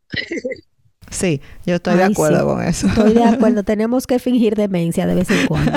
Sí, 1.10 1.42
yo 1.66 1.76
estoy 1.76 1.98
de 1.98 2.04
acuerdo 2.04 2.40
sí. 2.40 2.46
con 2.46 2.64
eso. 2.64 2.88
Estoy 2.88 3.14
de 3.14 3.24
acuerdo, 3.24 3.64
tenemos 3.66 4.08
que 4.08 4.20
fingir 4.20 4.56
demencia 4.56 5.06
de 5.06 5.16
vez 5.16 5.30
en 5.30 5.48
cuando. 5.48 5.72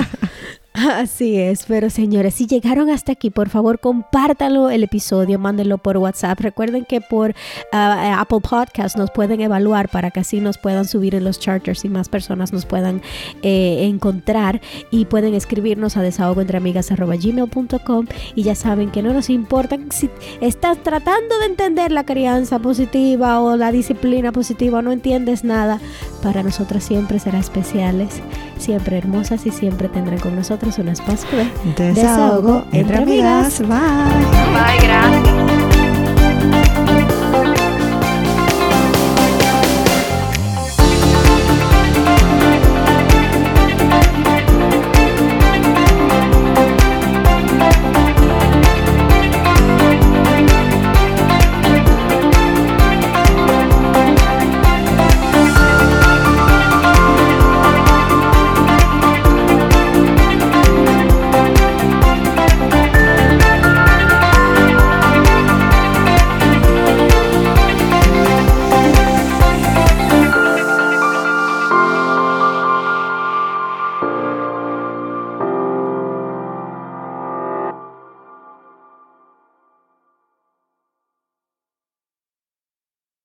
Así 0.73 1.37
es, 1.37 1.65
pero 1.67 1.89
señores, 1.89 2.35
si 2.35 2.45
llegaron 2.45 2.91
hasta 2.91 3.13
aquí, 3.13 3.31
por 3.31 3.49
favor, 3.49 3.79
compártanlo 3.79 4.69
el 4.69 4.83
episodio, 4.83 5.39
mándenlo 5.39 5.79
por 5.79 5.97
WhatsApp. 5.97 6.39
Recuerden 6.39 6.85
que 6.85 7.01
por 7.01 7.33
ah, 7.71 8.17
Apple 8.19 8.41
Podcast 8.41 8.95
nos 8.95 9.09
pueden 9.09 9.41
evaluar 9.41 9.89
para 9.89 10.11
que 10.11 10.19
así 10.19 10.39
nos 10.39 10.59
puedan 10.59 10.85
subir 10.85 11.15
en 11.15 11.23
los 11.23 11.39
charters 11.39 11.85
y 11.85 11.89
más 11.89 12.07
personas 12.07 12.53
nos 12.53 12.67
puedan 12.67 13.01
eh, 13.41 13.85
encontrar 13.85 14.61
y 14.91 15.05
pueden 15.05 15.33
escribirnos 15.33 15.97
a 15.97 16.03
desahogoentreamigas.gmail.com 16.03 18.05
y 18.35 18.43
ya 18.43 18.53
saben 18.53 18.91
que 18.91 19.01
no 19.01 19.11
nos 19.11 19.31
importa 19.31 19.79
si 19.89 20.07
estás 20.39 20.77
tratando 20.83 21.39
de 21.39 21.47
entender 21.47 21.91
la 21.91 22.05
crianza 22.05 22.59
positiva 22.59 23.41
o 23.41 23.57
la 23.57 23.71
disciplina 23.71 24.31
positiva 24.31 24.77
o 24.79 24.81
no 24.83 24.91
entiendes 24.91 25.43
nada, 25.43 25.79
para 26.21 26.43
nosotras 26.43 26.83
siempre 26.83 27.17
será 27.17 27.39
especiales, 27.39 28.21
siempre 28.57 28.99
hermosas 28.99 29.47
y 29.47 29.51
siempre 29.51 29.89
tendrán 29.89 30.19
con 30.19 30.35
nosotros 30.59 30.79
un 30.79 30.89
espacio 30.89 31.37
de 31.77 31.93
Desahogo 31.93 32.65
entre 32.71 32.97
amigas. 32.97 33.59
Bye. 33.59 33.69
Bye, 33.69 34.79
gracias. 34.81 35.39